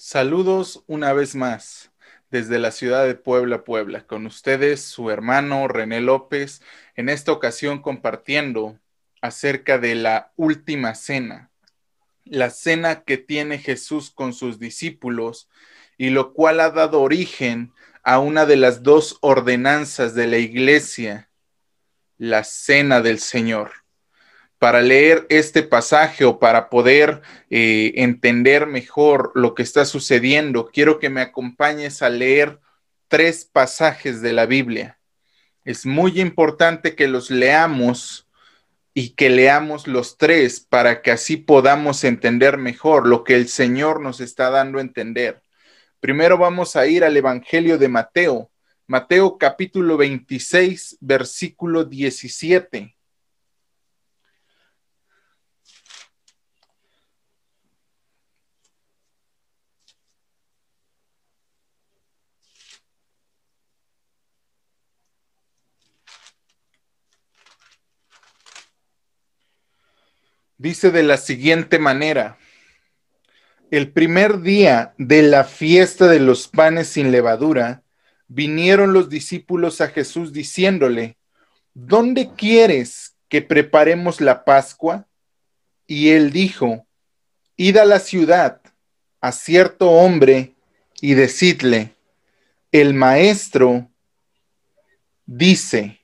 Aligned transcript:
Saludos 0.00 0.84
una 0.86 1.12
vez 1.12 1.34
más 1.34 1.90
desde 2.30 2.60
la 2.60 2.70
ciudad 2.70 3.04
de 3.04 3.16
Puebla, 3.16 3.64
Puebla. 3.64 4.06
Con 4.06 4.26
ustedes 4.26 4.80
su 4.80 5.10
hermano 5.10 5.66
René 5.66 6.00
López, 6.00 6.62
en 6.94 7.08
esta 7.08 7.32
ocasión 7.32 7.82
compartiendo 7.82 8.78
acerca 9.22 9.76
de 9.78 9.96
la 9.96 10.30
última 10.36 10.94
cena, 10.94 11.50
la 12.24 12.50
cena 12.50 13.02
que 13.02 13.18
tiene 13.18 13.58
Jesús 13.58 14.12
con 14.12 14.34
sus 14.34 14.60
discípulos 14.60 15.48
y 15.96 16.10
lo 16.10 16.32
cual 16.32 16.60
ha 16.60 16.70
dado 16.70 17.00
origen 17.00 17.72
a 18.04 18.20
una 18.20 18.46
de 18.46 18.54
las 18.54 18.84
dos 18.84 19.18
ordenanzas 19.20 20.14
de 20.14 20.28
la 20.28 20.38
iglesia, 20.38 21.28
la 22.18 22.44
cena 22.44 23.00
del 23.00 23.18
Señor 23.18 23.72
para 24.58 24.82
leer 24.82 25.26
este 25.28 25.62
pasaje 25.62 26.24
o 26.24 26.38
para 26.38 26.68
poder 26.68 27.22
eh, 27.50 27.92
entender 27.96 28.66
mejor 28.66 29.32
lo 29.34 29.54
que 29.54 29.62
está 29.62 29.84
sucediendo, 29.84 30.70
quiero 30.72 30.98
que 30.98 31.10
me 31.10 31.20
acompañes 31.20 32.02
a 32.02 32.10
leer 32.10 32.60
tres 33.08 33.44
pasajes 33.44 34.20
de 34.20 34.32
la 34.32 34.46
Biblia. 34.46 34.98
Es 35.64 35.86
muy 35.86 36.20
importante 36.20 36.94
que 36.94 37.08
los 37.08 37.30
leamos 37.30 38.28
y 38.94 39.10
que 39.10 39.30
leamos 39.30 39.86
los 39.86 40.18
tres 40.18 40.60
para 40.60 41.02
que 41.02 41.12
así 41.12 41.36
podamos 41.36 42.02
entender 42.02 42.58
mejor 42.58 43.06
lo 43.06 43.22
que 43.22 43.36
el 43.36 43.48
Señor 43.48 44.00
nos 44.00 44.20
está 44.20 44.50
dando 44.50 44.78
a 44.78 44.82
entender. 44.82 45.42
Primero 46.00 46.36
vamos 46.36 46.74
a 46.74 46.86
ir 46.86 47.04
al 47.04 47.16
Evangelio 47.16 47.78
de 47.78 47.88
Mateo, 47.88 48.50
Mateo 48.86 49.36
capítulo 49.36 49.96
26, 49.98 50.96
versículo 51.00 51.84
17. 51.84 52.97
Dice 70.58 70.90
de 70.90 71.04
la 71.04 71.18
siguiente 71.18 71.78
manera, 71.78 72.36
el 73.70 73.92
primer 73.92 74.40
día 74.40 74.92
de 74.98 75.22
la 75.22 75.44
fiesta 75.44 76.08
de 76.08 76.18
los 76.18 76.48
panes 76.48 76.88
sin 76.88 77.12
levadura, 77.12 77.84
vinieron 78.26 78.92
los 78.92 79.08
discípulos 79.08 79.80
a 79.80 79.86
Jesús 79.86 80.32
diciéndole, 80.32 81.16
¿dónde 81.74 82.30
quieres 82.36 83.14
que 83.28 83.40
preparemos 83.40 84.20
la 84.20 84.44
Pascua? 84.44 85.06
Y 85.86 86.10
él 86.10 86.32
dijo, 86.32 86.84
id 87.56 87.76
a 87.76 87.84
la 87.84 88.00
ciudad, 88.00 88.60
a 89.20 89.30
cierto 89.30 89.90
hombre, 89.90 90.54
y 91.00 91.14
decidle, 91.14 91.94
el 92.72 92.94
maestro 92.94 93.88
dice, 95.24 96.00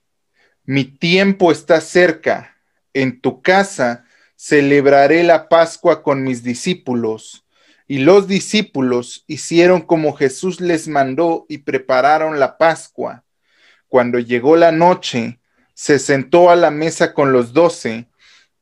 mi 0.65 0.85
tiempo 0.85 1.51
está 1.51 1.81
cerca, 1.81 2.57
en 2.93 3.21
tu 3.21 3.43
casa 3.43 4.07
celebraré 4.37 5.23
la 5.25 5.49
Pascua 5.49 6.03
con 6.03 6.23
mis 6.23 6.43
discípulos. 6.43 7.45
Y 7.87 7.99
los 7.99 8.27
discípulos 8.27 9.25
hicieron 9.27 9.83
como 9.83 10.15
Jesús 10.15 10.61
les 10.61 10.89
mandó 10.89 11.47
y 11.49 11.59
prepararon 11.59 12.41
la 12.41 12.57
Pascua. 12.57 13.25
Cuando 13.89 14.19
llegó 14.19 14.57
la 14.57 14.73
noche, 14.73 15.41
se 15.75 15.99
sentó 15.99 16.51
a 16.51 16.57
la 16.57 16.71
mesa 16.71 17.13
con 17.13 17.33
los 17.33 17.53
doce, 17.53 18.09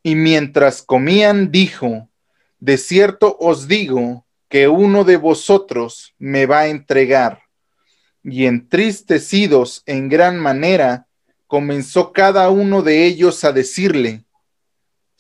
y 0.02 0.14
mientras 0.14 0.82
comían 0.82 1.52
dijo, 1.52 2.08
De 2.58 2.78
cierto 2.78 3.36
os 3.38 3.68
digo 3.68 4.26
que 4.48 4.68
uno 4.68 5.04
de 5.04 5.16
vosotros 5.16 6.14
me 6.18 6.46
va 6.46 6.60
a 6.60 6.66
entregar. 6.66 7.42
Y 8.24 8.46
entristecidos 8.46 9.82
en 9.86 10.08
gran 10.08 10.38
manera, 10.38 11.06
comenzó 11.46 12.12
cada 12.12 12.50
uno 12.50 12.82
de 12.82 13.04
ellos 13.04 13.44
a 13.44 13.52
decirle, 13.52 14.24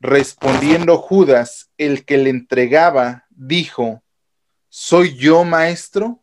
Respondiendo 0.00 0.96
Judas, 0.98 1.70
el 1.76 2.04
que 2.04 2.16
le 2.16 2.30
entregaba, 2.30 3.26
dijo, 3.30 4.02
¿Soy 4.72 5.16
yo, 5.16 5.44
maestro? 5.44 6.22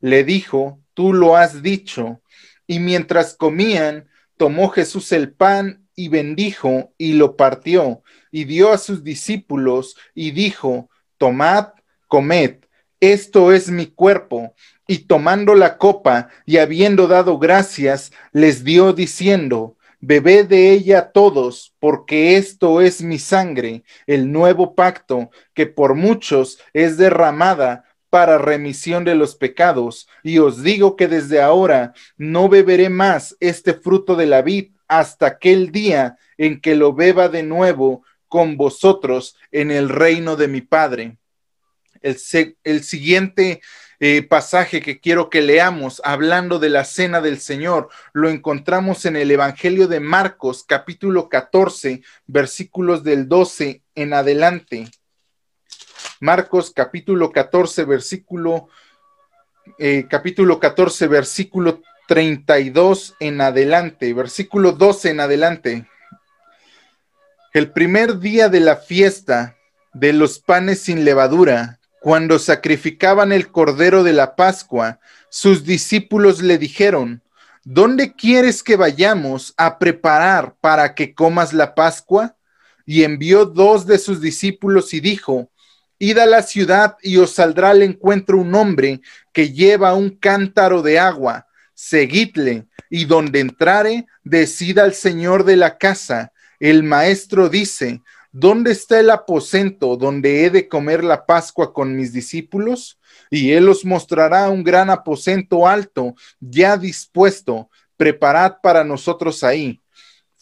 Le 0.00 0.24
dijo, 0.24 0.80
tú 0.94 1.12
lo 1.12 1.36
has 1.36 1.62
dicho. 1.62 2.22
Y 2.66 2.78
mientras 2.78 3.34
comían, 3.34 4.08
tomó 4.38 4.70
Jesús 4.70 5.12
el 5.12 5.32
pan 5.32 5.86
y 5.94 6.08
bendijo 6.08 6.94
y 6.96 7.12
lo 7.12 7.36
partió 7.36 8.02
y 8.30 8.44
dio 8.44 8.72
a 8.72 8.78
sus 8.78 9.04
discípulos 9.04 9.96
y 10.14 10.30
dijo, 10.30 10.88
tomad, 11.18 11.74
comed, 12.08 12.64
esto 12.98 13.52
es 13.52 13.70
mi 13.70 13.86
cuerpo. 13.86 14.54
Y 14.86 15.00
tomando 15.00 15.54
la 15.54 15.76
copa 15.76 16.28
y 16.46 16.56
habiendo 16.56 17.06
dado 17.08 17.38
gracias, 17.38 18.10
les 18.32 18.64
dio 18.64 18.94
diciendo, 18.94 19.76
Bebed 20.00 20.46
de 20.46 20.72
ella 20.72 21.12
todos, 21.12 21.74
porque 21.78 22.36
esto 22.36 22.80
es 22.80 23.02
mi 23.02 23.18
sangre, 23.18 23.84
el 24.06 24.32
nuevo 24.32 24.74
pacto, 24.74 25.30
que 25.52 25.66
por 25.66 25.94
muchos 25.94 26.58
es 26.72 26.96
derramada 26.96 27.84
para 28.08 28.38
remisión 28.38 29.04
de 29.04 29.14
los 29.14 29.34
pecados. 29.34 30.08
Y 30.22 30.38
os 30.38 30.62
digo 30.62 30.96
que 30.96 31.06
desde 31.06 31.40
ahora 31.40 31.92
no 32.16 32.48
beberé 32.48 32.88
más 32.88 33.36
este 33.40 33.74
fruto 33.74 34.16
de 34.16 34.26
la 34.26 34.42
vid 34.42 34.72
hasta 34.88 35.26
aquel 35.26 35.70
día 35.70 36.16
en 36.38 36.60
que 36.60 36.74
lo 36.74 36.94
beba 36.94 37.28
de 37.28 37.42
nuevo 37.42 38.02
con 38.26 38.56
vosotros 38.56 39.36
en 39.52 39.70
el 39.70 39.88
reino 39.88 40.36
de 40.36 40.48
mi 40.48 40.62
Padre. 40.62 41.18
El, 42.00 42.16
el 42.64 42.82
siguiente 42.82 43.60
eh, 44.02 44.22
pasaje 44.22 44.80
que 44.80 44.98
quiero 44.98 45.28
que 45.28 45.42
leamos 45.42 46.00
hablando 46.04 46.58
de 46.58 46.70
la 46.70 46.84
cena 46.84 47.20
del 47.20 47.38
Señor 47.38 47.90
lo 48.14 48.30
encontramos 48.30 49.04
en 49.04 49.14
el 49.14 49.30
Evangelio 49.30 49.88
de 49.88 50.00
Marcos 50.00 50.64
capítulo 50.66 51.28
14 51.28 52.02
versículos 52.26 53.04
del 53.04 53.28
12 53.28 53.82
en 53.94 54.14
adelante. 54.14 54.88
Marcos 56.18 56.72
capítulo 56.74 57.30
14 57.30 57.84
versículo 57.84 58.68
eh, 59.78 60.06
capítulo 60.08 60.58
14 60.58 61.06
versículo 61.06 61.82
32 62.08 63.16
en 63.20 63.40
adelante, 63.42 64.14
versículo 64.14 64.72
12 64.72 65.10
en 65.10 65.20
adelante. 65.20 65.86
El 67.52 67.70
primer 67.70 68.18
día 68.18 68.48
de 68.48 68.60
la 68.60 68.76
fiesta 68.76 69.56
de 69.92 70.12
los 70.14 70.38
panes 70.38 70.80
sin 70.80 71.04
levadura, 71.04 71.79
cuando 72.00 72.38
sacrificaban 72.38 73.30
el 73.30 73.52
cordero 73.52 74.02
de 74.02 74.14
la 74.14 74.34
Pascua, 74.34 75.00
sus 75.28 75.64
discípulos 75.64 76.42
le 76.42 76.58
dijeron, 76.58 77.22
¿dónde 77.62 78.14
quieres 78.14 78.62
que 78.62 78.76
vayamos 78.76 79.54
a 79.56 79.78
preparar 79.78 80.56
para 80.60 80.94
que 80.94 81.14
comas 81.14 81.52
la 81.52 81.74
Pascua? 81.74 82.36
Y 82.86 83.04
envió 83.04 83.44
dos 83.44 83.86
de 83.86 83.98
sus 83.98 84.20
discípulos 84.20 84.92
y 84.94 85.00
dijo, 85.00 85.50
Id 85.98 86.16
a 86.16 86.26
la 86.26 86.42
ciudad 86.42 86.96
y 87.02 87.18
os 87.18 87.32
saldrá 87.32 87.70
al 87.70 87.82
encuentro 87.82 88.38
un 88.38 88.54
hombre 88.54 89.02
que 89.34 89.52
lleva 89.52 89.94
un 89.94 90.08
cántaro 90.08 90.80
de 90.80 90.98
agua, 90.98 91.46
seguidle, 91.74 92.66
y 92.88 93.04
donde 93.04 93.40
entrare, 93.40 94.06
decida 94.24 94.82
al 94.84 94.94
señor 94.94 95.44
de 95.44 95.56
la 95.56 95.76
casa. 95.76 96.32
El 96.58 96.82
maestro 96.82 97.50
dice, 97.50 98.00
¿dónde 98.32 98.72
está 98.72 99.00
el 99.00 99.10
aposento 99.10 99.96
donde 99.96 100.44
he 100.44 100.50
de 100.50 100.68
comer 100.68 101.04
la 101.04 101.26
Pascua 101.26 101.72
con 101.72 101.96
mis 101.96 102.12
discípulos? 102.12 102.98
Y 103.30 103.52
él 103.52 103.68
os 103.68 103.84
mostrará 103.84 104.48
un 104.48 104.64
gran 104.64 104.90
aposento 104.90 105.66
alto, 105.66 106.14
ya 106.40 106.76
dispuesto, 106.76 107.70
preparad 107.96 108.56
para 108.62 108.84
nosotros 108.84 109.44
ahí. 109.44 109.80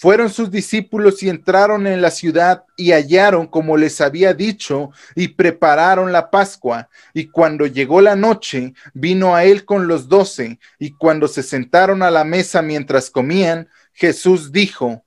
Fueron 0.00 0.30
sus 0.30 0.48
discípulos 0.52 1.24
y 1.24 1.28
entraron 1.28 1.88
en 1.88 2.00
la 2.00 2.12
ciudad 2.12 2.62
y 2.76 2.92
hallaron 2.92 3.48
como 3.48 3.76
les 3.76 4.00
había 4.00 4.32
dicho 4.32 4.90
y 5.16 5.26
prepararon 5.26 6.12
la 6.12 6.30
Pascua. 6.30 6.88
Y 7.12 7.26
cuando 7.26 7.66
llegó 7.66 8.00
la 8.00 8.14
noche, 8.14 8.74
vino 8.94 9.34
a 9.34 9.42
él 9.42 9.64
con 9.64 9.88
los 9.88 10.08
doce. 10.08 10.60
Y 10.78 10.92
cuando 10.92 11.26
se 11.26 11.42
sentaron 11.42 12.04
a 12.04 12.12
la 12.12 12.22
mesa 12.22 12.62
mientras 12.62 13.10
comían, 13.10 13.68
Jesús 13.92 14.52
dijo, 14.52 15.02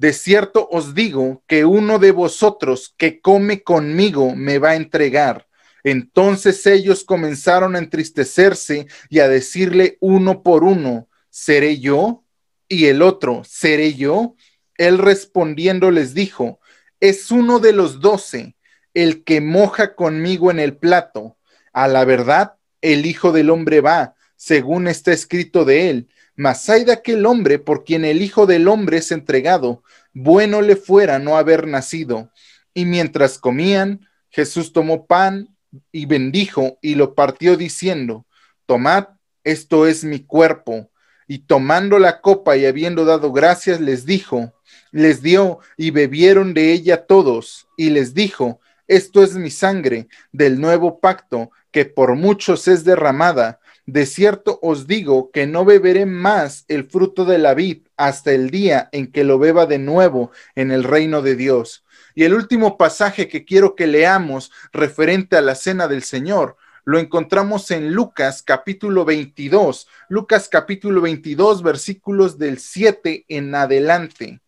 de 0.00 0.14
cierto 0.14 0.66
os 0.72 0.94
digo 0.94 1.42
que 1.46 1.66
uno 1.66 1.98
de 1.98 2.10
vosotros 2.10 2.94
que 2.96 3.20
come 3.20 3.62
conmigo 3.62 4.34
me 4.34 4.56
va 4.56 4.70
a 4.70 4.76
entregar. 4.76 5.46
Entonces 5.84 6.64
ellos 6.66 7.04
comenzaron 7.04 7.76
a 7.76 7.80
entristecerse 7.80 8.86
y 9.10 9.18
a 9.18 9.28
decirle 9.28 9.98
uno 10.00 10.42
por 10.42 10.64
uno, 10.64 11.10
¿seré 11.28 11.80
yo? 11.80 12.24
Y 12.66 12.86
el 12.86 13.02
otro, 13.02 13.42
¿seré 13.44 13.92
yo? 13.92 14.36
Él 14.78 14.96
respondiendo 14.96 15.90
les 15.90 16.14
dijo, 16.14 16.60
es 16.98 17.30
uno 17.30 17.58
de 17.58 17.74
los 17.74 18.00
doce, 18.00 18.56
el 18.94 19.22
que 19.22 19.42
moja 19.42 19.96
conmigo 19.96 20.50
en 20.50 20.60
el 20.60 20.78
plato. 20.78 21.36
A 21.74 21.88
la 21.88 22.06
verdad, 22.06 22.54
el 22.80 23.04
Hijo 23.04 23.32
del 23.32 23.50
Hombre 23.50 23.82
va, 23.82 24.14
según 24.34 24.88
está 24.88 25.12
escrito 25.12 25.66
de 25.66 25.90
él. 25.90 26.08
Mas 26.40 26.70
hay 26.70 26.84
de 26.84 26.92
aquel 26.92 27.26
hombre 27.26 27.58
por 27.58 27.84
quien 27.84 28.02
el 28.02 28.22
Hijo 28.22 28.46
del 28.46 28.66
Hombre 28.66 28.96
es 28.96 29.12
entregado. 29.12 29.82
Bueno 30.14 30.62
le 30.62 30.74
fuera 30.74 31.18
no 31.18 31.36
haber 31.36 31.66
nacido. 31.66 32.30
Y 32.72 32.86
mientras 32.86 33.36
comían, 33.36 34.08
Jesús 34.30 34.72
tomó 34.72 35.04
pan 35.04 35.54
y 35.92 36.06
bendijo 36.06 36.78
y 36.80 36.94
lo 36.94 37.14
partió 37.14 37.58
diciendo, 37.58 38.24
Tomad, 38.64 39.08
esto 39.44 39.86
es 39.86 40.02
mi 40.02 40.20
cuerpo. 40.20 40.90
Y 41.28 41.40
tomando 41.40 41.98
la 41.98 42.22
copa 42.22 42.56
y 42.56 42.64
habiendo 42.64 43.04
dado 43.04 43.32
gracias, 43.32 43.78
les 43.78 44.06
dijo, 44.06 44.54
les 44.92 45.20
dio 45.20 45.58
y 45.76 45.90
bebieron 45.90 46.54
de 46.54 46.72
ella 46.72 47.04
todos, 47.04 47.68
y 47.76 47.90
les 47.90 48.14
dijo, 48.14 48.60
esto 48.88 49.22
es 49.22 49.34
mi 49.34 49.50
sangre 49.50 50.08
del 50.32 50.58
nuevo 50.58 51.00
pacto, 51.00 51.50
que 51.70 51.84
por 51.84 52.16
muchos 52.16 52.66
es 52.66 52.82
derramada. 52.82 53.59
De 53.86 54.06
cierto 54.06 54.58
os 54.62 54.86
digo 54.86 55.30
que 55.30 55.46
no 55.46 55.64
beberé 55.64 56.06
más 56.06 56.64
el 56.68 56.84
fruto 56.88 57.24
de 57.24 57.38
la 57.38 57.54
vid 57.54 57.86
hasta 57.96 58.32
el 58.32 58.50
día 58.50 58.88
en 58.92 59.10
que 59.10 59.24
lo 59.24 59.38
beba 59.38 59.66
de 59.66 59.78
nuevo 59.78 60.30
en 60.54 60.70
el 60.70 60.84
reino 60.84 61.22
de 61.22 61.36
Dios. 61.36 61.84
Y 62.14 62.24
el 62.24 62.34
último 62.34 62.76
pasaje 62.76 63.28
que 63.28 63.44
quiero 63.44 63.74
que 63.74 63.86
leamos 63.86 64.50
referente 64.72 65.36
a 65.36 65.40
la 65.40 65.54
cena 65.54 65.88
del 65.88 66.02
Señor 66.02 66.56
lo 66.84 66.98
encontramos 66.98 67.70
en 67.70 67.92
Lucas 67.92 68.42
capítulo 68.42 69.04
22, 69.04 69.86
Lucas 70.08 70.48
capítulo 70.48 71.00
22 71.02 71.62
versículos 71.62 72.38
del 72.38 72.58
7 72.58 73.26
en 73.28 73.54
adelante. 73.54 74.40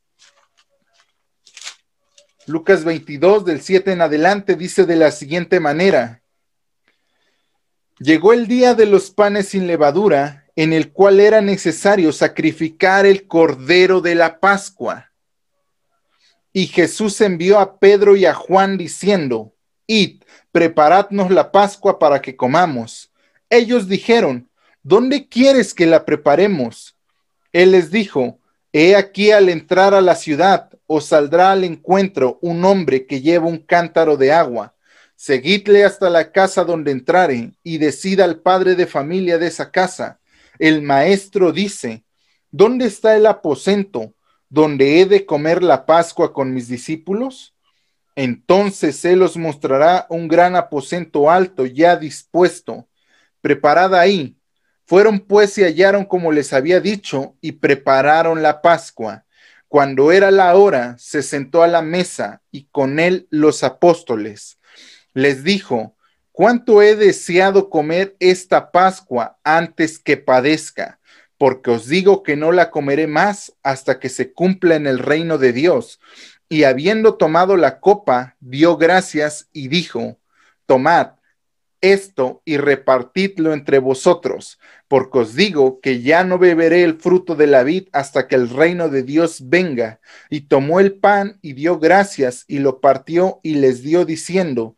Lucas 2.47 2.85
22 2.85 3.45
del 3.45 3.61
7 3.61 3.93
en 3.93 4.01
adelante 4.01 4.57
dice 4.57 4.87
de 4.87 4.97
la 4.97 5.13
siguiente 5.13 5.61
manera, 5.61 6.22
llegó 8.03 8.33
el 8.33 8.47
día 8.49 8.75
de 8.75 8.87
los 8.87 9.11
panes 9.11 9.49
sin 9.49 9.67
levadura, 9.67 10.47
en 10.57 10.73
el 10.73 10.93
cual 10.93 11.21
era 11.21 11.41
necesario 11.41 12.13
sacrificar 12.13 13.07
el 13.07 13.27
cordero 13.27 14.01
de 14.01 14.15
la 14.15 14.41
Pascua. 14.41 15.13
Y 16.53 16.67
Jesús 16.67 17.21
envió 17.21 17.59
a 17.59 17.79
Pedro 17.79 18.17
y 18.17 18.27
a 18.27 18.35
Juan 18.35 18.77
diciendo, 18.77 19.55
Id, 19.87 20.23
preparadnos 20.51 21.31
la 21.31 21.51
Pascua 21.51 21.99
para 21.99 22.21
que 22.21 22.37
comamos. 22.37 23.11
Ellos 23.49 23.89
dijeron, 23.89 24.51
¿dónde 24.83 25.29
quieres 25.29 25.73
que 25.73 25.87
la 25.87 26.05
preparemos? 26.05 26.97
Él 27.53 27.73
les 27.73 27.91
dijo, 27.91 28.39
He 28.75 28.97
aquí 28.97 29.31
al 29.31 29.49
entrar 29.51 29.93
a 29.93 30.01
la 30.01 30.15
ciudad, 30.15 30.71
os 30.87 31.07
saldrá 31.07 31.53
al 31.53 31.65
encuentro 31.65 32.39
un 32.41 32.65
hombre 32.65 33.07
que 33.07 33.21
lleva 33.21 33.47
un 33.47 33.59
cántaro 33.59 34.17
de 34.17 34.33
agua. 34.33 34.75
Seguidle 35.25 35.85
hasta 35.85 36.11
la 36.11 36.33
casa 36.33 36.65
donde 36.65 36.91
entrare 36.91 37.53
y 37.63 37.79
decida 37.79 38.25
al 38.25 38.41
padre 38.41 38.75
de 38.75 38.89
familia 38.89 39.39
de 39.39 39.47
esa 39.47 39.71
casa. 39.71 40.19
El 40.59 40.83
maestro 40.83 41.53
dice, 41.53 42.03
¿dónde 42.51 42.87
está 42.87 43.15
el 43.15 43.27
aposento 43.27 44.15
donde 44.49 45.01
he 45.01 45.07
de 45.07 45.25
comer 45.25 45.63
la 45.63 45.87
Pascua 45.87 46.33
con 46.33 46.53
mis 46.53 46.67
discípulos? 46.67 47.55
Entonces 48.17 49.05
él 49.05 49.23
os 49.23 49.37
mostrará 49.37 50.09
un 50.11 50.27
gran 50.27 50.57
aposento 50.57 51.31
alto 51.31 51.67
ya 51.67 51.95
dispuesto. 51.95 52.89
Preparad 53.41 53.95
ahí 53.95 54.37
fueron 54.87 55.21
pues 55.21 55.57
y 55.57 55.63
hallaron 55.63 56.05
como 56.05 56.33
les 56.33 56.53
había 56.53 56.81
dicho 56.81 57.37
y 57.41 57.53
prepararon 57.53 58.43
la 58.43 58.61
Pascua. 58.61 59.25
Cuando 59.69 60.11
era 60.11 60.33
la 60.33 60.53
hora, 60.57 60.97
se 60.99 61.23
sentó 61.23 61.63
a 61.63 61.69
la 61.69 61.81
mesa 61.81 62.43
y 62.51 62.65
con 62.73 62.99
él 62.99 63.29
los 63.31 63.63
apóstoles. 63.63 64.59
Les 65.15 65.45
dijo, 65.45 65.97
cuánto 66.33 66.83
he 66.83 66.97
deseado 66.97 67.71
comer 67.71 68.17
esta 68.19 68.73
Pascua 68.73 69.39
antes 69.45 69.99
que 69.99 70.17
padezca, 70.17 71.01
porque 71.39 71.71
os 71.71 71.89
digo 71.89 72.23
que 72.23 72.37
no 72.37 72.53
la 72.53 72.71
comeré 72.71 73.07
más 73.07 73.53
hasta 73.63 73.99
que 73.99 74.09
se 74.09 74.33
cumpla 74.33 74.77
en 74.77 74.87
el 74.87 74.99
reino 74.99 75.39
de 75.39 75.53
Dios. 75.53 76.01
Y 76.49 76.65
habiendo 76.65 77.15
tomado 77.15 77.57
la 77.57 77.81
copa, 77.81 78.37
dio 78.41 78.77
gracias 78.77 79.49
y 79.53 79.69
dijo, 79.69 80.19
tomad 80.67 81.13
esto 81.83 82.43
y 82.45 82.57
repartidlo 82.57 83.53
entre 83.53 83.79
vosotros, 83.81 84.59
porque 84.89 85.19
os 85.19 85.35
digo 85.35 85.81
que 85.81 86.01
ya 86.01 86.23
no 86.25 86.39
beberé 86.39 86.85
el 86.85 87.01
fruto 87.01 87.35
de 87.35 87.49
la 87.49 87.65
vid 87.65 87.89
hasta 87.93 88.29
que 88.29 88.37
el 88.37 88.49
reino 88.49 88.89
de 88.89 89.03
Dios 89.03 89.49
venga. 89.49 90.01
Y 90.31 90.43
tomó 90.43 90.81
el 90.81 90.95
pan 90.95 91.39
y 91.43 91.55
dio 91.55 91.79
gracias 91.79 92.45
y 92.47 92.61
lo 92.61 92.81
partió 92.81 93.41
y 93.43 93.57
les 93.57 93.83
dio 93.83 94.05
diciendo, 94.05 94.77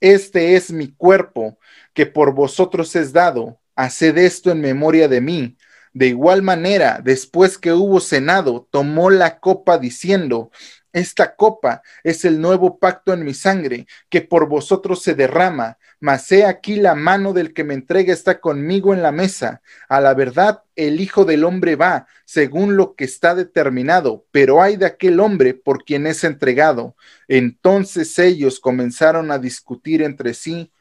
Este 0.00 0.56
es 0.56 0.70
mi 0.70 0.92
cuerpo, 0.92 1.58
que 1.94 2.06
por 2.06 2.34
vosotros 2.34 2.94
es 2.96 3.12
dado, 3.12 3.60
haced 3.74 4.18
esto 4.18 4.50
en 4.50 4.60
memoria 4.60 5.08
de 5.08 5.20
mí. 5.20 5.56
De 5.92 6.08
igual 6.08 6.42
manera, 6.42 7.00
después 7.02 7.56
que 7.56 7.72
hubo 7.72 8.00
cenado, 8.00 8.68
tomó 8.70 9.08
la 9.10 9.40
copa 9.40 9.78
diciendo, 9.78 10.50
esta 10.96 11.36
copa 11.36 11.82
es 12.02 12.24
el 12.24 12.40
nuevo 12.40 12.78
pacto 12.78 13.12
en 13.12 13.22
mi 13.22 13.34
sangre, 13.34 13.86
que 14.08 14.22
por 14.22 14.48
vosotros 14.48 15.02
se 15.02 15.14
derrama, 15.14 15.76
mas 16.00 16.32
he 16.32 16.46
aquí 16.46 16.76
la 16.76 16.94
mano 16.94 17.34
del 17.34 17.52
que 17.52 17.64
me 17.64 17.74
entrega 17.74 18.14
está 18.14 18.40
conmigo 18.40 18.94
en 18.94 19.02
la 19.02 19.12
mesa. 19.12 19.60
A 19.90 20.00
la 20.00 20.14
verdad, 20.14 20.62
el 20.74 20.98
Hijo 20.98 21.26
del 21.26 21.44
Hombre 21.44 21.76
va, 21.76 22.06
según 22.24 22.76
lo 22.76 22.94
que 22.94 23.04
está 23.04 23.34
determinado, 23.34 24.24
pero 24.30 24.62
hay 24.62 24.76
de 24.76 24.86
aquel 24.86 25.20
hombre 25.20 25.52
por 25.52 25.84
quien 25.84 26.06
es 26.06 26.24
entregado. 26.24 26.96
Entonces 27.28 28.18
ellos 28.18 28.58
comenzaron 28.58 29.30
a 29.30 29.38
discutir 29.38 30.00
entre 30.00 30.32
sí 30.32 30.72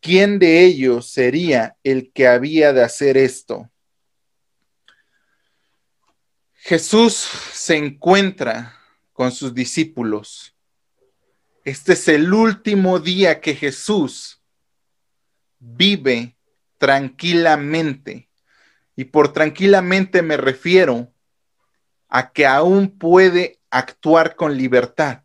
quién 0.00 0.38
de 0.38 0.62
ellos 0.62 1.10
sería 1.10 1.76
el 1.82 2.12
que 2.12 2.28
había 2.28 2.72
de 2.72 2.84
hacer 2.84 3.16
esto. 3.16 3.68
Jesús 6.54 7.28
se 7.52 7.76
encuentra 7.76 8.77
con 9.18 9.32
sus 9.32 9.52
discípulos. 9.52 10.54
Este 11.64 11.94
es 11.94 12.06
el 12.06 12.32
último 12.32 13.00
día 13.00 13.40
que 13.40 13.56
Jesús 13.56 14.40
vive 15.58 16.36
tranquilamente. 16.78 18.30
Y 18.94 19.06
por 19.06 19.32
tranquilamente 19.32 20.22
me 20.22 20.36
refiero 20.36 21.12
a 22.08 22.30
que 22.30 22.46
aún 22.46 22.96
puede 22.96 23.58
actuar 23.70 24.36
con 24.36 24.56
libertad. 24.56 25.24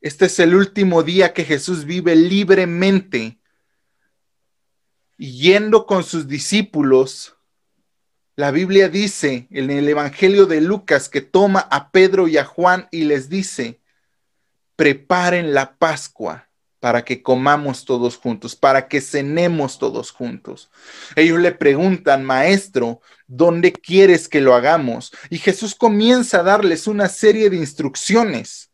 Este 0.00 0.26
es 0.26 0.38
el 0.38 0.54
último 0.54 1.02
día 1.02 1.32
que 1.34 1.42
Jesús 1.44 1.84
vive 1.84 2.14
libremente, 2.14 3.40
yendo 5.16 5.86
con 5.86 6.04
sus 6.04 6.28
discípulos 6.28 7.33
la 8.36 8.50
Biblia 8.50 8.88
dice 8.88 9.46
en 9.50 9.70
el 9.70 9.88
Evangelio 9.88 10.46
de 10.46 10.60
Lucas 10.60 11.08
que 11.08 11.20
toma 11.20 11.60
a 11.70 11.90
Pedro 11.90 12.26
y 12.26 12.36
a 12.36 12.44
Juan 12.44 12.88
y 12.90 13.04
les 13.04 13.28
dice, 13.28 13.80
preparen 14.76 15.54
la 15.54 15.76
Pascua 15.76 16.48
para 16.80 17.04
que 17.04 17.22
comamos 17.22 17.84
todos 17.84 18.16
juntos, 18.16 18.56
para 18.56 18.88
que 18.88 19.00
cenemos 19.00 19.78
todos 19.78 20.10
juntos. 20.10 20.70
Ellos 21.16 21.38
le 21.38 21.52
preguntan, 21.52 22.24
maestro, 22.24 23.00
¿dónde 23.26 23.72
quieres 23.72 24.28
que 24.28 24.42
lo 24.42 24.54
hagamos? 24.54 25.12
Y 25.30 25.38
Jesús 25.38 25.74
comienza 25.74 26.40
a 26.40 26.42
darles 26.42 26.86
una 26.86 27.08
serie 27.08 27.48
de 27.48 27.56
instrucciones. 27.56 28.70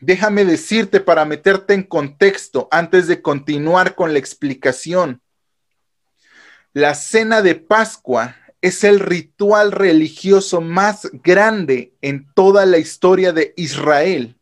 Déjame 0.00 0.44
decirte 0.44 0.98
para 0.98 1.24
meterte 1.24 1.74
en 1.74 1.84
contexto 1.84 2.66
antes 2.72 3.06
de 3.06 3.22
continuar 3.22 3.94
con 3.94 4.12
la 4.12 4.18
explicación. 4.18 5.22
La 6.74 6.94
cena 6.94 7.42
de 7.42 7.54
Pascua 7.54 8.34
es 8.62 8.82
el 8.82 8.98
ritual 8.98 9.72
religioso 9.72 10.62
más 10.62 11.06
grande 11.22 11.92
en 12.00 12.32
toda 12.32 12.64
la 12.64 12.78
historia 12.78 13.34
de 13.34 13.52
Israel. 13.58 14.38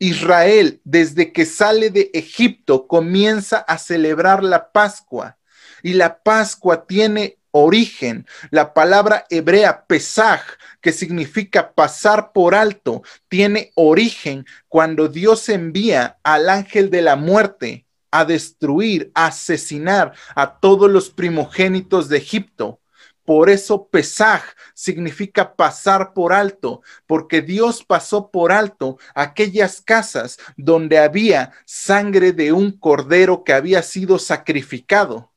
Israel, 0.00 0.80
desde 0.82 1.32
que 1.32 1.46
sale 1.46 1.90
de 1.90 2.10
Egipto, 2.12 2.88
comienza 2.88 3.58
a 3.58 3.78
celebrar 3.78 4.42
la 4.42 4.72
Pascua. 4.72 5.38
Y 5.84 5.92
la 5.92 6.24
Pascua 6.24 6.88
tiene 6.88 7.38
origen. 7.52 8.26
La 8.50 8.74
palabra 8.74 9.26
hebrea 9.30 9.86
Pesaj, 9.86 10.40
que 10.80 10.90
significa 10.90 11.72
pasar 11.72 12.32
por 12.32 12.56
alto, 12.56 13.04
tiene 13.28 13.70
origen 13.76 14.44
cuando 14.66 15.06
Dios 15.06 15.48
envía 15.50 16.18
al 16.24 16.48
ángel 16.48 16.90
de 16.90 17.02
la 17.02 17.14
muerte 17.14 17.85
a 18.10 18.24
destruir, 18.24 19.10
a 19.14 19.26
asesinar 19.26 20.12
a 20.34 20.58
todos 20.58 20.90
los 20.90 21.10
primogénitos 21.10 22.08
de 22.08 22.18
Egipto. 22.18 22.80
Por 23.24 23.50
eso 23.50 23.88
Pesaj 23.88 24.42
significa 24.72 25.56
pasar 25.56 26.14
por 26.14 26.32
alto, 26.32 26.82
porque 27.06 27.42
Dios 27.42 27.84
pasó 27.84 28.30
por 28.30 28.52
alto 28.52 28.98
aquellas 29.16 29.80
casas 29.80 30.38
donde 30.56 30.98
había 30.98 31.52
sangre 31.64 32.32
de 32.32 32.52
un 32.52 32.70
cordero 32.70 33.42
que 33.42 33.52
había 33.52 33.82
sido 33.82 34.20
sacrificado. 34.20 35.32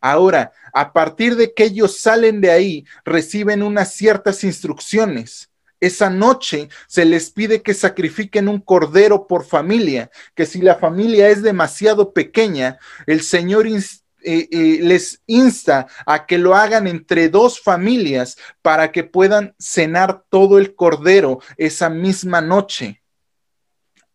Ahora, 0.00 0.52
a 0.72 0.92
partir 0.92 1.36
de 1.36 1.54
que 1.54 1.64
ellos 1.64 1.98
salen 1.98 2.40
de 2.40 2.50
ahí, 2.50 2.84
reciben 3.04 3.62
unas 3.62 3.94
ciertas 3.94 4.42
instrucciones. 4.42 5.47
Esa 5.80 6.10
noche 6.10 6.68
se 6.86 7.04
les 7.04 7.30
pide 7.30 7.62
que 7.62 7.74
sacrifiquen 7.74 8.48
un 8.48 8.60
cordero 8.60 9.26
por 9.26 9.44
familia, 9.44 10.10
que 10.34 10.46
si 10.46 10.60
la 10.60 10.74
familia 10.74 11.28
es 11.28 11.42
demasiado 11.42 12.12
pequeña, 12.12 12.78
el 13.06 13.22
Señor 13.22 13.66
eh, 13.66 13.80
eh, 14.22 14.78
les 14.82 15.22
insta 15.26 15.86
a 16.04 16.26
que 16.26 16.38
lo 16.38 16.56
hagan 16.56 16.88
entre 16.88 17.28
dos 17.28 17.60
familias 17.60 18.36
para 18.62 18.90
que 18.90 19.04
puedan 19.04 19.54
cenar 19.58 20.24
todo 20.28 20.58
el 20.58 20.74
cordero 20.74 21.40
esa 21.56 21.88
misma 21.88 22.40
noche. 22.40 23.02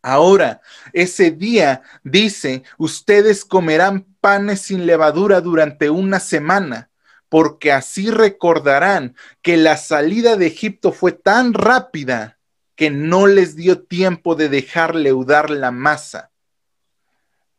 Ahora, 0.01 0.60
ese 0.91 1.32
día 1.32 1.82
dice, 2.03 2.63
ustedes 2.77 3.46
comerán 3.46 4.05
panes 4.20 4.60
sin 4.60 4.86
levadura 4.86 5.39
durante 5.39 5.89
una 5.89 6.20
semana, 6.20 6.89
porque 7.34 7.72
así 7.72 8.12
recordarán 8.12 9.16
que 9.42 9.58
la 9.58 9.75
salida 9.78 10.36
de 10.36 10.46
Egipto 10.46 10.92
fue 10.92 11.13
tan 11.13 11.56
rápida 11.56 12.38
que 12.75 12.92
no 12.92 13.25
les 13.25 13.56
dio 13.56 13.82
tiempo 13.82 14.36
de 14.36 14.50
dejar 14.50 14.94
leudar 14.94 15.50
la 15.50 15.72
masa. 15.72 16.30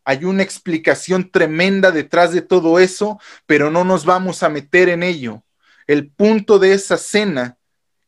Hay 0.04 0.26
una 0.26 0.44
explicación 0.44 1.28
tremenda 1.28 1.90
detrás 1.90 2.30
de 2.30 2.40
todo 2.40 2.78
eso, 2.78 3.18
pero 3.46 3.68
no 3.72 3.82
nos 3.82 4.04
vamos 4.04 4.44
a 4.44 4.48
meter 4.48 4.88
en 4.88 5.02
ello. 5.02 5.42
El 5.88 6.08
punto 6.08 6.60
de 6.60 6.72
esa 6.72 6.96
cena 6.96 7.58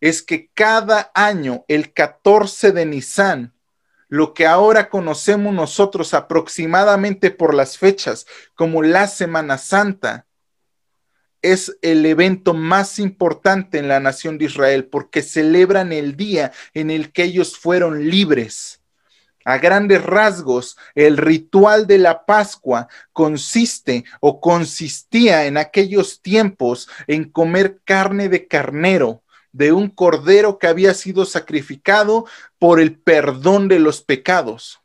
es 0.01 0.23
que 0.23 0.49
cada 0.55 1.11
año, 1.17 1.65
el 1.67 1.93
14 1.93 2.71
de 2.71 2.87
Nisan, 2.87 3.55
lo 4.07 4.35
que 4.35 4.47
ahora 4.47 4.89
conocemos 4.89 5.53
nosotros 5.53 6.15
aproximadamente 6.15 7.33
por 7.33 7.55
las 7.55 7.77
fechas 7.77 8.25
como 8.55 8.85
la 8.85 9.09
Semana 9.09 9.59
Santa, 9.59 10.26
es 11.53 11.77
el 11.83 12.05
evento 12.07 12.55
más 12.55 12.99
importante 12.99 13.79
en 13.79 13.89
la 13.89 14.01
nación 14.01 14.39
de 14.39 14.47
Israel 14.47 14.87
porque 14.87 15.23
celebran 15.23 15.93
el 15.93 16.17
día 16.17 16.53
en 16.75 16.91
el 16.91 17.13
que 17.13 17.25
ellos 17.25 17.57
fueron 17.57 18.09
libres. 18.09 18.81
A 19.45 19.59
grandes 19.59 20.03
rasgos, 20.03 20.77
el 20.97 21.17
ritual 21.17 21.87
de 21.87 21.99
la 21.99 22.27
Pascua 22.27 22.89
consiste 23.13 24.05
o 24.21 24.41
consistía 24.41 25.47
en 25.47 25.57
aquellos 25.57 26.21
tiempos 26.21 26.89
en 27.07 27.31
comer 27.31 27.81
carne 27.85 28.29
de 28.29 28.49
carnero, 28.49 29.23
de 29.53 29.71
un 29.71 29.89
cordero 29.89 30.59
que 30.59 30.67
había 30.67 30.95
sido 30.95 31.25
sacrificado 31.25 32.27
por 32.59 32.81
el 32.81 32.99
perdón 32.99 33.69
de 33.69 33.79
los 33.79 34.03
pecados. 34.03 34.81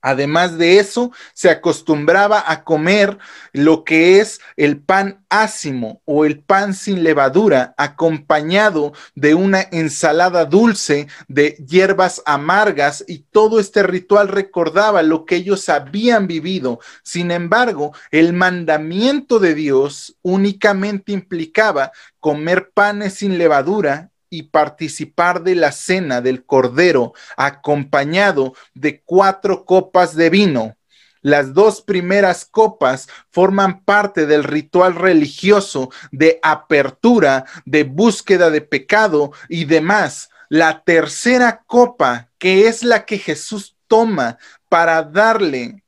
Además 0.00 0.58
de 0.58 0.78
eso, 0.78 1.12
se 1.34 1.50
acostumbraba 1.50 2.42
a 2.46 2.62
comer 2.62 3.18
lo 3.52 3.84
que 3.84 4.20
es 4.20 4.40
el 4.56 4.78
pan 4.80 5.24
ácimo 5.28 6.02
o 6.04 6.24
el 6.24 6.40
pan 6.40 6.74
sin 6.74 7.02
levadura, 7.02 7.74
acompañado 7.76 8.92
de 9.14 9.34
una 9.34 9.62
ensalada 9.72 10.44
dulce 10.44 11.08
de 11.26 11.56
hierbas 11.68 12.22
amargas 12.26 13.04
y 13.08 13.20
todo 13.30 13.58
este 13.58 13.82
ritual 13.82 14.28
recordaba 14.28 15.02
lo 15.02 15.24
que 15.24 15.36
ellos 15.36 15.68
habían 15.68 16.26
vivido. 16.26 16.80
Sin 17.02 17.30
embargo, 17.30 17.92
el 18.10 18.32
mandamiento 18.32 19.38
de 19.38 19.54
Dios 19.54 20.16
únicamente 20.22 21.12
implicaba 21.12 21.92
comer 22.20 22.70
panes 22.72 23.14
sin 23.14 23.38
levadura 23.38 24.10
y 24.30 24.44
participar 24.44 25.42
de 25.42 25.54
la 25.54 25.72
cena 25.72 26.20
del 26.20 26.44
Cordero 26.44 27.14
acompañado 27.36 28.54
de 28.74 29.02
cuatro 29.02 29.64
copas 29.64 30.14
de 30.14 30.30
vino. 30.30 30.76
Las 31.20 31.52
dos 31.52 31.82
primeras 31.82 32.44
copas 32.44 33.08
forman 33.30 33.84
parte 33.84 34.26
del 34.26 34.44
ritual 34.44 34.94
religioso 34.94 35.90
de 36.12 36.38
apertura, 36.42 37.44
de 37.64 37.84
búsqueda 37.84 38.50
de 38.50 38.60
pecado 38.60 39.32
y 39.48 39.64
demás. 39.64 40.30
La 40.48 40.84
tercera 40.84 41.64
copa, 41.66 42.30
que 42.38 42.68
es 42.68 42.82
la 42.82 43.04
que 43.04 43.18
Jesús 43.18 43.76
toma 43.88 44.38
para 44.68 45.02
darle 45.02 45.82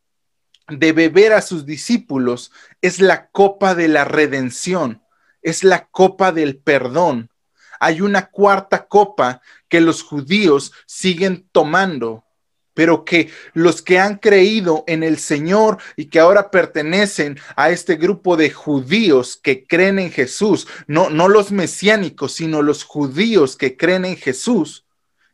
de 0.68 0.92
beber 0.92 1.32
a 1.32 1.42
sus 1.42 1.64
discípulos, 1.64 2.50
es 2.80 3.00
la 3.00 3.28
copa 3.30 3.74
de 3.74 3.88
la 3.88 4.04
redención, 4.04 5.02
es 5.42 5.64
la 5.64 5.86
copa 5.86 6.32
del 6.32 6.58
perdón 6.58 7.29
hay 7.80 8.02
una 8.02 8.26
cuarta 8.26 8.86
copa 8.86 9.40
que 9.68 9.80
los 9.80 10.02
judíos 10.02 10.72
siguen 10.86 11.48
tomando, 11.50 12.24
pero 12.74 13.04
que 13.04 13.30
los 13.54 13.82
que 13.82 13.98
han 13.98 14.18
creído 14.18 14.84
en 14.86 15.02
el 15.02 15.18
Señor 15.18 15.78
y 15.96 16.06
que 16.06 16.20
ahora 16.20 16.50
pertenecen 16.50 17.40
a 17.56 17.70
este 17.70 17.96
grupo 17.96 18.36
de 18.36 18.50
judíos 18.50 19.40
que 19.42 19.66
creen 19.66 19.98
en 19.98 20.12
Jesús, 20.12 20.68
no, 20.86 21.10
no 21.10 21.28
los 21.28 21.50
mesiánicos, 21.52 22.32
sino 22.32 22.62
los 22.62 22.84
judíos 22.84 23.56
que 23.56 23.76
creen 23.76 24.04
en 24.04 24.16
Jesús, 24.16 24.86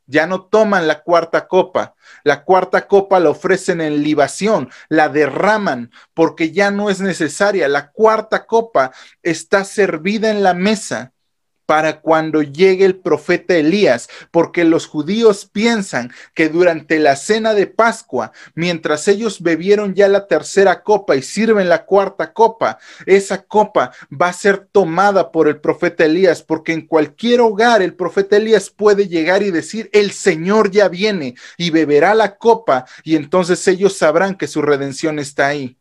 ya 0.07 0.29
no 0.29 0.43
toman 0.43 0.87
la 0.87 1.03
cuarta 1.03 1.49
copa. 1.49 1.97
La 2.23 2.45
cuarta 2.45 2.87
copa 2.87 3.19
la 3.19 3.31
ofrecen 3.31 3.81
en 3.81 4.05
libación, 4.05 4.71
la 4.89 5.09
derraman 5.09 5.91
porque 6.15 6.53
ya 6.53 6.71
no 6.71 6.91
es 6.91 7.01
necesaria. 7.01 7.67
La 7.67 7.91
cuarta 7.91 8.47
copa 8.47 8.93
está 9.25 9.65
servida 9.65 10.31
en 10.31 10.45
la 10.45 10.55
mesa 10.55 11.13
para 11.67 12.01
cuando 12.01 12.43
llegue 12.43 12.85
el 12.85 12.97
profeta 12.97 13.57
Elías, 13.57 14.09
porque 14.31 14.65
los 14.65 14.87
judíos 14.87 15.45
piensan 15.45 16.13
que 16.35 16.49
durante 16.49 16.99
la 16.99 17.17
cena 17.17 17.55
de 17.55 17.67
Pascua, 17.67 18.33
mientras 18.55 19.09
ellos 19.09 19.43
bebieron 19.43 19.95
ya 19.95 20.09
la 20.09 20.27
tercera 20.29 20.83
copa 20.83 21.17
y 21.17 21.23
sirven 21.23 21.69
la 21.69 21.85
cuarta 21.85 22.33
copa, 22.33 22.79
esa 23.05 23.43
copa 23.43 23.93
va 24.11 24.29
a 24.29 24.33
ser 24.33 24.69
tomada 24.71 25.33
por 25.33 25.49
el 25.49 25.61
profeta 25.61 26.05
Elías, 26.05 26.43
porque 26.43 26.73
en 26.73 26.87
cualquier 26.87 27.41
hogar 27.41 27.83
el 27.83 27.95
profeta 27.95 28.37
Elías 28.37 28.71
puede 28.71 29.09
llegar 29.09 29.43
y 29.43 29.51
decir, 29.51 29.91
el 29.93 30.13
Señor 30.13 30.71
ya 30.71 30.89
viene 30.89 31.35
y 31.57 31.71
beberá 31.71 32.15
la 32.15 32.37
copa 32.37 32.87
y 33.03 33.17
entonces 33.17 33.67
ellos 33.69 33.97
sabrán 33.99 34.37
que 34.37 34.47
su 34.47 34.63
redención 34.63 35.19
está 35.19 35.49
ahí. 35.49 35.77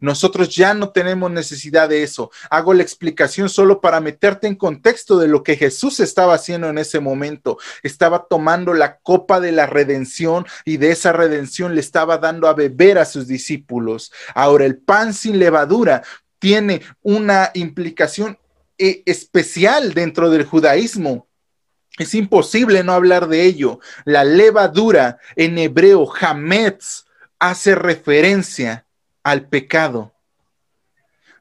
Nosotros 0.00 0.54
ya 0.54 0.74
no 0.74 0.90
tenemos 0.90 1.30
necesidad 1.30 1.88
de 1.88 2.02
eso. 2.02 2.30
Hago 2.50 2.72
la 2.72 2.82
explicación 2.82 3.48
solo 3.48 3.80
para 3.80 4.00
meterte 4.00 4.46
en 4.46 4.54
contexto 4.54 5.18
de 5.18 5.26
lo 5.26 5.42
que 5.42 5.56
Jesús 5.56 5.98
estaba 6.00 6.34
haciendo 6.34 6.68
en 6.68 6.78
ese 6.78 7.00
momento. 7.00 7.58
Estaba 7.82 8.26
tomando 8.28 8.74
la 8.74 8.98
copa 8.98 9.40
de 9.40 9.52
la 9.52 9.66
redención 9.66 10.46
y 10.64 10.76
de 10.76 10.92
esa 10.92 11.12
redención 11.12 11.74
le 11.74 11.80
estaba 11.80 12.18
dando 12.18 12.46
a 12.46 12.54
beber 12.54 12.98
a 12.98 13.04
sus 13.04 13.26
discípulos. 13.26 14.12
Ahora, 14.34 14.66
el 14.66 14.78
pan 14.78 15.12
sin 15.14 15.38
levadura 15.38 16.02
tiene 16.38 16.82
una 17.02 17.50
implicación 17.54 18.38
eh, 18.78 19.02
especial 19.06 19.94
dentro 19.94 20.30
del 20.30 20.44
judaísmo. 20.44 21.26
Es 21.98 22.14
imposible 22.14 22.84
no 22.84 22.92
hablar 22.92 23.26
de 23.26 23.42
ello. 23.42 23.80
La 24.04 24.22
levadura 24.22 25.18
en 25.34 25.58
hebreo, 25.58 26.08
hametz, 26.20 27.06
hace 27.40 27.74
referencia 27.74 28.86
al 29.30 29.48
pecado. 29.48 30.12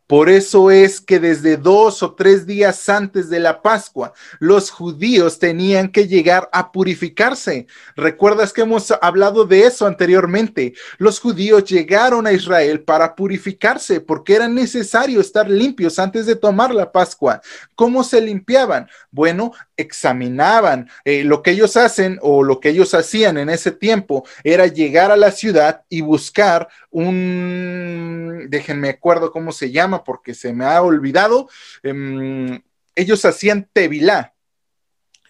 Por 0.07 0.29
eso 0.29 0.71
es 0.71 1.01
que 1.01 1.19
desde 1.19 1.57
dos 1.57 2.01
o 2.01 2.15
tres 2.15 2.47
días 2.47 2.87
antes 2.87 3.29
de 3.29 3.41
la 3.41 3.61
Pascua, 3.61 4.13
los 4.39 4.71
judíos 4.71 5.37
tenían 5.37 5.89
que 5.89 6.07
llegar 6.07 6.49
a 6.53 6.71
purificarse. 6.71 7.67
¿Recuerdas 7.97 8.53
que 8.53 8.61
hemos 8.61 8.91
hablado 9.01 9.43
de 9.43 9.65
eso 9.65 9.85
anteriormente? 9.85 10.73
Los 10.97 11.19
judíos 11.19 11.65
llegaron 11.65 12.25
a 12.25 12.31
Israel 12.31 12.81
para 12.81 13.15
purificarse 13.15 13.99
porque 13.99 14.35
era 14.35 14.47
necesario 14.47 15.19
estar 15.19 15.49
limpios 15.49 15.99
antes 15.99 16.25
de 16.25 16.37
tomar 16.37 16.73
la 16.73 16.89
Pascua. 16.89 17.41
¿Cómo 17.75 18.03
se 18.05 18.21
limpiaban? 18.21 18.87
Bueno, 19.11 19.51
examinaban. 19.75 20.89
Eh, 21.05 21.23
lo 21.23 21.41
que 21.43 21.51
ellos 21.51 21.77
hacen 21.77 22.17
o 22.21 22.43
lo 22.43 22.59
que 22.59 22.69
ellos 22.69 22.93
hacían 22.93 23.37
en 23.37 23.49
ese 23.49 23.71
tiempo 23.71 24.25
era 24.43 24.67
llegar 24.67 25.11
a 25.11 25.17
la 25.17 25.31
ciudad 25.31 25.83
y 25.89 26.01
buscar 26.01 26.67
un, 26.91 28.47
déjenme 28.49 28.89
acuerdo 28.89 29.31
cómo 29.31 29.51
se 29.51 29.71
llama, 29.71 29.96
porque 30.03 30.33
se 30.33 30.53
me 30.53 30.65
ha 30.65 30.81
olvidado. 30.81 31.49
Em, 31.83 32.61
ellos 32.95 33.23
hacían 33.25 33.69
tevilá. 33.71 34.33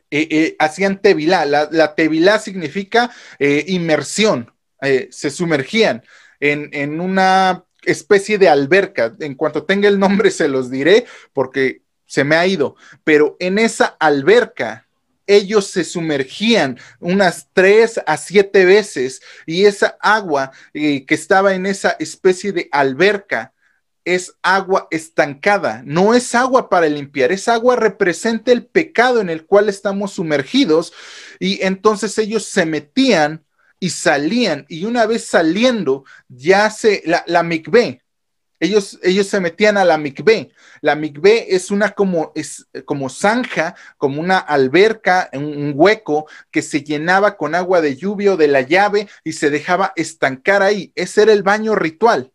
Eh, 0.10 0.28
eh, 0.32 0.56
hacían 0.60 1.02
tevilá. 1.02 1.46
La, 1.46 1.68
la 1.72 2.40
significa 2.40 3.12
eh, 3.40 3.66
inmersión. 3.68 4.54
se 5.10 5.30
sumergían 5.32 6.04
en, 6.40 6.70
en 6.72 7.02
una 7.02 7.66
especie 7.84 8.38
de 8.38 8.50
alberca. 8.50 9.16
En 9.20 9.36
cuanto 9.36 9.64
tenga 9.66 9.88
el 9.88 10.00
nombre 10.00 10.32
se 10.32 10.48
los 10.48 10.70
diré 10.70 11.06
porque 11.34 11.82
se 12.06 12.24
me 12.24 12.36
ha 12.36 12.48
ido. 12.48 12.76
Pero 13.04 13.36
en 13.40 13.60
esa 13.60 13.98
alberca 14.00 14.88
ellos 15.26 15.68
se 15.68 15.84
sumergían 15.84 16.80
unas 17.00 17.50
tres 17.52 18.00
a 18.06 18.16
siete 18.16 18.64
veces 18.64 19.22
y 19.46 19.66
esa 19.66 19.98
agua 20.00 20.52
que 20.72 21.06
estaba 21.10 21.54
en 21.54 21.66
esa 21.66 21.98
especie 22.00 22.54
de 22.54 22.70
alberca 22.72 23.54
es 24.08 24.38
agua 24.42 24.88
estancada, 24.90 25.82
no 25.86 26.14
es 26.14 26.34
agua 26.34 26.70
para 26.70 26.88
limpiar, 26.88 27.34
es 27.34 27.50
agua 27.50 27.76
representa 27.76 28.54
el 28.54 28.66
pecado 28.66 29.20
en 29.20 29.30
el 29.30 29.46
cual 29.46 29.68
estamos 29.68 30.14
sumergidos 30.14 30.94
y 31.42 31.62
entonces 31.62 32.18
ellos 32.18 32.46
se 32.46 32.66
metían 32.66 33.44
y 33.82 33.90
salían 33.90 34.66
y 34.70 34.86
una 34.86 35.06
vez 35.06 35.26
saliendo 35.26 36.06
ya 36.30 36.70
se, 36.70 37.04
la, 37.06 37.26
la 37.28 37.44
ellos, 38.62 38.98
ellos 39.04 39.28
se 39.28 39.40
metían 39.40 39.78
a 39.78 39.86
la 39.86 39.98
mikvé. 39.98 40.52
La 40.82 40.96
mikvé 40.96 41.54
es 41.54 41.70
una 41.70 41.92
como, 41.92 42.32
es 42.34 42.68
como 42.86 43.10
zanja, 43.10 43.76
como 43.98 44.22
una 44.22 44.38
alberca, 44.38 45.30
un, 45.34 45.74
hueco 45.76 46.28
que 46.50 46.62
se 46.62 46.82
llenaba 46.82 47.38
con 47.38 47.56
agua 47.56 47.82
de 47.82 47.98
lluvia 47.98 48.34
o 48.34 48.38
de 48.38 48.48
la 48.48 48.62
llave 48.62 49.10
y 49.24 49.34
se 49.34 49.50
dejaba 49.50 49.94
estancar 49.96 50.64
ahí. 50.64 50.92
Ese 50.96 51.24
era 51.24 51.34
el 51.34 51.44
baño 51.44 51.76
ritual. 51.76 52.32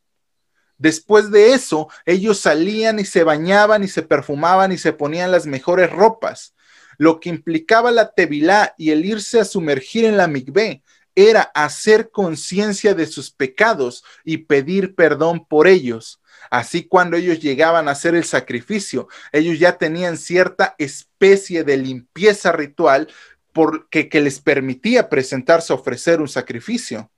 Después 0.83 1.31
de 1.31 1.53
eso, 1.53 1.89
ellos 2.07 2.41
salían 2.41 2.99
y 2.99 3.05
se 3.05 3.23
bañaban 3.23 3.85
y 3.85 3.89
se 3.89 4.03
perfumaban 4.03 4.73
y 4.73 4.79
se 4.79 4.93
ponían 4.93 5.31
las 5.31 5.47
mejores 5.47 5.89
ropas. 5.91 6.57
Lo 6.99 7.21
que 7.21 7.29
implicaba 7.29 7.93
la 7.93 8.11
tevilá 8.11 8.75
y 8.77 8.91
el 8.91 9.07
irse 9.07 9.39
a 9.39 9.45
sumergir 9.45 10.05
en 10.05 10.17
la 10.17 10.27
mikvé 10.27 10.83
era 11.15 11.43
hacer 11.55 12.11
conciencia 12.11 12.95
de 12.95 13.07
sus 13.07 13.31
pecados 13.31 14.03
y 14.25 14.39
pedir 14.39 14.97
perdón 14.97 15.47
por 15.47 15.69
ellos. 15.69 16.21
Así 16.51 16.83
cuando 16.89 17.17
ellos 17.17 17.39
llegaban 17.39 17.87
a 17.87 17.93
hacer 17.93 18.17
el 18.17 18.25
sacrificio, 18.25 19.07
ellos 19.31 19.61
ya 19.61 19.79
tenían 19.79 20.17
cierta 20.17 20.75
especie 20.79 21.62
de 21.62 21.77
limpieza 21.77 22.51
ritual 22.51 23.07
porque, 23.53 24.09
que 24.09 24.21
les 24.21 24.41
permitía 24.41 25.09
presentarse 25.09 25.73
a 25.73 25.77
ofrecer 25.77 26.21
un 26.21 26.29
sacrificio. 26.29 27.12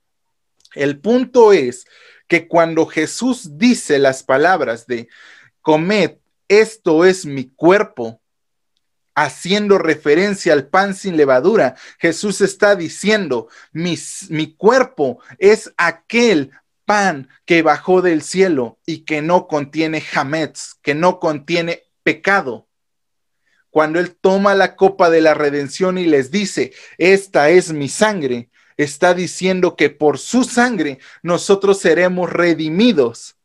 El 0.75 1.01
punto 1.01 1.55
es 1.55 1.87
que 2.29 2.49
cuando 2.49 2.87
Jesús 2.87 3.59
dice 3.59 3.99
las 3.99 4.23
palabras 4.23 4.87
de 4.87 5.09
comed, 5.61 6.19
esto 6.49 7.05
es 7.05 7.27
mi 7.27 7.51
cuerpo, 7.51 8.21
haciendo 9.15 9.79
referencia 9.79 10.53
al 10.53 10.67
pan 10.69 10.95
sin 10.95 11.17
levadura, 11.17 11.77
Jesús 11.99 12.41
está 12.41 12.75
diciendo, 12.75 13.49
mi, 13.73 13.97
mi 14.29 14.55
cuerpo 14.55 15.21
es 15.39 15.73
aquel 15.77 16.51
pan 16.85 17.29
que 17.45 17.63
bajó 17.63 18.03
del 18.03 18.23
cielo 18.23 18.79
y 18.85 19.05
que 19.05 19.23
no 19.23 19.47
contiene 19.47 20.03
hametz, 20.15 20.75
que 20.83 20.95
no 20.95 21.21
contiene 21.21 21.85
pecado. 22.03 22.69
Cuando 23.71 23.99
Él 23.99 24.15
toma 24.15 24.55
la 24.55 24.77
copa 24.77 25.11
de 25.11 25.21
la 25.21 25.35
redención 25.35 25.99
y 25.99 26.07
les 26.07 26.31
dice, 26.31 26.73
esta 26.99 27.49
es 27.51 27.73
mi 27.73 27.89
sangre, 27.89 28.51
está 28.77 29.15
diciendo 29.15 29.77
que 29.77 29.91
por 29.91 30.19
su 30.19 30.45
sangre 30.45 30.99
nosotros 31.23 31.79
seremos 31.79 32.33
redimidos. 32.33 33.37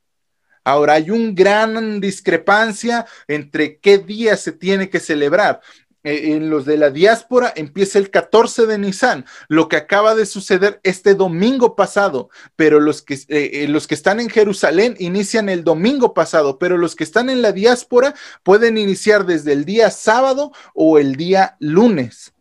Ahora 0.63 0.93
hay 0.93 1.09
una 1.09 1.31
gran 1.33 1.99
discrepancia 1.99 3.05
entre 3.27 3.79
qué 3.79 3.97
día 3.97 4.37
se 4.37 4.51
tiene 4.51 4.89
que 4.89 4.99
celebrar. 4.99 5.61
Eh, 6.03 6.31
en 6.35 6.49
los 6.49 6.65
de 6.65 6.77
la 6.77 6.91
diáspora 6.91 7.51
empieza 7.57 7.99
el 7.99 8.09
14 8.09 8.65
de 8.67 8.77
Nisan, 8.77 9.25
lo 9.49 9.67
que 9.67 9.75
acaba 9.75 10.15
de 10.15 10.25
suceder 10.25 10.79
este 10.83 11.13
domingo 11.13 11.75
pasado, 11.75 12.29
pero 12.55 12.79
los 12.79 13.01
que, 13.01 13.15
eh, 13.15 13.25
eh, 13.27 13.67
los 13.67 13.85
que 13.85 13.95
están 13.95 14.21
en 14.21 14.29
Jerusalén 14.29 14.95
inician 14.97 15.49
el 15.49 15.65
domingo 15.65 16.13
pasado, 16.13 16.57
pero 16.57 16.77
los 16.77 16.95
que 16.95 17.03
están 17.03 17.29
en 17.29 17.41
la 17.41 17.51
diáspora 17.51 18.15
pueden 18.43 18.77
iniciar 18.77 19.25
desde 19.25 19.51
el 19.51 19.65
día 19.65 19.91
sábado 19.91 20.53
o 20.73 20.99
el 20.99 21.17
día 21.17 21.57
lunes. 21.59 22.31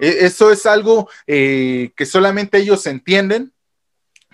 E, 0.00 0.26
eso 0.26 0.50
es 0.50 0.66
algo 0.66 1.08
que 1.26 2.06
solamente 2.06 2.58
ellos 2.58 2.86
entienden, 2.86 3.52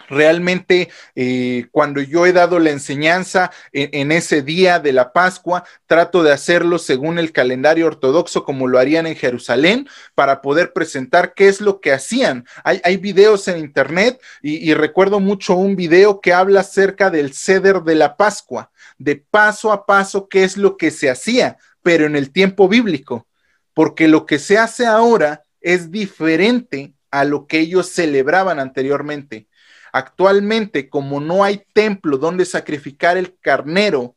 Realmente, 0.09 0.89
eh, 1.15 1.67
cuando 1.73 2.01
yo 2.01 2.27
he 2.27 2.33
dado 2.33 2.59
la 2.59 2.71
enseñanza 2.71 3.51
en, 3.73 4.13
ese 4.13 4.43
día 4.43 4.79
de 4.79 4.93
la 4.93 5.13
Pascua, 5.13 5.65
trato 5.87 6.23
de 6.23 6.33
hacerlo 6.33 6.79
según 6.79 7.19
el 7.19 7.33
calendario 7.33 7.87
ortodoxo, 7.87 8.45
como 8.45 8.69
lo 8.69 8.79
harían 8.79 9.07
en 9.07 9.17
Jerusalén, 9.17 9.89
para 10.15 10.43
poder 10.43 10.73
presentar 10.73 11.35
qué 11.35 11.49
es 11.49 11.61
lo 11.61 11.81
que 11.81 11.93
hacían. 11.93 12.47
Hay, 12.63 12.97
videos 12.99 13.49
en 13.49 13.59
internet 13.59 14.21
y, 14.43 14.73
recuerdo 14.75 15.19
mucho 15.19 15.55
un 15.55 15.77
video 15.77 16.21
que 16.21 16.33
habla 16.33 16.61
acerca 16.61 17.11
del 17.11 17.33
ceder 17.35 17.83
de 17.83 17.95
la 17.95 18.17
Pascua, 18.17 18.71
de 18.99 19.17
paso 19.17 19.73
a 19.73 19.87
paso 19.87 20.29
qué 20.29 20.45
es 20.45 20.57
lo 20.57 20.77
que 20.77 20.91
se 20.91 21.11
hacía, 21.11 21.57
pero 21.83 22.07
en 22.07 22.17
el 22.17 22.31
tiempo 22.31 22.69
bíblico, 22.69 23.27
porque 23.75 24.09
lo 24.09 24.25
que 24.25 24.39
se 24.39 24.57
hace 24.57 24.87
ahora 24.87 25.43
es 25.67 25.91
diferente 25.91 26.95
a 27.11 27.25
lo 27.25 27.49
que 27.49 27.59
ellos 27.59 27.89
celebraban 27.89 28.61
anteriormente. 28.61 29.49
Actualmente, 29.93 30.89
como 30.89 31.19
no 31.19 31.43
hay 31.43 31.65
templo 31.73 32.19
donde 32.19 32.45
sacrificar 32.45 33.17
el 33.17 33.37
carnero, 33.41 34.15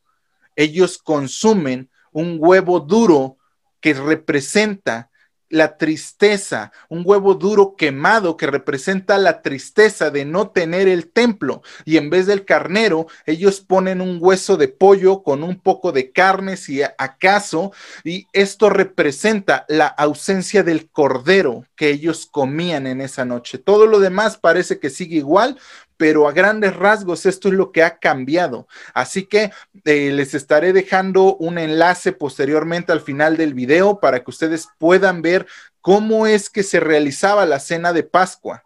ellos 0.56 1.00
consumen 1.00 1.90
un 2.12 2.38
huevo 2.40 2.80
duro 2.80 3.38
que 3.82 3.96
representa 3.96 5.09
la 5.50 5.78
tristeza, 5.78 6.72
un 6.88 7.04
huevo 7.06 7.34
duro 7.34 7.76
quemado 7.76 8.38
que 8.38 8.48
representa 8.48 9.18
la 9.18 9.42
tristeza 9.42 10.12
de 10.12 10.26
no 10.26 10.50
tener 10.50 10.88
el 10.88 11.12
templo. 11.12 11.62
Y 11.86 11.98
en 11.98 12.10
vez 12.10 12.28
del 12.28 12.46
carnero, 12.46 13.08
ellos 13.26 13.60
ponen 13.62 14.02
un 14.02 14.20
hueso 14.22 14.58
de 14.58 14.68
pollo 14.68 15.24
con 15.24 15.44
un 15.44 15.60
poco 15.60 15.92
de 15.92 16.12
carne, 16.12 16.58
si 16.58 16.82
acaso, 16.84 17.72
y 18.04 18.28
esto 18.34 18.70
representa 18.70 19.66
la 19.68 19.88
ausencia 19.88 20.64
del 20.64 20.90
cordero 20.90 21.66
que 21.76 21.90
ellos 21.90 22.28
comían 22.30 22.88
en 22.88 23.02
esa 23.02 23.26
noche. 23.26 23.58
Todo 23.58 23.88
lo 23.88 24.00
demás 24.00 24.38
parece 24.38 24.80
que 24.80 24.90
sigue 24.90 25.18
igual, 25.18 25.58
pero 26.00 26.30
a 26.30 26.32
grandes 26.32 26.78
rasgos 26.78 27.26
esto 27.26 27.50
es 27.50 27.56
lo 27.56 27.74
que 27.74 27.84
ha 27.84 28.00
cambiado. 28.00 28.70
Así 28.94 29.26
que 29.26 29.52
eh, 29.84 30.12
les 30.12 30.34
estaré 30.34 30.72
dejando 30.72 31.36
un 31.36 31.58
enlace 31.58 32.14
posteriormente 32.14 32.94
al 32.94 33.02
final 33.02 33.36
del 33.36 33.54
video 33.54 34.00
para 34.00 34.24
que 34.24 34.32
ustedes 34.32 34.70
puedan 34.78 35.22
ver 35.22 35.46
cómo 35.82 36.26
es 36.26 36.50
que 36.50 36.64
se 36.64 36.80
realizaba 36.80 37.46
la 37.46 37.60
cena 37.60 37.92
de 37.92 38.04
Pascua. 38.04 38.64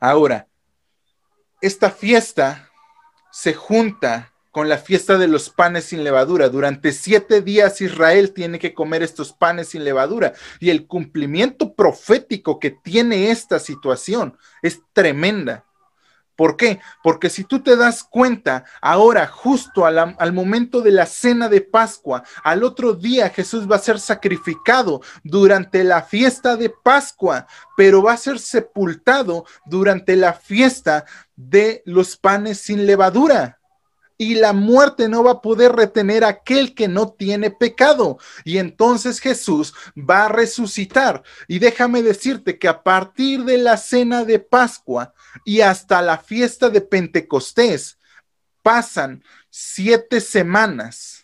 Ahora, 0.00 0.48
esta 1.62 1.90
fiesta 1.90 2.68
se 3.30 3.54
junta 3.54 4.34
con 4.50 4.68
la 4.68 4.76
fiesta 4.76 5.16
de 5.16 5.28
los 5.28 5.48
panes 5.48 5.84
sin 5.84 6.04
levadura. 6.04 6.50
Durante 6.50 6.92
siete 6.92 7.40
días 7.40 7.80
Israel 7.80 8.34
tiene 8.34 8.58
que 8.58 8.74
comer 8.74 9.02
estos 9.02 9.32
panes 9.32 9.70
sin 9.70 9.82
levadura. 9.82 10.34
Y 10.60 10.68
el 10.68 10.86
cumplimiento 10.86 11.72
profético 11.72 12.60
que 12.60 12.70
tiene 12.70 13.30
esta 13.30 13.58
situación 13.58 14.36
es 14.60 14.82
tremenda. 14.92 15.64
¿Por 16.36 16.56
qué? 16.56 16.80
Porque 17.02 17.30
si 17.30 17.44
tú 17.44 17.62
te 17.62 17.76
das 17.76 18.04
cuenta, 18.04 18.64
ahora 18.80 19.26
justo 19.26 19.84
al, 19.86 20.32
momento 20.32 20.80
de 20.80 20.90
la 20.90 21.06
cena 21.06 21.48
de 21.48 21.60
Pascua, 21.60 22.24
al 22.42 22.64
otro 22.64 22.94
día 22.94 23.30
Jesús 23.30 23.70
va 23.70 23.76
a 23.76 23.80
ser 23.80 24.00
sacrificado 24.00 25.02
durante 25.22 25.84
la 25.84 26.02
fiesta 26.02 26.56
de 26.56 26.70
Pascua, 26.70 27.46
pero 27.76 28.02
va 28.02 28.14
a 28.14 28.16
ser 28.16 28.38
sepultado 28.38 29.44
durante 29.66 30.16
la 30.16 30.32
fiesta 30.32 31.04
de 31.36 31.82
los 31.84 32.16
panes 32.16 32.58
sin 32.58 32.86
levadura 32.86 33.61
y 34.22 34.36
la 34.36 34.52
muerte 34.52 35.08
no 35.08 35.24
va 35.24 35.32
a 35.32 35.40
poder 35.42 35.72
retener 35.72 36.22
a 36.22 36.28
aquel 36.28 36.76
que 36.76 36.86
no 36.86 37.08
tiene 37.08 37.50
pecado. 37.50 38.18
Y 38.44 38.58
entonces 38.58 39.18
Jesús 39.18 39.74
va 39.96 40.26
a 40.26 40.28
resucitar. 40.28 41.24
Y 41.48 41.58
déjame 41.58 42.04
decirte 42.04 42.56
que 42.56 42.68
a 42.68 42.84
partir 42.84 43.42
de 43.44 43.58
la 43.58 43.76
cena 43.76 44.24
de 44.24 44.38
Pascua 44.38 45.12
y 45.44 45.62
hasta 45.62 46.00
la 46.02 46.18
fiesta 46.18 46.70
de 46.70 46.82
Pentecostés, 46.82 47.98
pasan 48.62 49.24
siete 49.50 50.20
semanas 50.20 51.21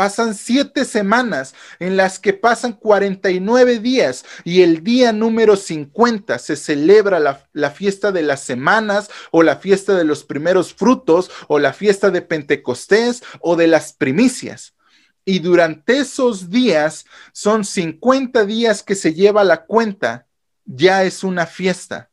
Pasan 0.00 0.34
siete 0.34 0.86
semanas 0.86 1.54
en 1.78 1.98
las 1.98 2.18
que 2.18 2.32
pasan 2.32 2.72
49 2.72 3.80
días 3.80 4.24
y 4.44 4.62
el 4.62 4.82
día 4.82 5.12
número 5.12 5.56
50 5.56 6.38
se 6.38 6.56
celebra 6.56 7.20
la, 7.20 7.70
fiesta 7.70 8.10
de 8.10 8.22
las 8.22 8.40
semanas 8.40 9.10
o 9.30 9.42
la 9.42 9.56
fiesta 9.56 9.94
de 9.94 10.04
los 10.04 10.24
primeros 10.24 10.72
frutos 10.72 11.30
o 11.48 11.58
la 11.58 11.74
fiesta 11.74 12.08
de 12.08 12.22
Pentecostés 12.22 13.22
o 13.40 13.56
de 13.56 13.66
las 13.66 13.92
primicias. 13.92 14.74
Y 15.26 15.40
durante 15.40 15.98
esos 15.98 16.48
días 16.48 17.04
son 17.34 17.66
50 17.66 18.46
días 18.46 18.82
que 18.82 18.94
se 18.94 19.12
lleva 19.12 19.44
la 19.44 19.66
cuenta, 19.66 20.26
ya 20.64 21.04
es 21.04 21.22
una 21.22 21.44
fiesta. 21.44 22.09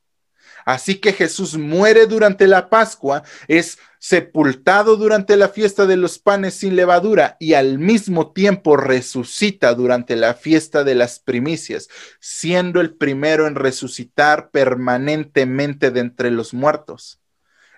Así 0.67 0.95
que 0.95 1.13
Jesús 1.13 1.57
muere 1.57 2.07
durante 2.07 2.45
la 2.45 2.69
Pascua, 2.69 3.23
es 3.47 3.79
sepultado 3.99 4.97
durante 4.97 5.37
la 5.37 5.47
fiesta 5.47 5.85
de 5.85 5.95
los 5.95 6.19
panes 6.19 6.55
sin 6.55 6.75
levadura 6.75 7.37
y 7.39 7.53
al 7.53 7.79
mismo 7.79 8.33
tiempo 8.33 8.75
resucita 8.75 9.73
durante 9.73 10.17
la 10.17 10.33
fiesta 10.33 10.83
de 10.83 10.93
las 10.93 11.19
primicias, 11.19 11.87
siendo 12.19 12.81
el 12.81 12.93
primero 12.93 13.47
en 13.47 13.55
resucitar 13.55 14.49
permanentemente 14.51 15.89
de 15.89 16.01
entre 16.01 16.31
los 16.31 16.53
muertos. 16.53 17.21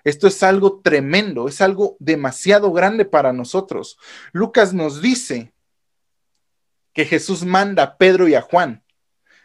Esto 0.02 0.26
es 0.26 0.42
algo 0.42 0.80
tremendo, 0.82 1.46
es 1.46 1.60
algo 1.60 1.96
demasiado 2.00 2.72
grande 2.72 3.04
para 3.04 3.32
nosotros. 3.32 3.98
Lucas 4.32 4.74
nos 4.74 5.00
dice 5.00 5.52
que 6.92 7.04
Jesús 7.04 7.44
manda 7.44 7.84
a 7.84 7.96
Pedro 7.98 8.26
y 8.26 8.34
a 8.34 8.42
Juan 8.42 8.82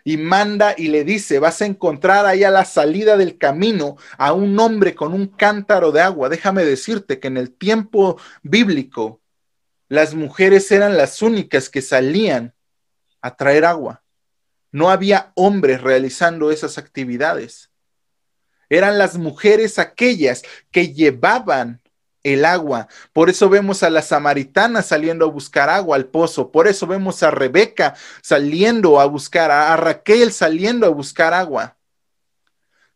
y 0.07 0.17
manda 0.17 0.75
y 0.77 0.89
le 0.89 1.03
dice, 1.03 1.39
vas 1.39 1.61
a 1.63 1.65
encontrar 1.65 2.27
ahí 2.27 2.43
a 2.43 2.51
la 2.51 2.63
salida 2.63 3.17
del 3.17 3.39
camino 3.39 3.97
a 4.19 4.33
un 4.33 4.57
hombre 4.59 4.93
con 4.93 5.13
un 5.13 5.25
cántaro 5.25 5.91
de 5.91 5.99
agua. 5.99 6.29
Déjame 6.29 6.63
decirte 6.63 7.19
que 7.19 7.27
en 7.27 7.37
el 7.37 7.51
tiempo 7.51 8.19
bíblico 8.43 9.19
las 9.89 10.13
mujeres 10.13 10.71
eran 10.71 10.95
las 10.95 11.23
únicas 11.23 11.69
que 11.69 11.81
salían 11.81 12.53
a 13.19 13.35
traer 13.35 13.65
agua. 13.65 14.03
No 14.71 14.91
había 14.91 15.31
hombres 15.33 15.81
realizando 15.81 16.51
esas 16.51 16.77
actividades. 16.77 17.71
Eran 18.69 18.99
las 18.99 19.17
mujeres 19.17 19.79
aquellas 19.79 20.43
que 20.69 20.93
llevaban 20.93 21.81
el 22.25 22.43
agua. 22.43 22.87
Por 23.13 23.29
eso 23.29 23.49
vemos 23.49 23.83
a 23.83 23.89
la 23.91 24.01
samaritana 24.01 24.81
saliendo 24.81 25.25
a 25.25 25.29
buscar 25.29 25.69
agua 25.69 25.95
al 25.95 26.07
pozo. 26.07 26.51
Por 26.51 26.67
eso 26.67 26.87
vemos 26.87 27.21
a 27.21 27.29
Rebeca 27.29 27.95
saliendo 28.21 28.99
a 28.99 29.05
buscar, 29.05 29.51
a 29.51 29.77
Raquel 29.77 30.33
saliendo 30.33 30.87
a 30.87 30.89
buscar 30.89 31.35
agua. 31.35 31.77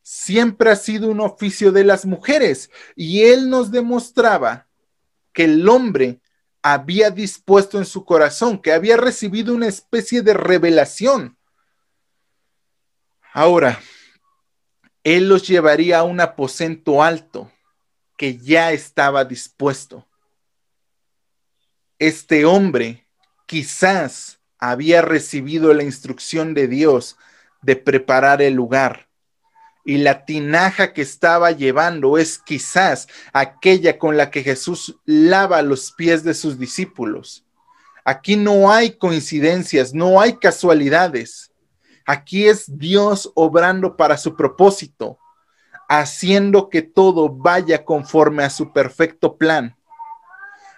Siempre 0.01 0.71
ha 0.71 0.75
sido 0.75 1.09
un 1.09 1.19
oficio 1.19 1.71
de 1.71 1.83
las 1.83 2.05
mujeres 2.07 2.71
y 2.95 3.21
él 3.21 3.51
nos 3.51 3.69
demostraba 3.69 4.67
que 5.31 5.43
el 5.43 5.69
hombre 5.69 6.19
había 6.63 7.11
dispuesto 7.11 7.77
en 7.77 7.85
su 7.85 8.05
corazón, 8.05 8.59
que 8.59 8.73
había 8.73 8.97
recibido 8.97 9.53
una 9.53 9.67
especie 9.67 10.23
de 10.23 10.33
revelación. 10.33 11.37
Ahora, 13.31 13.79
él 15.03 15.29
los 15.29 15.47
llevaría 15.47 15.99
a 15.99 16.03
un 16.03 16.19
aposento 16.19 17.03
alto 17.03 17.51
que 18.19 18.38
ya 18.38 18.73
estaba 18.73 19.23
dispuesto. 19.23 20.05
Este 21.99 22.43
hombre 22.43 23.08
quizás 23.45 24.41
había 24.58 25.01
recibido 25.01 25.73
la 25.73 25.84
instrucción 25.84 26.53
de 26.53 26.67
Dios 26.67 27.15
de 27.62 27.77
preparar 27.77 28.41
el 28.41 28.55
lugar. 28.55 29.08
Y 29.86 29.99
la 29.99 30.25
tinaja 30.25 30.91
que 30.91 31.01
estaba 31.01 31.51
llevando 31.51 32.17
es 32.17 32.38
quizás 32.39 33.08
aquella 33.32 33.97
con 33.97 34.17
la 34.17 34.32
que 34.32 34.43
Jesús 34.43 34.97
lava 35.05 35.62
los 35.62 35.93
pies 35.93 36.21
de 36.25 36.34
sus 36.34 36.60
discípulos. 36.60 37.45
Aquí 38.03 38.36
no 38.36 38.69
hay 38.69 38.97
coincidencias, 38.97 39.93
no 39.93 40.19
hay 40.19 40.36
casualidades. 40.36 41.53
Aquí 42.05 42.49
es 42.49 42.65
Dios 42.77 43.32
obrando 43.34 43.95
para 43.95 44.17
su 44.17 44.36
propósito 44.36 45.19
haciendo 45.89 46.69
que 46.69 46.84
todo 46.84 47.28
vaya 47.28 47.84
conforme 47.84 48.43
a 48.43 48.49
su 48.52 48.71
perfecto 48.71 49.36
plan. 49.36 49.75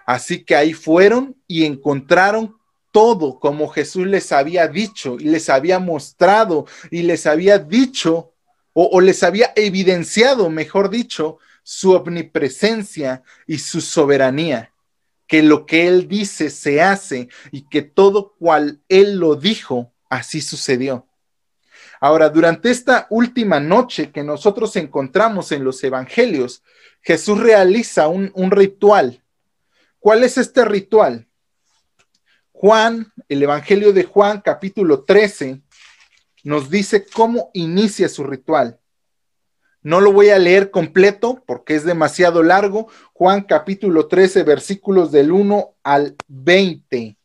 Así 0.06 0.44
que 0.44 0.56
ahí 0.56 0.74
fueron 0.74 1.36
y 1.48 1.66
encontraron 1.66 2.56
todo 2.92 3.40
como 3.40 3.68
Jesús 3.68 4.08
les 4.08 4.32
había 4.32 4.68
dicho 4.68 5.18
y 5.20 5.26
les 5.26 5.50
había 5.50 5.80
mostrado 5.80 6.66
y 6.90 7.04
les 7.04 7.28
había 7.28 7.60
dicho 7.60 8.34
o, 8.74 9.02
les 9.02 9.22
había 9.22 9.52
evidenciado, 9.58 10.50
mejor 10.50 10.90
dicho, 10.90 11.40
su 11.62 11.92
omnipresencia 11.92 13.22
y 13.46 13.58
su 13.58 13.82
soberanía, 13.82 14.72
que 15.28 15.44
lo 15.44 15.66
que 15.66 15.90
Él 15.90 16.08
dice 16.08 16.50
se 16.50 16.82
hace 16.82 17.28
y 17.52 17.68
que 17.68 17.82
todo 17.82 18.34
cual 18.40 18.80
Él 18.88 19.18
lo 19.18 19.36
dijo, 19.36 19.92
así 20.10 20.40
sucedió. 20.40 21.06
Ahora, 22.04 22.30
durante 22.30 22.72
esta 22.72 23.06
última 23.12 23.60
noche 23.60 24.12
que 24.12 24.24
nosotros 24.24 24.76
encontramos 24.76 25.52
en 25.52 25.64
los 25.64 25.84
evangelios, 25.84 26.64
Jesús 27.00 27.40
realiza 27.40 28.08
un, 28.08 28.32
ritual. 28.50 29.24
¿Cuál 30.00 30.24
es 30.24 30.40
este 30.40 30.66
ritual? 30.66 31.28
Juan, 32.52 33.14
el 33.30 33.44
Evangelio 33.44 33.94
de 33.94 34.04
Juan, 34.04 34.42
capítulo 34.42 35.04
13, 35.04 35.62
nos 36.44 36.72
dice 36.72 37.06
cómo 37.06 37.52
inicia 37.54 38.10
su 38.10 38.24
ritual. 38.24 38.80
No 39.84 40.02
lo 40.02 40.12
voy 40.12 40.30
a 40.30 40.40
leer 40.40 40.72
completo 40.72 41.44
porque 41.46 41.76
es 41.76 41.86
demasiado 41.86 42.42
largo. 42.42 42.88
Juan 43.14 43.44
capítulo 43.44 44.08
13, 44.08 44.42
versículos 44.42 45.12
del 45.12 45.32
1 45.32 45.76
al 45.84 46.16
20. 46.28 47.16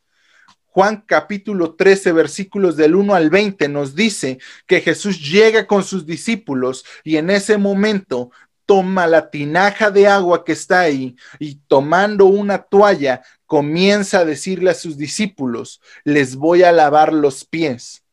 Juan 0.77 1.03
capítulo 1.07 1.73
13, 1.73 2.11
versículos 2.11 2.77
del 2.77 2.93
1 2.93 3.15
al 3.15 3.31
20 3.31 3.67
nos 3.67 3.95
dice 3.95 4.37
que 4.67 4.79
Jesús 4.79 5.19
llega 5.27 5.65
con 5.65 5.83
sus 5.83 6.05
discípulos 6.05 6.85
y 7.03 7.17
en 7.17 7.31
ese 7.31 7.57
momento 7.57 8.29
toma 8.67 9.07
la 9.07 9.31
tinaja 9.31 9.89
de 9.89 10.05
agua 10.05 10.45
que 10.45 10.51
está 10.51 10.81
ahí 10.81 11.15
y 11.39 11.55
tomando 11.67 12.27
una 12.27 12.59
toalla 12.59 13.23
comienza 13.47 14.19
a 14.19 14.25
decirle 14.25 14.69
a 14.69 14.75
sus 14.75 14.97
discípulos, 14.97 15.81
les 16.03 16.35
voy 16.35 16.61
a 16.61 16.71
lavar 16.71 17.11
los 17.11 17.43
pies. 17.43 18.03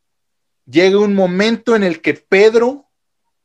Llega 0.64 0.98
un 0.98 1.12
momento 1.12 1.76
en 1.76 1.84
el 1.84 2.00
que 2.00 2.14
Pedro 2.14 2.88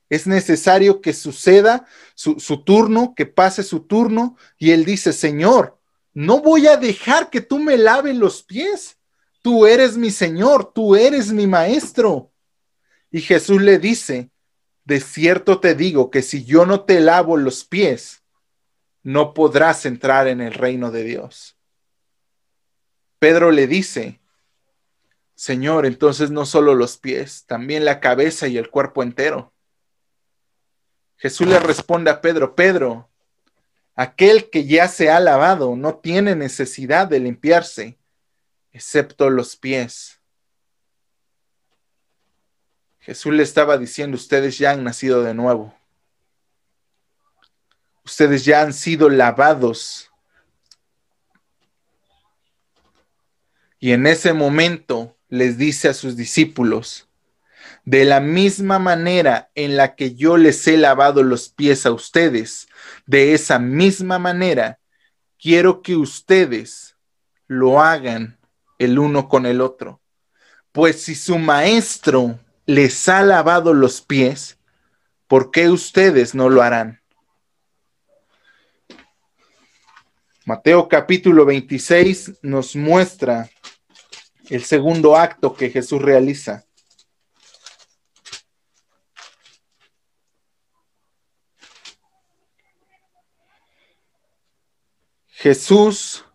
es 0.09 0.27
necesario 0.27 1.01
que 1.01 1.11
suceda 1.11 1.85
su, 2.15 2.39
su 2.39 2.63
turno, 2.63 3.13
que 3.17 3.25
pase 3.25 3.63
su 3.63 3.81
turno 3.81 4.37
y 4.57 4.71
él 4.71 4.85
dice, 4.85 5.11
Señor, 5.11 5.77
no 6.13 6.39
voy 6.39 6.67
a 6.67 6.77
dejar 6.77 7.29
que 7.29 7.41
tú 7.41 7.59
me 7.59 7.77
laves 7.77 8.15
los 8.15 8.43
pies 8.43 8.95
tú 9.41 9.65
eres 9.65 9.97
mi 9.97 10.11
Señor, 10.11 10.73
tú 10.73 10.95
eres 10.95 11.31
mi 11.31 11.47
Maestro. 11.47 12.31
Y 13.11 13.21
Jesús 13.21 13.61
le 13.61 13.79
dice, 13.79 14.29
de 14.85 14.99
cierto 14.99 15.59
te 15.59 15.75
digo 15.75 16.09
que 16.09 16.21
si 16.21 16.45
yo 16.45 16.65
no 16.65 16.81
te 16.85 16.99
lavo 16.99 17.37
los 17.37 17.63
pies, 17.63 18.23
no 19.03 19.33
podrás 19.33 19.85
entrar 19.85 20.27
en 20.27 20.41
el 20.41 20.53
reino 20.53 20.91
de 20.91 21.03
Dios. 21.03 21.57
Pedro 23.19 23.51
le 23.51 23.67
dice, 23.67 24.19
Señor, 25.35 25.85
entonces 25.85 26.31
no 26.31 26.45
solo 26.45 26.75
los 26.75 26.97
pies, 26.97 27.45
también 27.45 27.85
la 27.85 27.99
cabeza 27.99 28.47
y 28.47 28.57
el 28.57 28.69
cuerpo 28.69 29.03
entero. 29.03 29.53
Jesús 31.17 31.47
le 31.47 31.59
responde 31.59 32.11
a 32.11 32.21
Pedro, 32.21 32.55
Pedro, 32.55 33.09
aquel 33.95 34.49
que 34.49 34.65
ya 34.65 34.87
se 34.87 35.09
ha 35.09 35.19
lavado 35.19 35.75
no 35.75 35.95
tiene 35.95 36.35
necesidad 36.35 37.07
de 37.07 37.19
limpiarse 37.19 37.99
excepto 38.79 39.29
los 39.29 39.57
pies. 39.57 40.21
Jesús 43.01 43.33
le 43.33 43.43
estaba 43.43 43.77
diciendo, 43.77 44.15
ustedes 44.15 44.57
ya 44.57 44.71
han 44.71 44.85
nacido 44.85 45.21
de 45.21 45.33
nuevo. 45.33 45.75
Ustedes 48.05 48.45
ya 48.45 48.61
han 48.61 48.71
sido 48.71 49.09
lavados. 49.09 50.09
Y 53.79 53.91
en 53.91 54.07
ese 54.07 54.31
momento 54.31 55.17
les 55.27 55.57
dice 55.57 55.89
a 55.89 55.93
sus 55.93 56.15
discípulos, 56.15 57.09
de 57.83 58.05
la 58.05 58.21
misma 58.21 58.79
manera 58.79 59.51
en 59.55 59.75
la 59.75 59.95
que 59.95 60.15
yo 60.15 60.37
les 60.37 60.65
he 60.67 60.77
lavado 60.77 61.21
los 61.21 61.49
pies 61.49 61.85
a 61.85 61.91
ustedes, 61.91 62.69
de 63.05 63.33
esa 63.33 63.59
misma 63.59 64.19
manera 64.19 64.79
quiero 65.37 65.81
que 65.81 65.97
ustedes 65.97 66.95
lo 67.47 67.81
hagan 67.81 68.38
el 68.79 68.97
uno 68.97 69.29
con 69.29 69.45
el 69.45 69.61
otro. 69.61 70.01
Pues 70.71 71.03
si 71.03 71.13
su 71.13 71.37
maestro 71.37 72.39
les 72.65 73.07
ha 73.09 73.21
lavado 73.21 73.73
los 73.73 74.01
pies, 74.01 74.57
¿por 75.27 75.51
qué 75.51 75.69
ustedes 75.69 76.33
no 76.33 76.49
lo 76.49 76.63
harán? 76.63 77.01
Mateo 80.45 80.87
capítulo 80.87 81.45
26 81.45 82.39
nos 82.41 82.75
muestra 82.75 83.49
el 84.49 84.63
segundo 84.63 85.15
acto 85.15 85.53
que 85.53 85.69
Jesús 85.69 86.01
realiza. 86.01 86.65
Jesús 95.27 96.25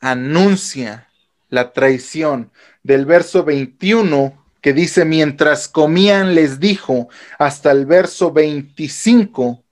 anuncia 0.00 1.08
la 1.54 1.72
traición. 1.72 2.50
Del 2.82 3.06
verso 3.06 3.44
21 3.44 4.44
que 4.60 4.72
dice, 4.72 5.04
mientras 5.04 5.68
comían 5.68 6.34
les 6.34 6.58
dijo, 6.58 7.08
hasta 7.38 7.70
el 7.70 7.84
verso 7.84 8.32
25, 8.32 9.62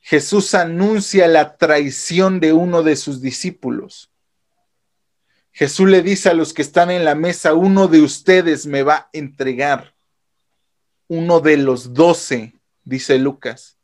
Jesús 0.00 0.52
anuncia 0.54 1.26
la 1.26 1.56
traición 1.56 2.38
de 2.38 2.52
uno 2.52 2.82
de 2.82 2.96
sus 2.96 3.22
discípulos. 3.22 4.10
Jesús 5.52 5.88
le 5.88 6.02
dice 6.02 6.28
a 6.28 6.34
los 6.34 6.52
que 6.52 6.60
están 6.60 6.90
en 6.90 7.06
la 7.06 7.14
mesa, 7.14 7.54
uno 7.54 7.88
de 7.88 8.02
ustedes 8.02 8.66
me 8.66 8.82
va 8.82 8.94
a 8.94 9.10
entregar. 9.14 9.94
Uno 11.08 11.40
de 11.40 11.56
los 11.56 11.94
doce, 11.94 12.54
dice 12.84 13.18
Lucas. 13.18 13.78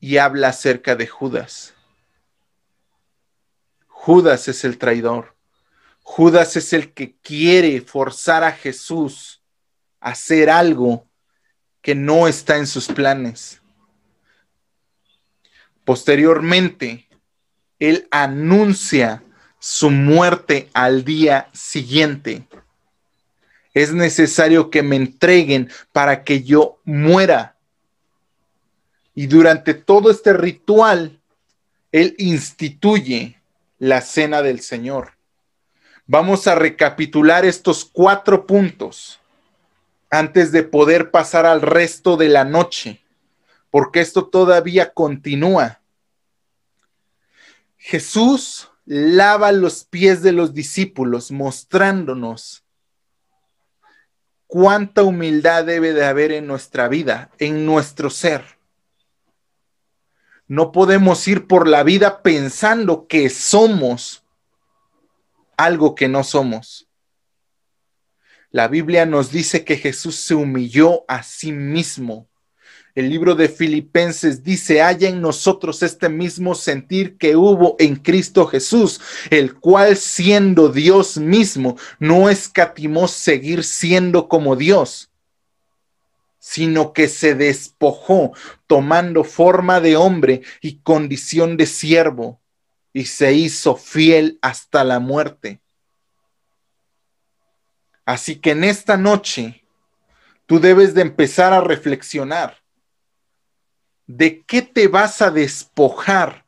Y 0.00 0.16
habla 0.16 0.48
acerca 0.48 0.96
de 0.96 1.06
Judas. 1.06 1.74
Judas 4.04 4.48
es 4.48 4.64
el 4.64 4.78
traidor. 4.78 5.36
Judas 6.02 6.56
es 6.56 6.72
el 6.72 6.92
que 6.92 7.14
quiere 7.22 7.80
forzar 7.82 8.42
a 8.42 8.50
Jesús 8.50 9.40
a 10.00 10.10
hacer 10.10 10.50
algo 10.50 11.06
que 11.80 11.94
no 11.94 12.26
está 12.26 12.56
en 12.56 12.66
sus 12.66 12.88
planes. 12.88 13.62
Posteriormente, 15.84 17.06
él 17.78 18.08
anuncia 18.10 19.22
su 19.60 19.88
muerte 19.88 20.68
al 20.72 21.04
día 21.04 21.48
siguiente. 21.52 22.48
es 23.72 23.92
necesario 23.92 24.68
que 24.68 24.82
me 24.82 24.96
entreguen 24.96 25.70
para 25.92 26.24
que 26.24 26.42
yo 26.42 26.80
muera. 26.82 27.56
Y 29.14 29.28
durante 29.28 29.74
todo 29.74 30.10
este 30.10 30.32
ritual, 30.32 31.20
Él 31.92 32.16
instituye 32.18 33.41
la 33.82 34.00
cena 34.00 34.42
del 34.42 34.60
Señor. 34.60 35.14
Vamos 36.06 36.46
a 36.46 36.54
recapitular 36.54 37.44
estos 37.44 37.84
cuatro 37.84 38.46
puntos 38.46 39.18
antes 40.08 40.52
de 40.52 40.62
poder 40.62 41.10
pasar 41.10 41.46
al 41.46 41.60
resto 41.60 42.16
de 42.16 42.28
la 42.28 42.44
noche, 42.44 43.02
porque 43.70 44.00
esto 44.00 44.28
todavía 44.28 44.94
continúa. 44.94 45.80
Jesús 47.76 48.70
lava 48.84 49.50
los 49.50 49.82
pies 49.82 50.22
de 50.22 50.30
los 50.30 50.54
discípulos, 50.54 51.32
mostrándonos 51.32 52.62
cuánta 54.46 55.02
humildad 55.02 55.64
debe 55.64 55.92
de 55.92 56.04
haber 56.04 56.30
en 56.30 56.46
nuestra 56.46 56.86
vida, 56.86 57.32
en 57.40 57.66
nuestro 57.66 58.10
ser. 58.10 58.44
No 60.52 60.70
podemos 60.70 61.26
ir 61.28 61.46
por 61.46 61.66
la 61.66 61.82
vida 61.82 62.20
pensando 62.20 63.06
que 63.06 63.30
somos 63.30 64.22
algo 65.56 65.94
que 65.94 66.08
no 66.08 66.24
somos. 66.24 66.90
La 68.50 68.68
Biblia 68.68 69.06
nos 69.06 69.32
dice 69.32 69.64
que 69.64 69.78
Jesús 69.78 70.16
se 70.16 70.34
humilló 70.34 71.06
a 71.08 71.22
sí 71.22 71.52
mismo 71.52 72.28
el 72.94 73.08
libro 73.08 73.34
de 73.34 73.48
Filipenses 73.48 74.44
dice, 74.44 74.82
haya 74.82 75.08
en 75.08 75.22
nosotros 75.22 75.82
este 75.82 76.10
mismo 76.10 76.54
sentir 76.54 77.16
que 77.16 77.36
hubo 77.36 77.74
en 77.78 77.96
Cristo 77.96 78.46
Jesús, 78.46 79.00
el 79.30 79.54
cual 79.54 79.96
siendo 79.96 80.68
Dios 80.68 81.16
mismo, 81.16 81.78
no 81.98 82.28
escatimó 82.28 83.08
seguir 83.08 83.64
siendo 83.64 84.28
como 84.28 84.56
Dios, 84.56 85.10
sino 86.44 86.92
que 86.92 87.06
se 87.06 87.36
despojó 87.36 88.32
tomando 88.66 89.22
forma 89.22 89.80
de 89.80 89.96
hombre 89.96 90.42
y 90.60 90.80
condición 90.80 91.56
de 91.56 91.66
siervo, 91.66 92.40
y 92.92 93.04
se 93.04 93.32
hizo 93.32 93.76
fiel 93.76 94.40
hasta 94.42 94.82
la 94.82 94.98
muerte. 94.98 95.60
Así 98.04 98.40
que 98.40 98.50
en 98.50 98.64
esta 98.64 98.96
noche, 98.96 99.64
tú 100.46 100.58
debes 100.58 100.94
de 100.94 101.02
empezar 101.02 101.52
a 101.52 101.60
reflexionar 101.60 102.60
¿de 104.08 104.42
qué 104.42 104.62
te 104.62 104.88
vas 104.88 105.22
a 105.22 105.30
despojar 105.30 106.44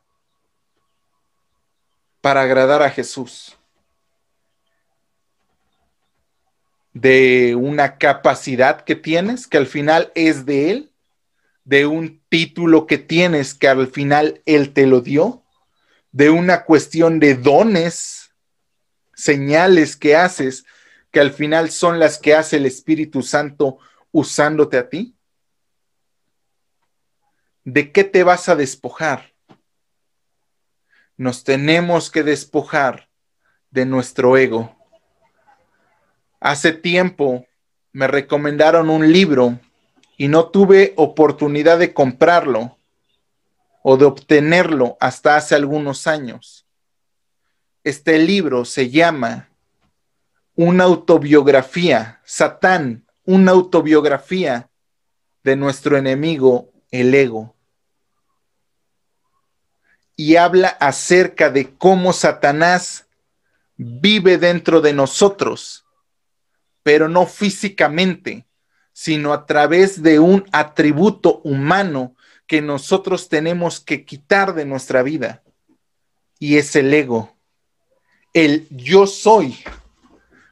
para 2.19 2.41
agradar 2.41 2.81
a 2.83 2.89
Jesús? 2.89 3.57
¿De 6.95 7.53
una 7.55 7.99
capacidad 7.99 8.81
que 8.81 8.95
tienes 8.95 9.45
que 9.45 9.57
al 9.57 9.67
final 9.67 10.11
es 10.15 10.47
de 10.47 10.71
Él? 10.71 10.93
¿De 11.63 11.85
un 11.85 12.23
título 12.27 12.87
que 12.87 12.97
tienes 12.97 13.53
que 13.53 13.67
al 13.67 13.85
final 13.85 14.41
Él 14.47 14.73
te 14.73 14.87
lo 14.87 15.01
dio? 15.01 15.43
¿De 16.11 16.31
una 16.31 16.63
cuestión 16.63 17.19
de 17.19 17.35
dones, 17.35 18.31
señales 19.13 19.95
que 19.95 20.15
haces 20.15 20.65
que 21.11 21.19
al 21.19 21.31
final 21.31 21.69
son 21.69 21.99
las 21.99 22.17
que 22.17 22.33
hace 22.33 22.57
el 22.57 22.65
Espíritu 22.65 23.21
Santo 23.21 23.77
usándote 24.11 24.79
a 24.79 24.89
ti? 24.89 25.15
¿de 27.65 27.91
qué 27.91 28.03
te 28.03 28.23
vas 28.23 28.47
a 28.47 28.55
despojar? 28.55 29.33
Nos 31.17 31.43
tenemos 31.43 32.11
que 32.11 32.23
despojar 32.23 33.09
de 33.71 33.85
nuestro 33.85 34.37
ego. 34.37 34.84
Hace 36.45 36.73
tiempo 36.73 37.47
me 37.91 38.05
recomendaron 38.05 38.91
un 38.91 39.11
libro 39.11 39.59
y 40.15 40.27
no 40.27 40.49
tuve 40.49 40.93
oportunidad 40.95 41.79
de 41.79 41.91
comprarlo 41.91 42.77
o 43.81 43.97
de 43.97 44.05
obtenerlo 44.05 44.95
hasta 44.99 45.37
hace 45.37 45.55
algunos 45.55 46.05
años. 46.05 46.67
Este 47.83 48.19
libro 48.19 48.63
se 48.63 48.91
llama 48.91 49.49
Una 50.55 50.83
autobiografía, 50.83 52.21
Satán, 52.25 53.07
una 53.23 53.53
autobiografía 53.53 54.69
de 55.43 55.55
nuestro 55.55 55.97
enemigo, 55.97 56.69
el 56.91 57.15
ego 57.15 57.55
y 60.15 60.35
habla 60.35 60.67
acerca 60.67 61.49
de 61.49 61.73
cómo 61.75 62.13
Satanás 62.13 63.07
vive 63.77 64.37
dentro 64.37 64.79
de 64.79 64.93
nosotros, 64.93 65.84
pero 66.85 67.09
no 67.09 67.25
físicamente, 67.25 68.45
sino 68.93 69.33
a 69.33 69.47
través 69.47 70.03
de 70.03 70.19
un 70.19 70.45
atributo 70.51 71.41
humano 71.43 72.15
que 72.45 72.61
nosotros 72.61 73.27
tenemos 73.27 73.79
que 73.79 74.05
quitar 74.05 74.53
de 74.53 74.65
nuestra 74.65 75.01
vida. 75.01 75.41
Y 76.37 76.57
es 76.57 76.75
el 76.75 76.93
ego, 76.93 77.35
el 78.35 78.67
yo 78.69 79.07
soy. 79.07 79.57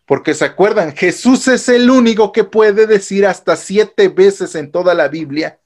Porque 0.07 0.33
se 0.33 0.45
acuerdan, 0.45 0.95
Jesús 0.95 1.47
es 1.47 1.69
el 1.69 1.87
único 1.91 2.31
que 2.31 2.43
puede 2.43 2.87
decir 2.87 3.27
hasta 3.27 3.55
siete 3.55 4.07
veces 4.07 4.55
en 4.55 4.71
toda 4.71 4.95
la 4.95 5.09
Biblia, 5.09 5.59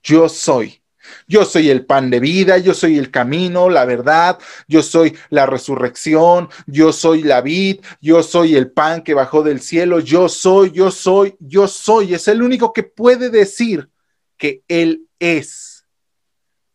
yo 0.00 0.28
soy. 0.28 0.80
Yo 1.26 1.44
soy 1.44 1.70
el 1.70 1.84
pan 1.84 2.10
de 2.10 2.20
vida, 2.20 2.58
yo 2.58 2.74
soy 2.74 2.98
el 2.98 3.10
camino, 3.10 3.68
la 3.68 3.84
verdad, 3.84 4.38
yo 4.68 4.82
soy 4.82 5.16
la 5.30 5.46
resurrección, 5.46 6.48
yo 6.66 6.92
soy 6.92 7.22
la 7.22 7.40
vid, 7.40 7.80
yo 8.00 8.22
soy 8.22 8.56
el 8.56 8.70
pan 8.70 9.02
que 9.02 9.14
bajó 9.14 9.42
del 9.42 9.60
cielo, 9.60 10.00
yo 10.00 10.28
soy, 10.28 10.70
yo 10.72 10.90
soy, 10.90 11.36
yo 11.40 11.68
soy. 11.68 12.14
Es 12.14 12.28
el 12.28 12.42
único 12.42 12.72
que 12.72 12.82
puede 12.82 13.30
decir 13.30 13.90
que 14.36 14.62
Él 14.68 15.08
es. 15.18 15.86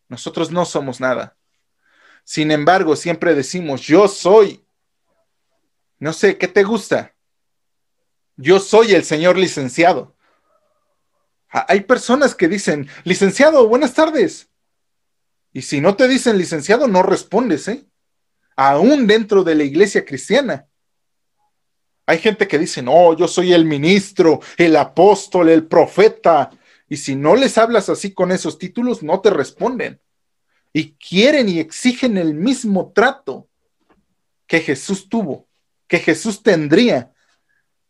Nosotros 0.08 0.50
no 0.50 0.64
somos 0.64 1.00
nada. 1.00 1.36
Sin 2.24 2.50
embargo, 2.50 2.96
siempre 2.96 3.34
decimos, 3.34 3.82
yo 3.82 4.08
soy. 4.08 4.64
No 5.98 6.12
sé, 6.12 6.36
¿qué 6.36 6.48
te 6.48 6.62
gusta? 6.62 7.14
Yo 8.36 8.60
soy 8.60 8.92
el 8.92 9.04
señor 9.04 9.36
licenciado. 9.36 10.14
Hay 11.50 11.80
personas 11.80 12.34
que 12.34 12.48
dicen, 12.48 12.88
licenciado, 13.04 13.66
buenas 13.68 13.94
tardes. 13.94 14.48
Y 15.52 15.62
si 15.62 15.80
no 15.80 15.96
te 15.96 16.06
dicen 16.06 16.36
licenciado, 16.36 16.88
no 16.88 17.02
respondes, 17.02 17.68
¿eh? 17.68 17.86
Aún 18.54 19.06
dentro 19.06 19.44
de 19.44 19.54
la 19.54 19.64
iglesia 19.64 20.04
cristiana. 20.04 20.66
Hay 22.06 22.18
gente 22.18 22.48
que 22.48 22.58
dice, 22.58 22.82
no, 22.82 23.16
yo 23.16 23.28
soy 23.28 23.52
el 23.52 23.64
ministro, 23.64 24.40
el 24.56 24.76
apóstol, 24.76 25.48
el 25.48 25.66
profeta. 25.66 26.50
Y 26.88 26.96
si 26.96 27.14
no 27.14 27.34
les 27.34 27.56
hablas 27.56 27.88
así 27.88 28.12
con 28.12 28.32
esos 28.32 28.58
títulos, 28.58 29.02
no 29.02 29.20
te 29.20 29.30
responden. 29.30 30.00
Y 30.72 30.92
quieren 30.92 31.48
y 31.48 31.60
exigen 31.60 32.18
el 32.18 32.34
mismo 32.34 32.92
trato 32.94 33.48
que 34.46 34.60
Jesús 34.60 35.08
tuvo, 35.08 35.48
que 35.86 35.98
Jesús 35.98 36.42
tendría 36.42 37.12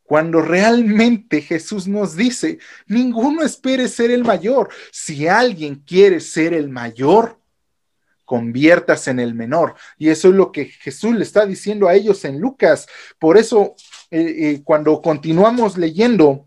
cuando 0.09 0.40
realmente 0.40 1.42
Jesús 1.42 1.87
nos 1.87 2.16
dice, 2.16 2.59
ninguno 2.87 3.42
espere 3.42 3.88
ser 3.88 4.11
el 4.11 4.25
mayor. 4.25 4.71
Si 4.90 5.29
alguien 5.29 5.83
quiere 5.87 6.21
ser 6.21 6.55
el 6.55 6.71
mayor, 6.71 7.38
conviértase 8.25 9.11
en 9.11 9.21
el 9.21 9.35
menor. 9.35 9.75
Y 9.99 10.09
eso 10.09 10.29
es 10.29 10.35
lo 10.35 10.51
que 10.51 10.64
Jesús 10.64 11.14
le 11.14 11.25
está 11.25 11.44
diciendo 11.44 11.88
a 11.88 11.94
ellos 11.94 12.25
en 12.25 12.40
Lucas. 12.40 12.87
Por 13.18 13.37
eso, 13.37 13.75
eh, 14.11 14.21
eh, 14.38 14.61
cuando 14.64 15.03
continuamos 15.03 15.77
leyendo 15.77 16.47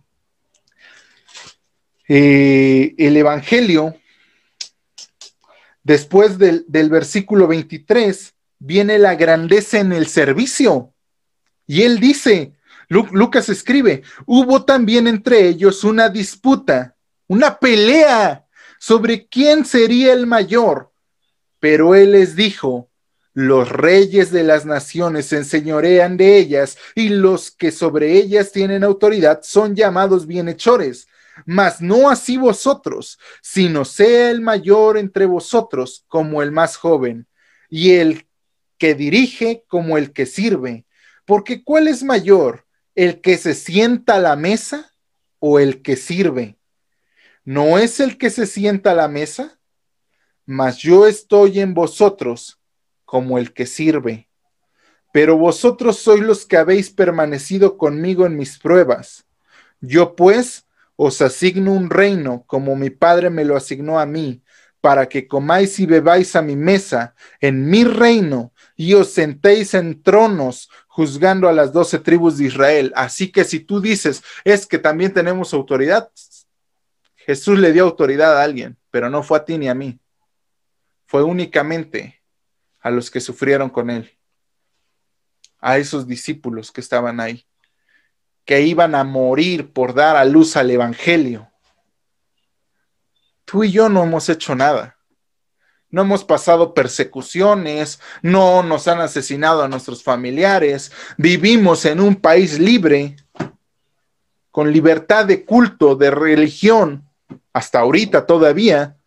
eh, 2.08 2.95
el 2.97 3.15
Evangelio, 3.15 3.95
después 5.84 6.39
del, 6.39 6.65
del 6.67 6.89
versículo 6.89 7.45
23, 7.45 8.34
viene 8.58 8.97
la 8.97 9.13
grandeza 9.13 9.78
en 9.78 9.93
el 9.93 10.08
servicio. 10.08 10.95
Y 11.67 11.84
él 11.84 12.00
dice, 12.00 12.56
Lucas 12.91 13.47
escribe, 13.47 14.04
hubo 14.25 14.65
también 14.65 15.08
entre 15.08 15.47
ellos 15.47 15.86
una 15.86 16.10
disputa, 16.10 16.97
una 17.25 17.58
pelea 17.58 18.45
sobre 18.80 19.27
quién 19.27 19.63
sería 19.63 20.12
el 20.12 20.27
mayor. 20.27 20.91
Pero 21.62 21.95
él 21.95 22.12
les 22.12 22.36
dijo, 22.36 22.89
los 23.34 23.69
reyes 23.69 24.30
de 24.32 24.43
las 24.43 24.65
naciones 24.65 25.27
se 25.27 25.38
enseñorean 25.38 26.17
de 26.17 26.36
ellas 26.36 26.77
y 26.93 27.08
los 27.08 27.51
que 27.51 27.71
sobre 27.71 28.12
ellas 28.17 28.51
tienen 28.51 28.84
autoridad 28.84 29.39
son 29.41 29.73
llamados 29.73 30.27
bienhechores. 30.27 31.08
Mas 31.45 31.80
no 31.80 32.10
así 32.10 32.36
vosotros, 32.36 33.17
sino 33.41 33.86
sea 33.86 34.32
el 34.32 34.41
mayor 34.41 34.97
entre 34.97 35.25
vosotros 35.25 36.04
como 36.10 36.41
el 36.43 36.51
más 36.51 36.75
joven, 36.75 37.25
y 37.69 37.91
el 37.91 38.27
que 38.77 38.95
dirige 38.95 39.63
como 39.69 39.97
el 39.97 40.12
que 40.12 40.25
sirve. 40.25 40.86
Porque 41.25 41.63
¿cuál 41.63 41.88
es 41.88 42.04
mayor? 42.04 42.65
El 42.95 43.21
que 43.21 43.38
se 43.38 43.54
sienta 43.54 44.15
a 44.15 44.19
la 44.19 44.36
mesa 44.36 44.91
o 45.39 45.60
el 45.60 45.82
que 45.82 45.95
sirve? 45.95 46.58
¿No 47.43 47.77
es 47.80 47.99
el 47.99 48.17
que 48.17 48.30
se 48.30 48.45
sienta 48.45 48.91
a 48.91 48.95
la 48.95 49.08
mesa? 49.08 49.60
Mas 50.45 50.77
yo 50.77 51.08
estoy 51.08 51.60
en 51.60 51.73
vosotros 51.73 52.60
como 53.06 53.38
el 53.38 53.54
que 53.54 53.65
sirve. 53.65 54.27
pero 55.12 55.38
vosotros 55.38 55.99
sois 55.99 56.21
los 56.21 56.45
que 56.45 56.58
habéis 56.58 56.89
permanecido 56.89 57.77
conmigo 57.77 58.25
en 58.25 58.38
mis 58.38 58.58
pruebas. 58.58 59.25
Yo 59.82 60.15
pues 60.15 60.65
os 60.95 61.21
asigno 61.21 61.73
un 61.73 61.89
reino 61.89 62.43
como 62.47 62.75
mi 62.75 62.89
Padre 62.89 63.30
me 63.30 63.43
lo 63.43 63.58
asignó 63.58 63.99
a 63.99 64.06
mí, 64.06 64.41
para 64.80 65.08
que 65.10 65.27
comáis 65.27 65.80
y 65.80 65.86
bebáis 65.86 66.36
a 66.36 66.41
mi 66.41 66.56
mesa 66.56 67.13
en 67.39 67.69
mi 67.69 67.84
reino 67.84 68.51
y 68.75 68.93
os 68.93 69.12
sentéis 69.12 69.73
en 69.73 70.01
tronos 70.01 70.69
juzgando 70.91 71.47
a 71.47 71.54
las 71.54 71.71
doce 71.71 71.99
tribus 71.99 72.38
de 72.38 72.45
Israel. 72.45 72.91
Así 72.95 73.32
que 73.32 73.45
si 73.45 73.62
tú 73.62 73.80
dices, 73.80 74.21
es 74.43 74.67
que 74.67 74.77
también 74.77 75.13
tenemos 75.13 75.54
autoridad, 75.54 76.12
Jesús 77.15 77.58
le 77.60 77.71
dio 77.71 77.86
autoridad 77.86 78.38
a 78.38 78.43
alguien, 78.43 78.77
pero 78.89 79.10
no 79.10 79.23
fue 79.23 79.38
a 79.38 79.45
ti 79.45 79.58
ni 79.58 79.69
a 79.69 79.73
mí. 79.73 79.99
Fue 81.06 81.23
únicamente 81.23 82.21
a 82.82 82.91
los 82.91 83.10
que 83.10 83.21
sufrieron 83.21 83.69
con 83.69 83.89
él, 83.89 84.12
a 85.60 85.77
esos 85.77 86.06
discípulos 86.08 86.73
que 86.73 86.82
estaban 86.82 87.21
ahí, 87.21 87.45
que 88.43 88.62
iban 88.62 88.93
a 88.93 89.06
morir 89.06 89.71
por 89.71 89.93
dar 89.93 90.17
a 90.17 90.25
luz 90.25 90.58
al 90.58 90.71
Evangelio. 90.71 91.49
Tú 93.45 93.63
y 93.63 93.71
yo 93.71 93.88
no 93.88 94.04
hemos 94.04 94.27
hecho 94.27 94.56
nada. 94.56 94.97
No 95.91 96.01
hemos 96.04 96.23
pasado 96.23 96.73
persecuciones, 96.73 97.99
no 98.21 98.63
nos 98.63 98.88
han 98.88 99.01
asesinado 99.01 99.62
a 99.62 99.67
nuestros 99.67 100.04
familiares, 100.04 100.91
vivimos 101.17 101.86
en 101.86 101.99
un 101.99 102.15
país 102.15 102.60
libre, 102.60 103.17
con 104.51 104.71
libertad 104.71 105.25
de 105.25 105.45
culto, 105.45 105.95
de 105.95 106.12
religión, 106.12 107.10
hasta 107.54 107.80
ahorita 107.80 108.25
todavía. 108.25 108.97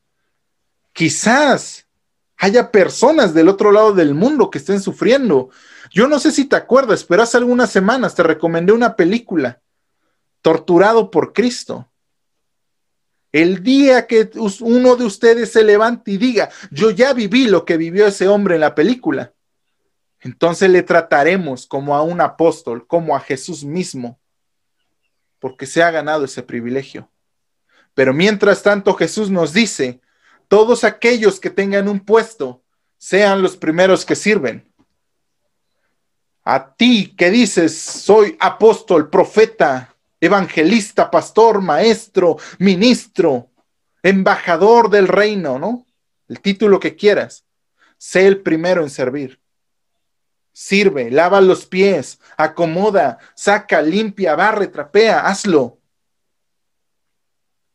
Quizás 0.93 1.87
haya 2.37 2.71
personas 2.71 3.35
del 3.35 3.49
otro 3.49 3.73
lado 3.73 3.93
del 3.93 4.15
mundo 4.15 4.51
que 4.51 4.59
estén 4.59 4.81
sufriendo. 4.81 5.51
Yo 5.91 6.09
no 6.09 6.19
sé 6.19 6.33
si 6.33 6.45
te 6.47 6.57
acuerdas, 6.57 7.05
pero 7.05 7.23
hace 7.23 7.37
algunas 7.37 7.71
semanas 7.71 8.15
te 8.15 8.23
recomendé 8.23 8.73
una 8.73 8.97
película, 8.97 9.61
Torturado 10.43 11.11
por 11.11 11.33
Cristo. 11.33 11.89
El 13.35 13.65
día 13.65 14.07
que 14.07 14.31
uno 14.61 14.95
de 14.95 15.05
ustedes 15.05 15.51
se 15.51 15.65
levante 15.65 16.13
y 16.13 16.19
diga, 16.19 16.51
yo 16.71 16.93
ya 16.93 17.13
viví 17.13 17.49
lo 17.49 17.65
que 17.65 17.77
vivió 17.77 18.07
ese 18.07 18.29
hombre 18.29 18.55
en 18.55 18.61
la 18.61 18.77
película, 18.77 19.35
entonces 20.21 20.71
le 20.71 20.85
trataremos 20.85 21.67
como 21.67 21.97
a 21.97 22.03
un 22.03 22.21
apóstol, 22.21 22.87
como 22.87 23.17
a 23.17 23.19
Jesús 23.19 23.65
mismo, 23.65 24.21
porque 25.41 25.67
se 25.67 25.83
ha 25.83 25.91
ganado 25.91 26.27
ese 26.27 26.45
privilegio. 26.45 27.11
Pero 27.93 28.15
mientras 28.15 28.63
tanto 28.63 28.95
Jesús 28.95 29.31
nos 29.31 29.53
dice, 29.53 30.01
todos 30.47 30.85
aquellos 30.85 31.41
que 31.41 31.51
tengan 31.51 31.89
un 31.89 31.99
puesto 31.99 32.63
sean 32.99 33.43
los 33.43 33.57
primeros 33.57 34.05
que 34.05 34.15
sirven. 34.15 34.73
A 36.45 36.77
ti 36.77 37.17
que 37.17 37.31
dices, 37.31 37.77
soy 37.77 38.37
apóstol, 38.39 39.11
profeta, 39.11 39.94
evangelista, 40.25 41.11
pastor, 41.11 41.61
maestro, 41.61 42.39
ministro, 42.59 43.51
embajador 44.03 44.91
del 44.91 45.09
reino, 45.09 45.59
¿no? 45.59 45.87
El 46.29 46.41
título 46.41 46.81
que 46.81 46.97
quieras. 46.97 47.45
Sé 47.99 48.27
el 48.27 48.43
primero 48.43 48.83
en 48.83 48.91
servir. 48.91 49.41
Sirve, 50.53 51.11
lava 51.11 51.41
los 51.41 51.67
pies, 51.67 52.21
acomoda, 52.37 53.19
saca, 53.35 53.83
limpia, 53.83 54.37
barre, 54.37 54.69
trapea, 54.69 55.27
hazlo. 55.27 55.81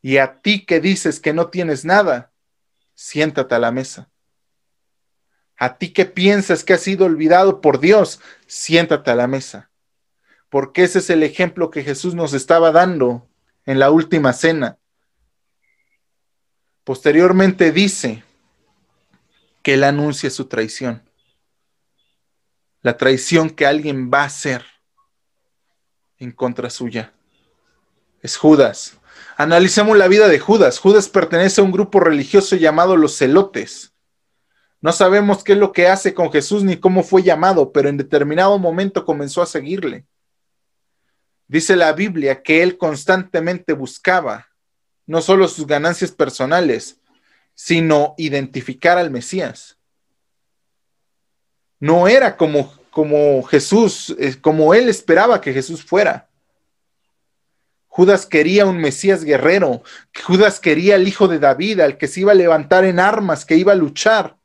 Y 0.02 0.18
a 0.18 0.40
ti 0.42 0.66
que 0.66 0.80
dices 0.80 1.20
que 1.20 1.34
no 1.34 1.50
tienes 1.50 1.84
nada, 1.84 2.32
siéntate 2.94 3.56
a 3.56 3.60
la 3.60 3.72
mesa. 3.72 4.10
A 5.58 5.78
ti 5.78 5.92
que 5.92 6.06
piensas 6.06 6.64
que 6.64 6.74
has 6.74 6.82
sido 6.82 7.06
olvidado 7.06 7.60
por 7.60 7.82
Dios, 7.82 8.22
siéntate 8.48 9.12
a 9.12 9.16
la 9.16 9.28
mesa. 9.28 9.69
Porque 10.50 10.84
ese 10.84 11.00
es 11.00 11.10
el 11.10 11.24
ejemplo 11.24 11.70
que 11.70 11.84
Jesús 11.84 12.16
nos 12.16 12.34
estaba 12.34 12.72
dando 12.72 13.28
en 13.66 13.80
la 13.80 13.92
última 13.92 14.34
cena. 14.34 14.78
Posteriormente 16.84 17.72
dice 17.72 18.24
que 19.62 19.76
él 19.76 19.84
anuncia 19.84 20.30
su 20.32 20.46
traición. 20.46 21.04
La 22.82 22.98
traición 22.98 23.50
que 23.50 23.68
alguien 23.68 24.10
va 24.12 24.24
a 24.24 24.26
hacer 24.26 24.66
en 26.18 26.32
contra 26.32 26.70
suya. 26.70 27.14
Es 28.22 28.38
Judas. 28.38 28.98
Analicemos 29.38 29.98
la 29.98 30.08
vida 30.08 30.28
de 30.28 30.40
Judas. 30.40 30.80
Judas 30.80 31.08
pertenece 31.08 31.62
a 31.62 31.64
un 31.64 31.72
grupo 31.72 32.00
religioso 32.00 32.56
llamado 32.56 32.98
los 32.98 33.18
celotes. 33.18 33.94
No 34.82 34.92
sabemos 34.94 35.44
qué 35.44 35.54
es 35.54 35.58
lo 35.60 35.74
que 35.74 35.88
hace 35.88 36.14
con 36.14 36.32
Jesús 36.32 36.64
ni 36.64 36.78
cómo 36.78 37.04
fue 37.04 37.22
llamado, 37.22 37.72
pero 37.72 37.90
en 37.90 37.98
determinado 37.98 38.58
momento 38.58 39.06
comenzó 39.06 39.42
a 39.42 39.46
seguirle. 39.46 40.06
Dice 41.50 41.76
la 41.76 41.92
Biblia 41.94 42.44
que 42.44 42.62
él 42.62 42.78
constantemente 42.78 43.74
buscaba 43.74 44.48
no 45.08 45.22
solo 45.24 45.48
sus 45.48 45.66
ganancias 45.66 46.12
personales, 46.12 47.00
sino 47.56 48.14
identificar 48.20 49.00
al 49.00 49.10
Mesías. 49.10 49.80
No 51.80 52.08
era 52.08 52.38
como, 52.38 52.72
como 52.92 53.42
Jesús, 53.44 54.16
eh, 54.20 54.36
como 54.40 54.76
él 54.76 54.88
esperaba 54.90 55.42
que 55.42 55.52
Jesús 55.52 55.84
fuera. 55.84 56.30
Judas 57.88 58.28
quería 58.28 58.68
un 58.68 58.78
Mesías 58.78 59.24
guerrero. 59.24 59.82
Judas 60.24 60.60
quería 60.60 60.96
el 60.96 61.08
hijo 61.08 61.28
de 61.28 61.40
David, 61.40 61.80
al 61.80 61.98
que 61.98 62.08
se 62.08 62.20
iba 62.20 62.34
a 62.34 62.36
levantar 62.36 62.86
en 62.86 63.00
armas, 63.00 63.44
que 63.44 63.56
iba 63.56 63.74
a 63.74 63.76
luchar. 63.76 64.38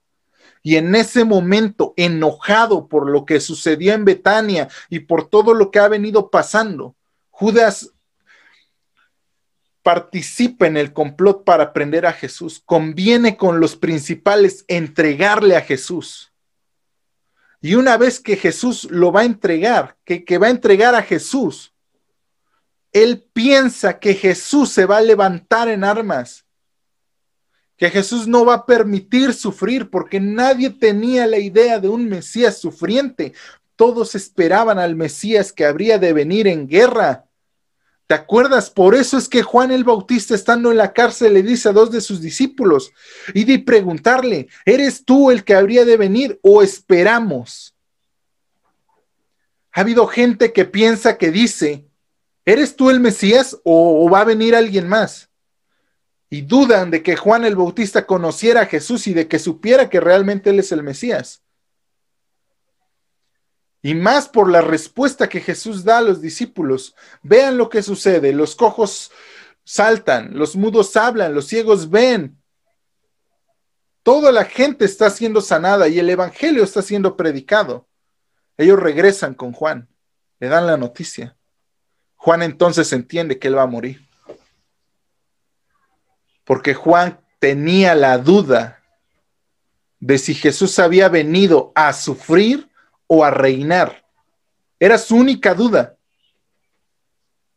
Y 0.67 0.77
en 0.77 0.95
ese 0.95 1.27
momento, 1.27 1.93
enojado 1.99 2.89
por 2.89 3.11
lo 3.11 3.27
que 3.27 3.39
sucedió 3.39 3.93
en 3.93 4.07
Betania 4.07 4.69
y 4.89 5.01
por 5.01 5.29
todo 5.29 5.53
lo 5.53 5.71
que 5.71 5.79
ha 5.79 5.89
venido 5.89 6.31
pasando, 6.31 6.97
Judas 7.29 7.93
participa 9.83 10.67
en 10.67 10.79
el 10.79 10.95
complot 10.95 11.45
para 11.45 11.75
prender 11.75 12.07
a 12.07 12.15
Jesús. 12.15 12.63
Conviene 12.65 13.37
con 13.37 13.61
los 13.61 13.77
principales 13.77 14.65
entregarle 14.67 15.55
a 15.55 15.61
Jesús. 15.61 16.33
Y 17.61 17.75
una 17.75 17.99
vez 17.99 18.19
que 18.19 18.37
Jesús 18.37 18.85
lo 18.91 19.13
va 19.13 19.21
a 19.21 19.25
entregar, 19.27 19.99
que, 20.03 20.25
que 20.25 20.39
va 20.39 20.47
a 20.47 20.51
entregar 20.51 20.95
a 20.95 21.03
Jesús, 21.03 21.75
él 22.91 23.29
piensa 23.35 23.99
que 23.99 24.15
Jesús 24.15 24.71
se 24.71 24.87
va 24.87 24.97
a 24.97 25.03
levantar 25.03 25.69
en 25.69 25.85
armas, 25.85 26.44
que 27.77 27.91
Jesús 27.91 28.27
no 28.27 28.45
va 28.45 28.55
a 28.55 28.67
permitir 28.67 29.35
sufrir, 29.35 29.91
porque 29.91 30.21
nadie 30.21 30.71
tenía 30.71 31.27
la 31.27 31.39
idea 31.39 31.79
de 31.79 31.89
un 31.89 32.09
Mesías 32.09 32.59
sufriente. 32.59 33.33
Todos 33.77 34.15
esperaban 34.15 34.79
al 34.79 34.95
Mesías 34.95 35.53
que 35.53 35.65
habría 35.65 35.99
de 35.99 36.13
venir 36.13 36.47
en 36.47 36.69
guerra. 36.69 37.27
¿Te 38.07 38.15
acuerdas? 38.15 38.71
Por 38.71 38.95
eso 38.95 39.19
es 39.19 39.29
que 39.29 39.43
Juan 39.43 39.71
el 39.71 39.83
Bautista, 39.83 40.35
estando 40.35 40.71
en 40.71 40.77
la 40.77 40.93
cárcel, 40.93 41.35
le 41.35 41.43
dice 41.43 41.71
a 41.71 41.73
dos 41.73 41.91
de 41.91 42.01
sus 42.01 42.21
discípulos, 42.21 42.93
y 43.33 43.45
de 43.45 43.59
preguntarle, 43.59 44.49
¿eres 44.65 45.05
tú 45.05 45.31
el 45.31 45.43
que 45.43 45.55
habría 45.55 45.85
de 45.85 45.97
venir 45.97 46.39
o 46.43 46.63
esperamos? 46.63 47.75
Ha 49.73 49.81
habido 49.81 50.07
gente 50.07 50.53
que 50.53 50.65
piensa 50.65 51.19
que 51.19 51.31
dice, 51.31 51.87
¿Eres 52.47 52.77
tú 52.77 52.91
el 52.91 53.01
Mesías 53.01 53.59
o, 53.65 54.09
va 54.11 54.21
a 54.21 54.25
venir 54.25 54.55
alguien 54.55 54.87
más? 54.87 55.31
Y 56.35 56.43
dudan 56.43 56.91
de 56.91 57.01
que 57.01 57.15
Juan 57.15 57.45
el 57.45 57.55
Bautista 57.55 58.07
conociera 58.07 58.63
a 58.63 58.67
Jesús 58.67 59.07
y 59.07 59.15
de 59.15 59.29
que 59.29 59.39
supiera 59.39 59.89
que 59.89 60.01
realmente 60.01 60.51
él 60.51 60.59
es 60.59 60.73
el 60.73 60.83
Mesías. 60.83 61.45
Y 63.83 63.95
más 63.95 64.29
por 64.29 64.51
la 64.51 64.61
respuesta 64.61 65.29
que 65.29 65.41
Jesús 65.41 65.85
da 65.85 65.99
a 65.99 66.03
los 66.03 66.21
discípulos. 66.21 66.97
Vean 67.23 67.57
lo 67.57 67.69
que 67.69 67.85
sucede. 67.85 68.33
Los 68.33 68.57
cojos 68.57 69.13
saltan, 69.63 70.37
los 70.37 70.57
mudos 70.57 70.97
hablan, 70.97 71.37
los 71.37 71.47
ciegos 71.47 71.89
ven. 71.89 72.37
Toda 74.03 74.33
la 74.33 74.45
gente 74.45 74.87
está 74.87 75.11
siendo 75.11 75.41
sanada 75.41 75.87
y 75.87 76.01
el 76.01 76.11
Evangelio 76.11 76.65
está 76.65 76.83
siendo 76.83 77.17
predicado. 77.17 77.87
Ellos 78.57 78.81
regresan 78.81 79.35
con 79.35 79.53
Juan, 79.53 79.89
le 80.41 80.49
dan 80.49 80.67
la 80.67 80.77
noticia. 80.77 81.37
Juan 82.17 82.43
entonces 82.43 82.93
entiende 82.93 83.39
que 83.39 83.47
él 83.47 83.57
va 83.57 83.63
a 83.63 83.69
morir. 83.69 84.04
Porque 86.45 86.75
Juan 86.75 87.21
tenía 87.39 87.95
la 87.95 88.19
duda 88.19 88.83
de 90.01 90.19
si 90.19 90.35
Jesús 90.35 90.79
había 90.79 91.09
venido 91.09 91.73
a 91.75 91.93
sufrir 91.93 92.69
o 93.07 93.25
a 93.25 93.31
reinar. 93.31 94.05
Era 94.79 94.99
su 94.99 95.17
única 95.17 95.55
duda. 95.55 95.97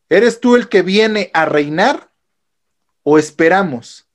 ¿Eres 0.09 0.39
tú 0.39 0.55
el 0.55 0.69
que 0.69 0.81
viene 0.81 1.29
a 1.33 1.45
reinar 1.45 2.09
o 3.03 3.17
esperamos? 3.17 4.07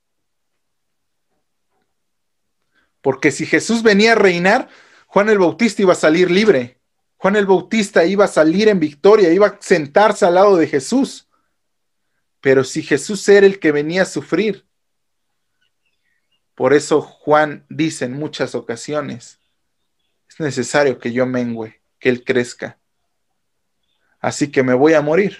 Porque 3.02 3.30
si 3.30 3.44
Jesús 3.44 3.82
venía 3.82 4.12
a 4.12 4.16
reinar, 4.16 4.68
Juan 5.06 5.28
el 5.28 5.38
Bautista 5.38 5.82
iba 5.82 5.92
a 5.92 5.96
salir 5.96 6.30
libre. 6.30 6.80
Juan 7.18 7.36
el 7.36 7.46
Bautista 7.46 8.04
iba 8.04 8.24
a 8.24 8.28
salir 8.28 8.68
en 8.68 8.80
victoria, 8.80 9.32
iba 9.32 9.46
a 9.48 9.58
sentarse 9.60 10.24
al 10.24 10.34
lado 10.34 10.56
de 10.56 10.68
Jesús. 10.68 11.28
Pero 12.42 12.64
si 12.64 12.82
Jesús 12.82 13.26
era 13.28 13.46
el 13.46 13.60
que 13.60 13.70
venía 13.70 14.02
a 14.02 14.04
sufrir, 14.04 14.66
por 16.56 16.74
eso 16.74 17.00
Juan 17.00 17.64
dice 17.70 18.04
en 18.04 18.14
muchas 18.14 18.54
ocasiones, 18.54 19.38
es 20.28 20.40
necesario 20.40 20.98
que 20.98 21.12
yo 21.12 21.24
mengüe, 21.24 21.80
que 22.00 22.08
él 22.08 22.24
crezca. 22.24 22.78
Así 24.20 24.50
que 24.50 24.64
me 24.64 24.74
voy 24.74 24.94
a 24.94 25.02
morir. 25.02 25.38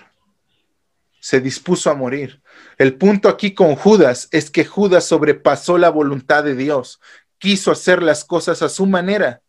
Se 1.20 1.40
dispuso 1.40 1.90
a 1.90 1.94
morir. 1.94 2.40
El 2.78 2.94
punto 2.96 3.28
aquí 3.28 3.52
con 3.52 3.74
Judas 3.74 4.28
es 4.30 4.50
que 4.50 4.64
Judas 4.64 5.04
sobrepasó 5.04 5.78
la 5.78 5.90
voluntad 5.90 6.44
de 6.44 6.54
Dios, 6.54 7.00
quiso 7.38 7.72
hacer 7.72 8.00
las 8.00 8.24
cosas 8.24 8.62
a 8.62 8.68
su 8.68 8.86
manera. 8.86 9.42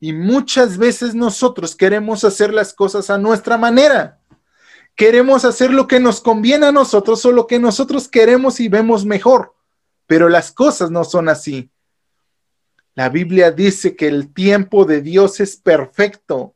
Y 0.00 0.12
muchas 0.12 0.76
veces 0.76 1.14
nosotros 1.14 1.76
queremos 1.76 2.24
hacer 2.24 2.52
las 2.52 2.74
cosas 2.74 3.10
a 3.10 3.18
nuestra 3.18 3.56
manera. 3.56 4.18
Queremos 4.94 5.44
hacer 5.44 5.72
lo 5.72 5.88
que 5.88 6.00
nos 6.00 6.20
conviene 6.20 6.66
a 6.66 6.72
nosotros 6.72 7.24
o 7.24 7.32
lo 7.32 7.46
que 7.46 7.58
nosotros 7.58 8.08
queremos 8.08 8.60
y 8.60 8.68
vemos 8.68 9.04
mejor. 9.04 9.54
Pero 10.06 10.28
las 10.28 10.52
cosas 10.52 10.90
no 10.90 11.04
son 11.04 11.28
así. 11.28 11.70
La 12.94 13.08
Biblia 13.08 13.50
dice 13.50 13.96
que 13.96 14.06
el 14.06 14.32
tiempo 14.34 14.84
de 14.84 15.00
Dios 15.00 15.40
es 15.40 15.56
perfecto, 15.56 16.54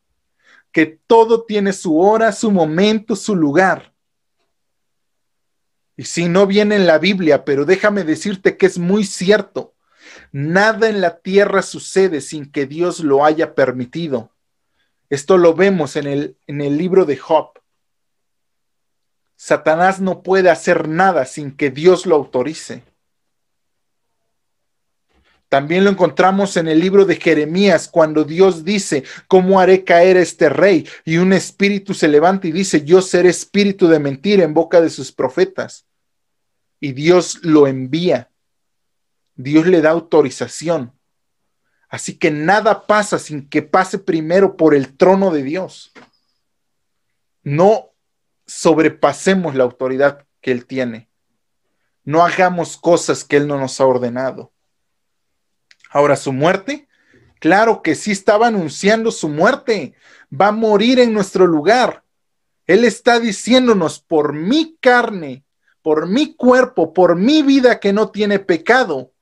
que 0.71 1.01
todo 1.07 1.45
tiene 1.45 1.73
su 1.73 1.99
hora, 1.99 2.33
su 2.33 2.51
momento, 2.51 3.17
su 3.17 3.35
lugar. 3.35 3.95
Y 5.97 6.05
si 6.05 6.29
no 6.29 6.47
viene 6.47 6.77
en 6.77 6.87
la 6.87 6.99
Biblia, 6.99 7.47
pero 7.47 7.65
déjame 7.65 8.05
decirte 8.05 8.59
que 8.59 8.67
es 8.67 8.79
muy 8.79 9.05
cierto. 9.05 9.75
Nada 10.31 10.91
en 10.91 11.01
la 11.01 11.21
tierra 11.21 11.63
sucede 11.63 12.21
sin 12.21 12.53
que 12.53 12.67
Dios 12.67 13.01
lo 13.01 13.25
haya 13.25 13.55
permitido. 13.55 14.31
Esto 15.09 15.39
lo 15.39 15.55
vemos 15.55 15.97
en 15.97 16.07
el, 16.07 16.37
en 16.47 16.61
el 16.61 16.77
libro 16.77 17.07
de 17.07 17.17
Job. 17.17 17.53
Satanás 19.37 20.01
no 20.01 20.23
puede 20.23 20.51
hacer 20.51 20.89
nada 20.89 21.27
sin 21.27 21.55
que 21.55 21.71
Dios 21.71 22.07
lo 22.07 22.17
autorice. 22.17 22.83
También 25.49 25.85
lo 25.85 25.91
encontramos 25.91 26.57
en 26.57 26.67
el 26.67 26.81
libro 26.81 27.05
de 27.05 27.17
Jeremías, 27.17 27.89
cuando 27.89 28.25
Dios 28.25 28.65
dice, 28.65 29.05
¿cómo 29.29 29.61
haré 29.61 29.85
caer 29.85 30.17
a 30.17 30.23
este 30.23 30.49
rey? 30.49 30.89
Y 31.05 31.19
un 31.19 31.33
espíritu 31.33 31.95
se 31.95 32.09
levanta 32.09 32.49
y 32.49 32.53
dice, 32.53 32.85
yo 32.85 33.01
seré 33.01 33.29
espíritu 33.29 33.87
de 33.87 34.01
mentira 34.01 34.43
en 34.43 34.55
boca 34.55 34.81
de 34.81 34.91
sus 34.91 35.13
profetas. 35.13 35.87
Y 36.81 36.93
Dios 36.93 37.39
lo 37.43 37.69
envía. 37.69 38.31
Dios 39.37 39.67
le 39.67 39.83
da 39.83 39.91
autorización. 39.91 40.93
Así 41.89 42.19
que 42.19 42.33
nada 42.33 42.87
pasa 42.87 43.19
sin 43.19 43.49
que 43.49 43.63
pase 43.63 43.99
primero 43.99 44.57
por 44.57 44.75
el 44.75 44.97
trono 44.97 45.31
de 45.31 45.45
Dios. 45.45 45.93
No 47.45 47.93
sobrepasemos 48.47 49.55
la 49.55 49.65
autoridad 49.65 50.27
que 50.41 50.53
Él 50.53 50.67
tiene. 50.67 51.09
No 52.05 52.25
hagamos 52.25 52.77
cosas 52.77 53.25
que 53.25 53.37
Él 53.37 53.49
no 53.49 53.59
nos 53.59 53.81
ha 53.81 53.87
ordenado. 53.87 54.53
Ahora, 55.91 56.17
su 56.17 56.33
muerte, 56.33 56.89
claro 57.41 57.83
que 57.83 57.95
sí 57.95 58.13
estaba 58.13 58.49
anunciando 58.49 59.11
su 59.11 59.29
muerte. 59.29 59.95
Va 60.33 60.49
a 60.49 60.53
morir 60.53 61.01
en 61.01 61.13
nuestro 61.13 61.47
lugar. 61.47 62.05
Él 62.67 62.85
está 62.85 63.21
diciéndonos, 63.21 64.01
por 64.01 64.33
mi 64.33 64.77
carne, 64.81 65.45
por 65.83 66.09
mi 66.09 66.35
cuerpo, 66.35 66.93
por 66.93 67.15
mi 67.15 67.43
vida 67.43 67.79
que 67.79 67.93
no 67.93 68.11
tiene 68.11 68.41
pecado, 68.41 69.13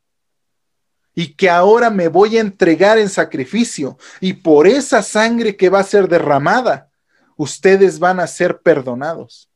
y 1.14 1.34
que 1.34 1.48
ahora 1.48 1.90
me 1.90 2.08
voy 2.08 2.38
a 2.38 2.40
entregar 2.40 2.98
en 2.98 3.08
sacrificio, 3.08 3.98
y 4.20 4.32
por 4.32 4.66
esa 4.66 5.02
sangre 5.02 5.56
que 5.56 5.68
va 5.68 5.80
a 5.80 5.84
ser 5.84 6.08
derramada, 6.08 6.90
ustedes 7.36 7.98
van 7.98 8.20
a 8.20 8.26
ser 8.26 8.60
perdonados. 8.60 9.48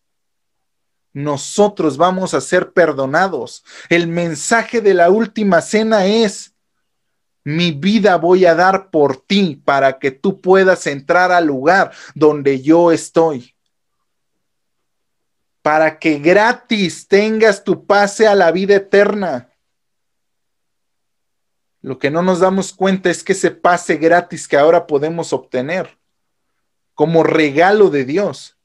Nosotros 1.13 1.97
vamos 1.97 2.35
a 2.35 2.41
ser 2.41 2.73
perdonados. 2.73 3.65
El 3.89 4.07
mensaje 4.07 4.81
de 4.81 4.95
la 4.95 5.11
última 5.11 5.61
cena 5.61 6.07
es, 6.07 6.55
mi 7.45 7.73
vida 7.73 8.17
voy 8.17 8.45
a 8.45 8.55
dar 8.55 8.91
por 8.91 9.17
ti 9.17 9.61
para 9.65 9.99
que 9.99 10.11
tú 10.11 10.41
puedas 10.41 10.87
entrar 10.87 11.33
al 11.33 11.47
lugar 11.47 11.93
donde 12.15 12.61
yo 12.61 12.93
estoy. 12.93 13.55
Para 15.63 15.99
que 15.99 16.19
gratis 16.19 17.09
tengas 17.09 17.65
tu 17.65 17.85
pase 17.85 18.27
a 18.27 18.35
la 18.35 18.53
vida 18.53 18.77
eterna. 18.77 19.51
Lo 21.81 21.99
que 21.99 22.11
no 22.11 22.23
nos 22.23 22.41
damos 22.41 22.73
cuenta 22.73 23.11
es 23.11 23.25
que 23.25 23.33
ese 23.33 23.51
pase 23.51 23.97
gratis 23.97 24.47
que 24.47 24.57
ahora 24.57 24.87
podemos 24.87 25.33
obtener 25.33 25.98
como 26.99 27.23
regalo 27.23 27.91
de 27.91 28.05
Dios 28.05 28.59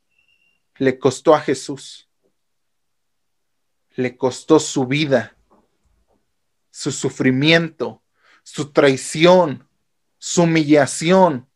le 0.80 0.98
costó 0.98 1.36
a 1.36 1.40
Jesús. 1.40 2.10
Le 3.92 4.18
costó 4.18 4.60
su 4.60 4.88
vida, 4.88 5.38
su 6.72 6.92
sufrimiento, 6.92 8.02
su 8.42 8.72
traición, 8.72 9.70
su 10.18 10.42
humillación. 10.42 11.48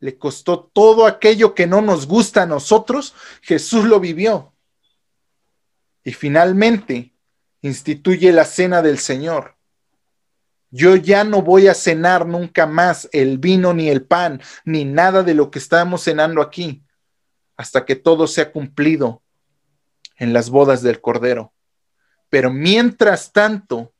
Le 0.00 0.18
costó 0.18 0.64
todo 0.64 1.06
aquello 1.06 1.54
que 1.54 1.68
no 1.68 1.80
nos 1.80 2.08
gusta 2.08 2.42
a 2.42 2.46
nosotros, 2.46 3.14
Jesús 3.40 3.84
lo 3.84 4.00
vivió. 4.00 4.52
Y 6.02 6.12
finalmente 6.12 7.14
instituye 7.62 8.32
la 8.32 8.46
cena 8.46 8.82
del 8.82 8.98
Señor. 8.98 9.56
Yo 10.76 10.96
ya 10.96 11.22
no 11.22 11.40
voy 11.40 11.68
a 11.68 11.74
cenar 11.74 12.26
nunca 12.26 12.66
más 12.66 13.08
el 13.12 13.38
vino 13.38 13.72
ni 13.72 13.90
el 13.90 14.04
pan, 14.04 14.42
ni 14.64 14.84
nada 14.84 15.22
de 15.22 15.32
lo 15.32 15.48
que 15.48 15.60
estamos 15.60 16.02
cenando 16.02 16.42
aquí, 16.42 16.82
hasta 17.56 17.84
que 17.84 17.94
todo 17.94 18.26
sea 18.26 18.50
cumplido 18.50 19.22
en 20.16 20.32
las 20.32 20.50
bodas 20.50 20.82
del 20.82 21.00
Cordero. 21.00 21.52
Pero 22.28 22.50
mientras 22.50 23.32
tanto, 23.32 23.94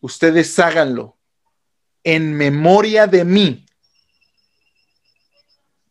ustedes 0.00 0.58
háganlo 0.58 1.16
en 2.02 2.34
memoria 2.34 3.06
de 3.06 3.24
mí, 3.24 3.66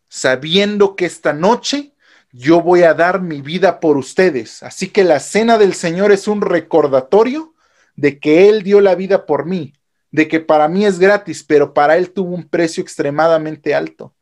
sabiendo 0.10 0.98
que 0.98 1.06
esta 1.06 1.32
noche 1.32 1.94
yo 2.34 2.62
voy 2.62 2.84
a 2.84 2.94
dar 2.94 3.22
mi 3.22 3.40
vida 3.40 3.80
por 3.80 3.96
ustedes. 3.96 4.64
Así 4.64 4.90
que 4.90 5.06
la 5.06 5.22
cena 5.22 5.58
del 5.58 5.74
Señor 5.74 6.12
es 6.12 6.28
un 6.28 6.42
recordatorio 6.42 7.54
de 7.96 8.20
que 8.20 8.50
Él 8.50 8.64
dio 8.64 8.82
la 8.82 8.96
vida 8.96 9.26
por 9.26 9.46
mí, 9.46 9.76
de 10.12 10.28
que 10.28 10.40
para 10.40 10.68
mí 10.68 10.86
es 10.86 11.00
gratis, 11.00 11.44
pero 11.44 11.74
para 11.74 11.98
Él 11.98 12.12
tuvo 12.12 12.36
un 12.36 12.48
precio 12.48 12.82
extremadamente 12.82 13.76
alto. 13.76 14.16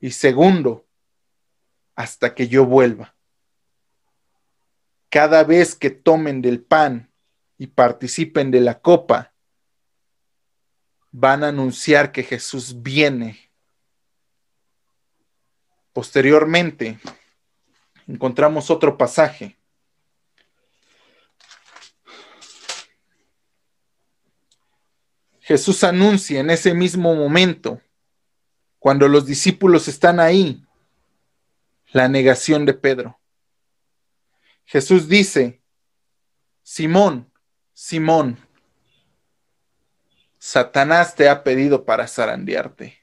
Y 0.00 0.10
segundo, 0.10 0.86
hasta 1.94 2.34
que 2.34 2.48
yo 2.48 2.64
vuelva. 2.64 3.14
Cada 5.10 5.42
vez 5.44 5.74
que 5.74 5.90
tomen 5.90 6.42
del 6.42 6.62
pan 6.62 7.10
y 7.56 7.68
participen 7.68 8.50
de 8.50 8.60
la 8.60 8.80
copa, 8.80 9.32
van 11.10 11.42
a 11.42 11.48
anunciar 11.48 12.12
que 12.12 12.22
Jesús 12.22 12.82
viene. 12.82 13.50
Posteriormente, 15.92 16.98
encontramos 18.06 18.70
otro 18.70 18.96
pasaje. 18.96 19.57
Jesús 25.48 25.82
anuncia 25.82 26.40
en 26.40 26.50
ese 26.50 26.74
mismo 26.74 27.14
momento, 27.14 27.80
cuando 28.78 29.08
los 29.08 29.24
discípulos 29.24 29.88
están 29.88 30.20
ahí, 30.20 30.62
la 31.90 32.06
negación 32.06 32.66
de 32.66 32.74
Pedro. 32.74 33.18
Jesús 34.66 35.08
dice, 35.08 35.62
Simón, 36.62 37.32
Simón, 37.72 38.36
Satanás 40.36 41.14
te 41.14 41.30
ha 41.30 41.42
pedido 41.42 41.86
para 41.86 42.06
zarandearte. 42.06 42.98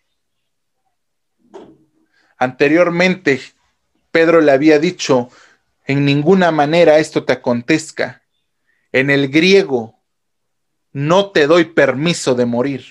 Anteriormente, 2.38 3.42
Pedro 4.12 4.40
le 4.42 4.52
había 4.52 4.78
dicho, 4.78 5.30
en 5.88 6.06
ninguna 6.06 6.52
manera 6.52 7.00
esto 7.00 7.26
te 7.26 7.34
acontezca. 7.34 8.22
En 8.92 9.10
el 9.10 9.30
griego, 9.30 9.95
no 10.96 11.32
te 11.32 11.46
doy 11.46 11.66
permiso 11.66 12.36
de 12.36 12.46
morir. 12.46 12.86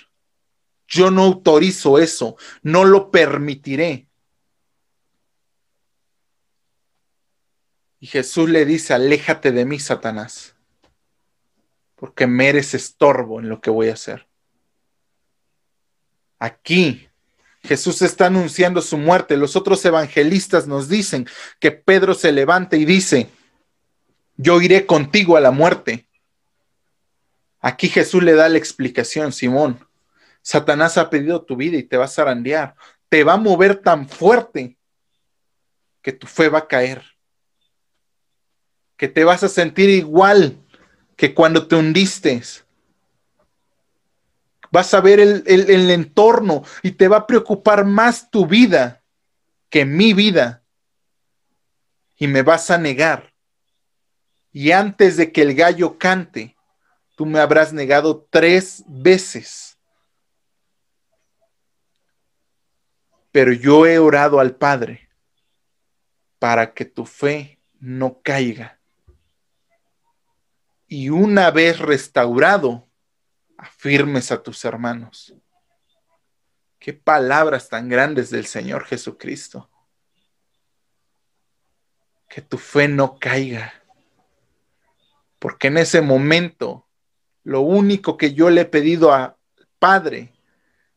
Yo 0.86 1.10
no 1.10 1.22
autorizo 1.22 1.98
eso, 1.98 2.36
no 2.62 2.84
lo 2.84 3.10
permitiré. 3.10 4.08
Y 8.00 8.06
Jesús 8.06 8.50
le 8.50 8.66
dice, 8.66 8.92
aléjate 8.92 9.52
de 9.52 9.64
mí, 9.64 9.80
Satanás, 9.80 10.54
porque 11.94 12.26
me 12.26 12.50
eres 12.50 12.74
estorbo 12.74 13.40
en 13.40 13.48
lo 13.48 13.62
que 13.62 13.70
voy 13.70 13.88
a 13.88 13.94
hacer. 13.94 14.28
Aquí 16.38 17.08
Jesús 17.62 18.02
está 18.02 18.26
anunciando 18.26 18.82
su 18.82 18.98
muerte. 18.98 19.38
Los 19.38 19.56
otros 19.56 19.82
evangelistas 19.82 20.66
nos 20.66 20.90
dicen 20.90 21.26
que 21.58 21.72
Pedro 21.72 22.12
se 22.12 22.32
levanta 22.32 22.76
y 22.76 22.84
dice, 22.84 23.30
yo 24.36 24.60
iré 24.60 24.84
contigo 24.84 25.38
a 25.38 25.40
la 25.40 25.52
muerte. 25.52 26.06
Aquí 27.66 27.88
Jesús 27.88 28.22
le 28.22 28.34
da 28.34 28.50
la 28.50 28.58
explicación, 28.58 29.32
Simón. 29.32 29.88
Satanás 30.42 30.98
ha 30.98 31.08
pedido 31.08 31.46
tu 31.46 31.56
vida 31.56 31.78
y 31.78 31.82
te 31.82 31.96
va 31.96 32.04
a 32.04 32.08
zarandear. 32.08 32.74
Te 33.08 33.24
va 33.24 33.32
a 33.32 33.38
mover 33.38 33.76
tan 33.76 34.06
fuerte 34.06 34.76
que 36.02 36.12
tu 36.12 36.26
fe 36.26 36.50
va 36.50 36.58
a 36.58 36.68
caer. 36.68 37.02
Que 38.98 39.08
te 39.08 39.24
vas 39.24 39.42
a 39.44 39.48
sentir 39.48 39.88
igual 39.88 40.58
que 41.16 41.32
cuando 41.32 41.66
te 41.66 41.76
hundiste 41.76 42.42
vas 44.70 44.92
a 44.92 45.00
ver 45.00 45.18
el, 45.18 45.42
el 45.46 45.90
entorno 45.90 46.64
y 46.82 46.90
te 46.90 47.08
va 47.08 47.16
a 47.16 47.26
preocupar 47.26 47.86
más 47.86 48.30
tu 48.30 48.46
vida 48.46 49.02
que 49.70 49.86
mi 49.86 50.12
vida. 50.12 50.62
Y 52.18 52.26
me 52.26 52.42
vas 52.42 52.70
a 52.70 52.76
negar. 52.76 53.32
Y 54.52 54.72
antes 54.72 55.16
de 55.16 55.32
que 55.32 55.40
el 55.40 55.54
gallo 55.54 55.96
cante, 55.96 56.53
tú 57.14 57.26
me 57.26 57.40
habrás 57.40 57.72
negado 57.72 58.26
tres 58.30 58.82
veces. 58.86 59.78
Pero 63.30 63.52
yo 63.52 63.86
he 63.86 63.98
orado 63.98 64.38
al 64.38 64.56
Padre 64.56 65.08
para 66.38 66.72
que 66.72 66.84
tu 66.84 67.04
fe 67.06 67.58
no 67.80 68.20
caiga. 68.22 68.78
Y 70.86 71.10
una 71.10 71.50
vez 71.50 71.78
restaurado, 71.78 72.88
afirmes 73.56 74.30
a 74.30 74.42
tus 74.42 74.64
hermanos. 74.64 75.34
Qué 76.78 76.92
palabras 76.92 77.68
tan 77.68 77.88
grandes 77.88 78.30
del 78.30 78.46
Señor 78.46 78.84
Jesucristo. 78.84 79.70
Que 82.28 82.42
tu 82.42 82.58
fe 82.58 82.88
no 82.88 83.18
caiga. 83.18 83.72
Porque 85.38 85.68
en 85.68 85.78
ese 85.78 86.02
momento, 86.02 86.83
lo 87.44 87.60
único 87.60 88.16
que 88.16 88.32
yo 88.32 88.50
le 88.50 88.62
he 88.62 88.64
pedido 88.64 89.12
a 89.12 89.36
Padre 89.78 90.32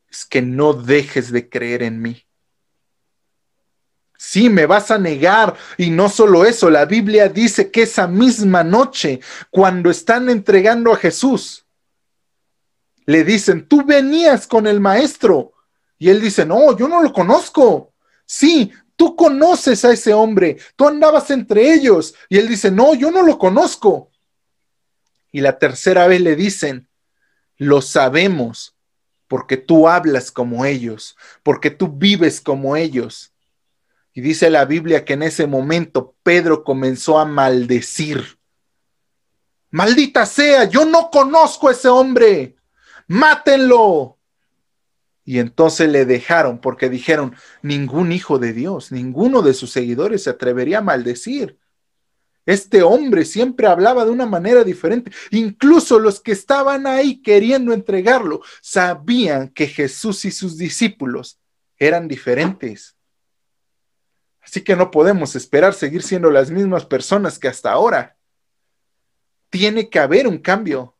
es 0.09 0.25
que 0.25 0.41
no 0.41 0.73
dejes 0.73 1.31
de 1.31 1.49
creer 1.49 1.83
en 1.83 2.01
mí. 2.01 2.23
Sí, 4.17 4.49
me 4.49 4.65
vas 4.65 4.89
a 4.89 4.97
negar. 4.97 5.55
Y 5.77 5.91
no 5.91 6.09
solo 6.09 6.45
eso, 6.45 6.69
la 6.69 6.85
Biblia 6.85 7.29
dice 7.29 7.69
que 7.69 7.83
esa 7.83 8.07
misma 8.07 8.63
noche, 8.63 9.19
cuando 9.51 9.91
están 9.91 10.29
entregando 10.29 10.91
a 10.91 10.97
Jesús, 10.97 11.65
le 13.05 13.23
dicen, 13.23 13.67
tú 13.67 13.85
venías 13.85 14.47
con 14.47 14.67
el 14.67 14.79
maestro. 14.79 15.53
Y 15.99 16.09
él 16.09 16.21
dice, 16.21 16.45
no, 16.45 16.75
yo 16.77 16.87
no 16.87 17.01
lo 17.01 17.13
conozco. 17.13 17.93
Sí, 18.25 18.71
tú 18.95 19.15
conoces 19.15 19.85
a 19.85 19.91
ese 19.91 20.13
hombre, 20.13 20.57
tú 20.75 20.87
andabas 20.87 21.29
entre 21.29 21.73
ellos. 21.73 22.15
Y 22.29 22.37
él 22.37 22.47
dice, 22.47 22.71
no, 22.71 22.95
yo 22.95 23.11
no 23.11 23.21
lo 23.21 23.37
conozco. 23.37 24.11
Y 25.37 25.41
la 25.41 25.59
tercera 25.59 26.07
vez 26.07 26.19
le 26.19 26.35
dicen, 26.35 26.87
lo 27.57 27.83
sabemos 27.83 28.75
porque 29.27 29.55
tú 29.55 29.87
hablas 29.87 30.31
como 30.31 30.65
ellos, 30.65 31.15
porque 31.43 31.69
tú 31.69 31.89
vives 31.89 32.41
como 32.41 32.75
ellos. 32.75 33.33
Y 34.13 34.21
dice 34.21 34.49
la 34.49 34.65
Biblia 34.65 35.05
que 35.05 35.13
en 35.13 35.21
ese 35.21 35.45
momento 35.45 36.15
Pedro 36.23 36.63
comenzó 36.63 37.19
a 37.19 37.25
maldecir. 37.25 38.39
Maldita 39.69 40.25
sea, 40.25 40.63
yo 40.63 40.85
no 40.85 41.11
conozco 41.11 41.67
a 41.67 41.73
ese 41.73 41.87
hombre. 41.87 42.55
Mátenlo. 43.05 44.17
Y 45.23 45.37
entonces 45.37 45.87
le 45.87 46.05
dejaron 46.05 46.57
porque 46.57 46.89
dijeron, 46.89 47.35
ningún 47.61 48.11
hijo 48.11 48.39
de 48.39 48.53
Dios, 48.53 48.91
ninguno 48.91 49.43
de 49.43 49.53
sus 49.53 49.69
seguidores 49.69 50.23
se 50.23 50.31
atrevería 50.31 50.79
a 50.79 50.81
maldecir. 50.81 51.59
Este 52.47 52.81
hombre 52.81 53.25
siempre 53.25 53.67
hablaba 53.67 54.05
de 54.05 54.11
una 54.11 54.25
manera 54.25 54.63
diferente. 54.63 55.11
Incluso 55.31 55.99
los 55.99 56.21
que 56.21 56.31
estaban 56.31 56.87
ahí 56.87 57.21
queriendo 57.21 57.73
entregarlo 57.73 58.41
sabían 58.61 59.49
que 59.49 59.67
Jesús 59.67 60.23
y 60.23 60.31
sus 60.31 60.57
discípulos 60.57 61.41
eran 61.77 62.07
diferentes. 62.07 62.95
Así 64.39 64.61
que 64.61 64.77
no 64.77 64.91
podemos 64.91 65.35
esperar 65.35 65.73
seguir 65.73 66.01
siendo 66.01 66.31
las 66.31 66.49
mismas 66.49 66.85
personas 66.85 67.37
que 67.37 67.49
hasta 67.49 67.69
ahora. 67.69 68.17
Tiene 69.49 69.89
que 69.89 69.99
haber 69.99 70.25
un 70.25 70.37
cambio. 70.37 70.95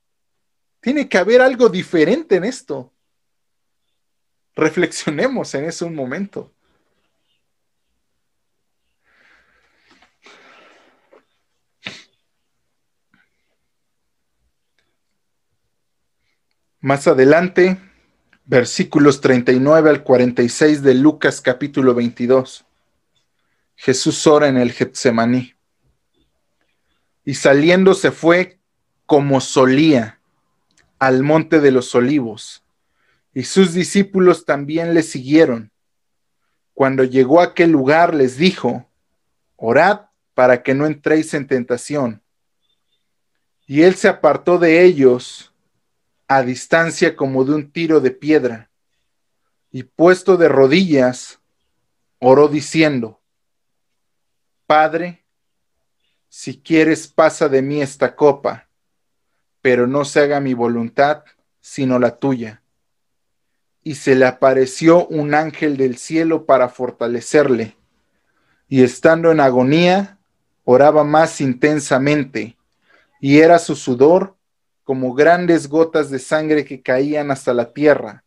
Tiene 0.81 1.07
que 1.07 1.17
haber 1.17 1.41
algo 1.41 1.69
diferente 1.69 2.35
en 2.35 2.43
esto. 2.43 2.93
Reflexionemos 4.53 5.55
en 5.55 5.63
eso 5.63 5.85
un 5.85 5.95
momento. 5.95 6.53
Más 16.79 17.07
adelante, 17.07 17.79
versículos 18.45 19.19
39 19.19 19.89
al 19.89 20.03
46 20.03 20.83
de 20.83 20.93
Lucas 20.93 21.41
capítulo 21.41 21.95
22. 21.95 22.65
Jesús 23.75 24.27
ora 24.27 24.47
en 24.47 24.57
el 24.57 24.71
Getsemaní. 24.71 25.55
Y 27.25 27.33
saliendo 27.33 27.95
se 27.95 28.11
fue 28.11 28.59
como 29.07 29.41
solía 29.41 30.19
al 30.99 31.23
monte 31.23 31.61
de 31.61 31.71
los 31.71 31.95
olivos. 31.95 32.63
Y 33.33 33.45
sus 33.45 33.73
discípulos 33.73 34.45
también 34.45 34.93
le 34.93 35.01
siguieron. 35.01 35.71
Cuando 36.75 37.03
llegó 37.03 37.41
a 37.41 37.45
aquel 37.45 37.71
lugar 37.71 38.13
les 38.13 38.37
dijo, 38.37 38.87
orad 39.55 40.01
para 40.35 40.61
que 40.61 40.75
no 40.75 40.85
entréis 40.85 41.33
en 41.33 41.47
tentación. 41.47 42.21
Y 43.65 43.81
él 43.81 43.95
se 43.95 44.07
apartó 44.07 44.59
de 44.59 44.83
ellos 44.83 45.51
a 46.27 46.43
distancia 46.43 47.15
como 47.15 47.45
de 47.45 47.55
un 47.55 47.71
tiro 47.71 47.99
de 47.99 48.11
piedra, 48.11 48.69
y 49.71 49.83
puesto 49.83 50.37
de 50.37 50.49
rodillas, 50.49 51.39
oró 52.19 52.47
diciendo, 52.47 53.21
Padre, 54.65 55.23
si 56.29 56.59
quieres 56.59 57.07
pasa 57.07 57.47
de 57.47 57.61
mí 57.61 57.81
esta 57.81 58.15
copa, 58.15 58.67
pero 59.61 59.87
no 59.87 60.05
se 60.05 60.21
haga 60.21 60.39
mi 60.39 60.53
voluntad, 60.53 61.23
sino 61.61 61.99
la 61.99 62.17
tuya. 62.17 62.61
Y 63.83 63.95
se 63.95 64.15
le 64.15 64.25
apareció 64.25 65.07
un 65.07 65.33
ángel 65.33 65.77
del 65.77 65.97
cielo 65.97 66.45
para 66.45 66.69
fortalecerle, 66.69 67.75
y 68.67 68.83
estando 68.83 69.31
en 69.31 69.39
agonía, 69.39 70.17
oraba 70.65 71.03
más 71.03 71.39
intensamente, 71.39 72.57
y 73.21 73.39
era 73.39 73.59
su 73.59 73.75
sudor 73.75 74.36
como 74.87 75.13
grandes 75.13 75.67
gotas 75.67 76.09
de 76.09 76.17
sangre 76.17 76.63
que 76.63 76.81
caían 76.81 77.29
hasta 77.29 77.53
la 77.53 77.73
tierra. 77.73 78.23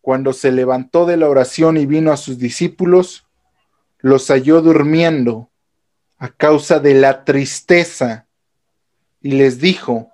Cuando 0.00 0.32
se 0.32 0.50
levantó 0.50 1.06
de 1.06 1.16
la 1.16 1.28
oración 1.28 1.76
y 1.76 1.86
vino 1.86 2.10
a 2.10 2.16
sus 2.16 2.38
discípulos, 2.40 3.28
los 4.00 4.26
halló 4.26 4.60
durmiendo 4.60 5.52
a 6.18 6.30
causa 6.30 6.80
de 6.80 6.94
la 6.94 7.24
tristeza 7.24 8.26
y 9.20 9.34
les 9.34 9.60
dijo, 9.60 10.10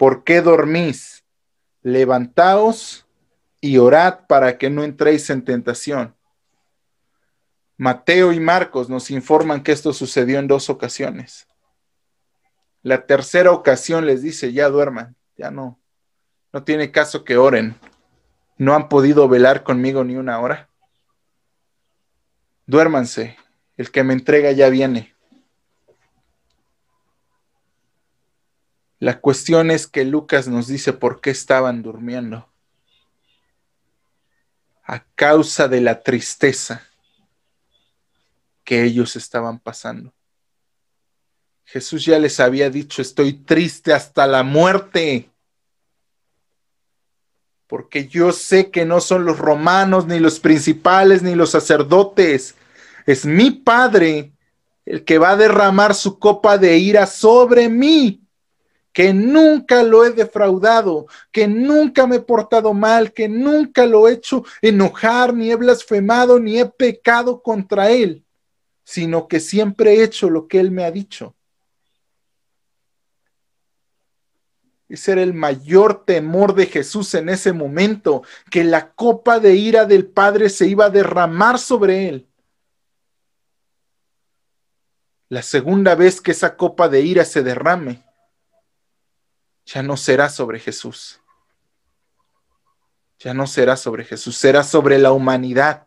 ¿por 0.00 0.24
qué 0.24 0.40
dormís? 0.40 1.22
Levantaos 1.82 3.06
y 3.60 3.78
orad 3.78 4.26
para 4.26 4.58
que 4.58 4.68
no 4.68 4.82
entréis 4.82 5.30
en 5.30 5.44
tentación. 5.44 6.16
Mateo 7.76 8.32
y 8.32 8.40
Marcos 8.40 8.88
nos 8.88 9.12
informan 9.12 9.62
que 9.62 9.70
esto 9.70 9.92
sucedió 9.92 10.40
en 10.40 10.48
dos 10.48 10.68
ocasiones. 10.68 11.46
La 12.86 13.06
tercera 13.06 13.50
ocasión 13.50 14.06
les 14.06 14.22
dice, 14.22 14.52
ya 14.52 14.68
duerman, 14.68 15.16
ya 15.36 15.50
no, 15.50 15.80
no 16.52 16.62
tiene 16.62 16.92
caso 16.92 17.24
que 17.24 17.36
oren. 17.36 17.74
No 18.58 18.74
han 18.74 18.88
podido 18.88 19.28
velar 19.28 19.64
conmigo 19.64 20.04
ni 20.04 20.16
una 20.16 20.38
hora 20.38 20.68
duérmanse, 22.66 23.36
el 23.76 23.90
que 23.90 24.04
me 24.04 24.12
entrega 24.12 24.52
ya 24.52 24.68
viene. 24.68 25.14
La 28.98 29.20
cuestión 29.20 29.70
es 29.70 29.86
que 29.86 30.04
Lucas 30.04 30.48
nos 30.48 30.66
dice 30.66 30.92
por 30.92 31.20
qué 31.20 31.30
estaban 31.30 31.82
durmiendo. 31.82 32.50
A 34.84 35.04
causa 35.14 35.68
de 35.68 35.80
la 35.80 36.02
tristeza 36.02 36.86
que 38.64 38.84
ellos 38.84 39.16
estaban 39.16 39.58
pasando. 39.58 40.15
Jesús 41.66 42.04
ya 42.06 42.18
les 42.18 42.40
había 42.40 42.70
dicho, 42.70 43.02
estoy 43.02 43.34
triste 43.34 43.92
hasta 43.92 44.26
la 44.26 44.42
muerte 44.42 45.30
porque 47.66 48.06
yo 48.06 48.32
sé 48.32 48.70
que 48.70 48.84
no 48.84 49.00
son 49.00 49.24
los 49.24 49.38
romanos, 49.38 50.06
ni 50.06 50.20
los 50.20 50.38
principales, 50.38 51.22
ni 51.22 51.34
los 51.34 51.50
sacerdotes. 51.50 52.54
Es 53.06 53.26
mi 53.26 53.50
Padre 53.50 54.32
el 54.84 55.04
que 55.04 55.18
va 55.18 55.30
a 55.30 55.36
derramar 55.36 55.94
su 55.94 56.18
copa 56.18 56.58
de 56.58 56.78
ira 56.78 57.06
sobre 57.06 57.68
mí, 57.68 58.22
que 58.92 59.12
nunca 59.12 59.82
lo 59.82 60.04
he 60.04 60.10
defraudado, 60.10 61.06
que 61.32 61.48
nunca 61.48 62.06
me 62.06 62.16
he 62.16 62.20
portado 62.20 62.72
mal, 62.72 63.12
que 63.12 63.28
nunca 63.28 63.84
lo 63.84 64.06
he 64.06 64.12
hecho 64.12 64.44
enojar, 64.62 65.34
ni 65.34 65.50
he 65.50 65.56
blasfemado, 65.56 66.38
ni 66.38 66.60
he 66.60 66.66
pecado 66.66 67.42
contra 67.42 67.90
él, 67.90 68.24
sino 68.84 69.26
que 69.26 69.40
siempre 69.40 69.94
he 69.94 70.04
hecho 70.04 70.30
lo 70.30 70.46
que 70.46 70.60
él 70.60 70.70
me 70.70 70.84
ha 70.84 70.92
dicho. 70.92 71.35
Ese 74.88 75.12
era 75.12 75.22
el 75.22 75.34
mayor 75.34 76.04
temor 76.04 76.54
de 76.54 76.66
Jesús 76.66 77.14
en 77.14 77.28
ese 77.28 77.52
momento, 77.52 78.22
que 78.50 78.62
la 78.62 78.92
copa 78.92 79.40
de 79.40 79.54
ira 79.54 79.84
del 79.84 80.06
Padre 80.06 80.48
se 80.48 80.66
iba 80.68 80.86
a 80.86 80.90
derramar 80.90 81.58
sobre 81.58 82.08
él. 82.08 82.28
La 85.28 85.42
segunda 85.42 85.96
vez 85.96 86.20
que 86.20 86.30
esa 86.30 86.56
copa 86.56 86.88
de 86.88 87.00
ira 87.00 87.24
se 87.24 87.42
derrame, 87.42 88.04
ya 89.64 89.82
no 89.82 89.96
será 89.96 90.28
sobre 90.28 90.60
Jesús. 90.60 91.20
ya 93.18 93.32
no 93.34 93.46
será 93.46 93.76
sobre 93.76 94.04
Jesús, 94.04 94.36
será 94.36 94.62
sobre 94.62 94.98
la 94.98 95.10
humanidad. 95.10 95.86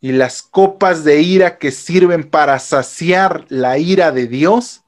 Y 0.00 0.12
las 0.12 0.42
copas 0.42 1.04
de 1.04 1.22
ira 1.22 1.56
que 1.56 1.70
sirven 1.70 2.28
para 2.28 2.58
saciar 2.58 3.46
la 3.48 3.78
ira 3.78 4.10
de 4.10 4.26
Dios 4.26 4.82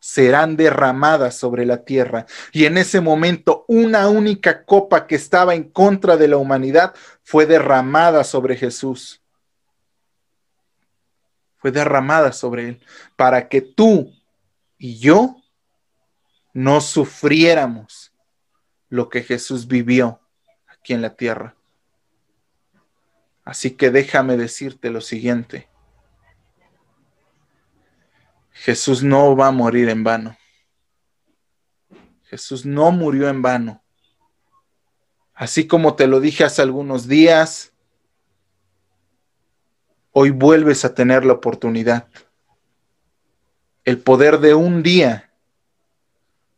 serán 0.00 0.56
derramadas 0.56 1.36
sobre 1.36 1.64
la 1.66 1.84
tierra. 1.84 2.26
Y 2.52 2.64
en 2.64 2.78
ese 2.78 3.00
momento 3.00 3.64
una 3.68 4.08
única 4.08 4.64
copa 4.64 5.06
que 5.06 5.14
estaba 5.14 5.54
en 5.54 5.70
contra 5.70 6.16
de 6.16 6.26
la 6.26 6.38
humanidad 6.38 6.94
fue 7.22 7.46
derramada 7.46 8.24
sobre 8.24 8.56
Jesús. 8.56 9.22
Fue 11.58 11.70
derramada 11.70 12.32
sobre 12.32 12.68
él 12.70 12.86
para 13.16 13.48
que 13.48 13.60
tú 13.60 14.12
y 14.78 14.98
yo 14.98 15.36
no 16.54 16.80
sufriéramos 16.80 18.12
lo 18.88 19.08
que 19.08 19.22
Jesús 19.22 19.68
vivió 19.68 20.20
aquí 20.66 20.94
en 20.94 21.02
la 21.02 21.14
tierra. 21.14 21.54
Así 23.44 23.72
que 23.72 23.90
déjame 23.90 24.36
decirte 24.36 24.90
lo 24.90 25.00
siguiente. 25.00 25.69
Jesús 28.60 29.02
no 29.02 29.34
va 29.34 29.46
a 29.46 29.52
morir 29.52 29.88
en 29.88 30.04
vano. 30.04 30.36
Jesús 32.24 32.66
no 32.66 32.92
murió 32.92 33.30
en 33.30 33.40
vano. 33.40 33.82
Así 35.32 35.66
como 35.66 35.96
te 35.96 36.06
lo 36.06 36.20
dije 36.20 36.44
hace 36.44 36.60
algunos 36.60 37.08
días, 37.08 37.72
hoy 40.10 40.28
vuelves 40.28 40.84
a 40.84 40.94
tener 40.94 41.24
la 41.24 41.32
oportunidad. 41.32 42.06
El 43.82 43.98
poder 43.98 44.38
de 44.40 44.52
un 44.52 44.82
día. 44.82 45.32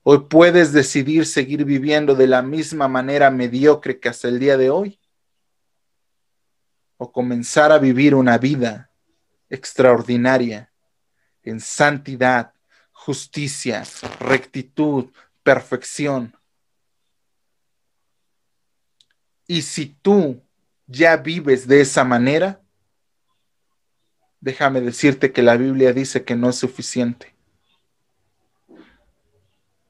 Hoy 0.03 0.27
puedes 0.29 0.73
decidir 0.73 1.25
seguir 1.25 1.65
viviendo 1.65 2.17
de 2.17 2.27
la 2.27 2.43
misma 2.43 2.89
manera 2.89 3.31
mediocre 3.31 4.01
que 4.01 4.09
hasta 4.09 4.27
el 4.27 4.41
día 4.41 4.57
de 4.57 4.71
hoy. 4.71 4.99
O 6.97 7.13
comenzar 7.13 7.71
a 7.71 7.79
vivir 7.79 8.17
una 8.17 8.39
vida 8.39 8.91
extraordinaria 9.49 10.72
en 11.43 11.61
santidad, 11.61 12.55
justicia, 12.93 13.85
rectitud, 14.21 15.11
perfección. 15.43 16.37
Y 19.47 19.63
si 19.63 19.87
tú 19.87 20.43
ya 20.87 21.17
vives 21.17 21.67
de 21.67 21.81
esa 21.81 22.05
manera, 22.05 22.61
déjame 24.41 24.81
decirte 24.81 25.33
que 25.33 25.43
la 25.43 25.57
Biblia 25.57 25.93
dice 25.93 26.25
que 26.25 26.37
no 26.37 26.51
es 26.51 26.57
suficiente. 26.57 27.35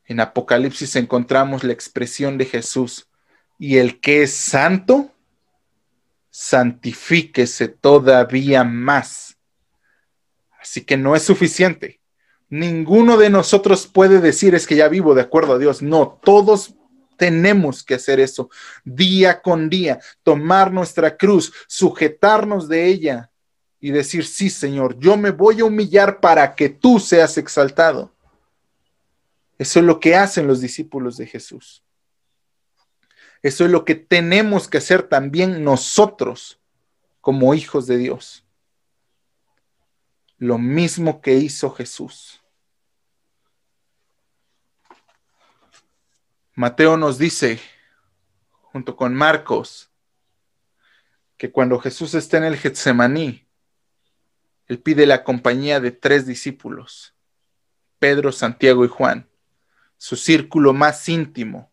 En 0.05 0.21
Apocalipsis 0.21 0.97
encontramos 0.97 1.65
la 1.65 1.73
expresión 1.73 2.37
de 2.39 2.45
Jesús, 2.45 3.09
y 3.59 3.79
el 3.79 4.01
que 4.01 4.25
es 4.25 4.33
santo, 4.33 5.15
santifíquese 6.31 7.69
todavía 7.69 8.65
más. 8.65 9.32
Así 10.63 10.85
que 10.85 10.97
no 10.97 11.17
es 11.17 11.25
suficiente. 11.25 12.01
Ninguno 12.49 13.17
de 13.17 13.31
nosotros 13.31 13.89
puede 13.89 14.21
decir 14.21 14.55
es 14.55 14.67
que 14.67 14.77
ya 14.77 14.87
vivo 14.87 15.15
de 15.15 15.23
acuerdo 15.23 15.55
a 15.55 15.59
Dios. 15.59 15.83
No, 15.83 16.21
todos 16.23 16.75
tenemos 17.17 17.83
que 17.83 17.95
hacer 17.95 18.21
eso 18.21 18.49
día 18.85 19.43
con 19.43 19.69
día, 19.69 20.01
tomar 20.23 20.73
nuestra 20.73 21.17
cruz, 21.17 21.53
sujetarnos 21.67 22.69
de 22.69 22.87
ella 22.87 23.31
y 23.81 23.91
decir, 23.91 24.25
sí, 24.25 24.51
Señor, 24.51 24.99
yo 25.01 25.17
me 25.17 25.31
voy 25.31 25.61
a 25.61 25.65
humillar 25.65 26.21
para 26.21 26.55
que 26.55 26.69
tú 26.69 27.01
seas 27.01 27.37
exaltado. 27.39 28.13
Eso 29.59 29.81
es 29.81 29.85
lo 29.85 29.99
que 29.99 30.15
hacen 30.15 30.47
los 30.47 30.61
discípulos 30.61 31.17
de 31.17 31.27
Jesús. 31.27 31.83
Eso 33.43 33.65
es 33.65 33.71
lo 33.71 33.85
que 33.85 33.97
tenemos 33.97 34.69
que 34.69 34.79
hacer 34.79 35.03
también 35.03 35.65
nosotros 35.65 36.61
como 37.21 37.53
hijos 37.55 37.89
de 37.89 37.97
Dios 37.97 38.42
lo 40.43 40.59
mismo 40.59 41.21
que 41.21 41.35
hizo 41.35 41.71
Jesús. 41.71 42.43
Mateo 46.57 46.97
nos 46.97 47.17
dice, 47.17 47.61
junto 48.51 48.97
con 48.97 49.15
Marcos, 49.15 49.89
que 51.37 51.53
cuando 51.53 51.79
Jesús 51.79 52.15
está 52.15 52.39
en 52.39 52.45
el 52.45 52.57
Getsemaní, 52.57 53.47
él 54.67 54.81
pide 54.81 55.07
la 55.07 55.23
compañía 55.23 55.79
de 55.79 55.93
tres 55.93 56.27
discípulos, 56.27 57.15
Pedro, 58.01 58.33
Santiago 58.33 58.85
y 58.85 58.89
Juan, 58.89 59.29
su 59.97 60.17
círculo 60.17 60.73
más 60.73 61.09
íntimo, 61.09 61.71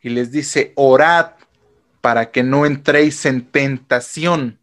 y 0.00 0.10
les 0.10 0.30
dice, 0.30 0.72
orad 0.76 1.32
para 2.00 2.30
que 2.30 2.44
no 2.44 2.66
entréis 2.66 3.26
en 3.26 3.50
tentación 3.50 4.60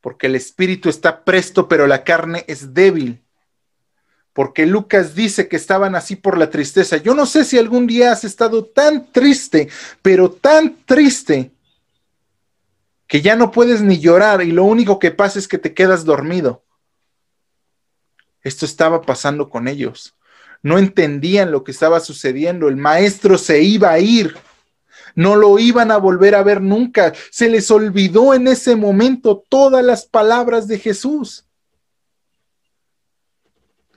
porque 0.00 0.26
el 0.26 0.36
espíritu 0.36 0.88
está 0.88 1.24
presto, 1.24 1.68
pero 1.68 1.86
la 1.86 2.04
carne 2.04 2.44
es 2.46 2.74
débil. 2.74 3.22
Porque 4.32 4.66
Lucas 4.66 5.14
dice 5.14 5.48
que 5.48 5.56
estaban 5.56 5.94
así 5.96 6.14
por 6.14 6.38
la 6.38 6.50
tristeza. 6.50 6.96
Yo 6.96 7.14
no 7.14 7.26
sé 7.26 7.44
si 7.44 7.58
algún 7.58 7.86
día 7.86 8.12
has 8.12 8.24
estado 8.24 8.64
tan 8.64 9.10
triste, 9.10 9.68
pero 10.02 10.30
tan 10.30 10.76
triste, 10.84 11.50
que 13.08 13.22
ya 13.22 13.34
no 13.34 13.50
puedes 13.50 13.80
ni 13.80 13.98
llorar 13.98 14.42
y 14.42 14.52
lo 14.52 14.64
único 14.64 14.98
que 14.98 15.10
pasa 15.10 15.38
es 15.38 15.48
que 15.48 15.58
te 15.58 15.74
quedas 15.74 16.04
dormido. 16.04 16.62
Esto 18.42 18.66
estaba 18.66 19.00
pasando 19.02 19.48
con 19.48 19.66
ellos. 19.66 20.14
No 20.62 20.78
entendían 20.78 21.50
lo 21.50 21.64
que 21.64 21.72
estaba 21.72 22.00
sucediendo. 22.00 22.68
El 22.68 22.76
maestro 22.76 23.38
se 23.38 23.62
iba 23.62 23.90
a 23.90 23.98
ir 23.98 24.36
no 25.18 25.34
lo 25.34 25.58
iban 25.58 25.90
a 25.90 25.96
volver 25.96 26.36
a 26.36 26.44
ver 26.44 26.62
nunca. 26.62 27.12
Se 27.32 27.48
les 27.48 27.72
olvidó 27.72 28.34
en 28.34 28.46
ese 28.46 28.76
momento 28.76 29.44
todas 29.48 29.84
las 29.84 30.06
palabras 30.06 30.68
de 30.68 30.78
Jesús. 30.78 31.44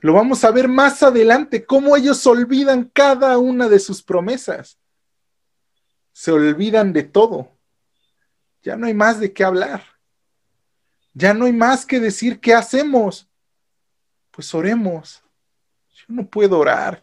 Lo 0.00 0.14
vamos 0.14 0.42
a 0.42 0.50
ver 0.50 0.66
más 0.66 1.00
adelante, 1.04 1.64
cómo 1.64 1.96
ellos 1.96 2.26
olvidan 2.26 2.90
cada 2.92 3.38
una 3.38 3.68
de 3.68 3.78
sus 3.78 4.02
promesas. 4.02 4.80
Se 6.10 6.32
olvidan 6.32 6.92
de 6.92 7.04
todo. 7.04 7.52
Ya 8.64 8.76
no 8.76 8.88
hay 8.88 8.94
más 8.94 9.20
de 9.20 9.32
qué 9.32 9.44
hablar. 9.44 9.84
Ya 11.14 11.34
no 11.34 11.44
hay 11.44 11.52
más 11.52 11.86
que 11.86 12.00
decir 12.00 12.40
qué 12.40 12.52
hacemos. 12.52 13.28
Pues 14.32 14.52
oremos. 14.56 15.22
Yo 15.94 16.06
no 16.08 16.26
puedo 16.26 16.58
orar. 16.58 17.00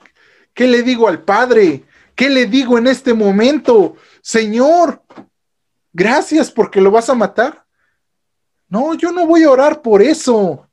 ¿Qué 0.54 0.68
le 0.68 0.84
digo 0.84 1.08
al 1.08 1.24
Padre? 1.24 1.86
¿Qué 2.20 2.30
le 2.30 2.48
digo 2.48 2.78
en 2.78 2.88
este 2.88 3.14
momento? 3.14 3.96
Señor, 4.22 5.04
gracias 5.94 6.52
porque 6.52 6.82
lo 6.82 6.92
vas 6.92 7.10
a 7.10 7.16
matar. 7.16 7.66
No, 8.68 8.94
yo 8.94 9.12
no 9.12 9.26
voy 9.26 9.44
a 9.44 9.52
orar 9.52 9.82
por 9.82 10.02
eso. 10.02 10.70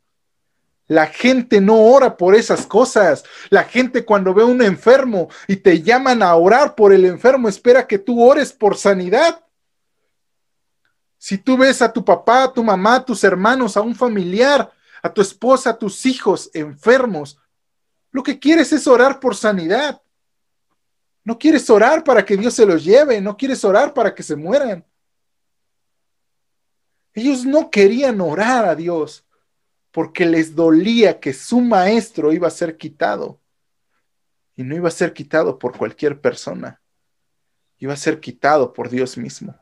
La 0.89 1.07
gente 1.07 1.61
no 1.61 1.83
ora 1.83 2.17
por 2.17 2.35
esas 2.35 2.67
cosas. 2.67 3.25
La 3.51 3.65
gente 3.65 4.05
cuando 4.05 4.33
ve 4.33 4.43
a 4.43 4.47
un 4.47 4.63
enfermo 4.63 5.29
y 5.49 5.57
te 5.57 5.83
llaman 5.83 6.23
a 6.23 6.35
orar 6.37 6.75
por 6.75 6.93
el 6.93 7.05
enfermo, 7.05 7.49
espera 7.49 7.87
que 7.87 7.99
tú 7.99 8.23
ores 8.23 8.53
por 8.53 8.77
sanidad. 8.77 9.43
Si 11.19 11.39
tú 11.39 11.57
ves 11.57 11.83
a 11.83 11.93
tu 11.93 12.05
papá, 12.05 12.45
a 12.45 12.53
tu 12.53 12.63
mamá, 12.63 12.97
a 12.97 13.05
tus 13.05 13.25
hermanos, 13.25 13.77
a 13.77 13.81
un 13.81 13.97
familiar, 13.97 14.71
a 15.03 15.13
tu 15.13 15.21
esposa, 15.21 15.71
a 15.71 15.79
tus 15.79 16.07
hijos 16.07 16.51
enfermos, 16.55 17.39
lo 18.13 18.23
que 18.23 18.39
quieres 18.39 18.73
es 18.73 18.87
orar 18.87 19.19
por 19.19 19.35
sanidad. 19.35 20.01
No 21.27 21.37
quieres 21.37 21.69
orar 21.71 22.05
para 22.05 22.25
que 22.25 22.37
Dios 22.37 22.55
se 22.55 22.65
los 22.65 22.85
lleve, 22.85 23.21
no 23.21 23.37
quieres 23.37 23.65
orar 23.65 23.93
para 23.93 24.15
que 24.15 24.23
se 24.23 24.37
mueran. 24.37 24.87
Ellos 27.13 27.45
no 27.45 27.69
querían 27.69 28.21
orar 28.21 28.65
a 28.65 28.77
Dios 28.77 29.27
porque 29.91 30.25
les 30.25 30.55
dolía 30.55 31.19
que 31.19 31.33
su 31.33 31.61
maestro 31.61 32.33
iba 32.33 32.47
a 32.47 32.53
ser 32.53 32.77
quitado. 32.77 33.41
Y 34.55 34.63
no 34.63 34.77
iba 34.77 34.87
a 34.87 34.93
ser 34.93 35.13
quitado 35.13 35.59
por 35.59 35.77
cualquier 35.77 36.21
persona, 36.21 36.81
iba 37.79 37.93
a 37.93 37.97
ser 37.97 38.21
quitado 38.21 38.73
por 38.73 38.89
Dios 38.89 39.19
mismo. 39.19 39.59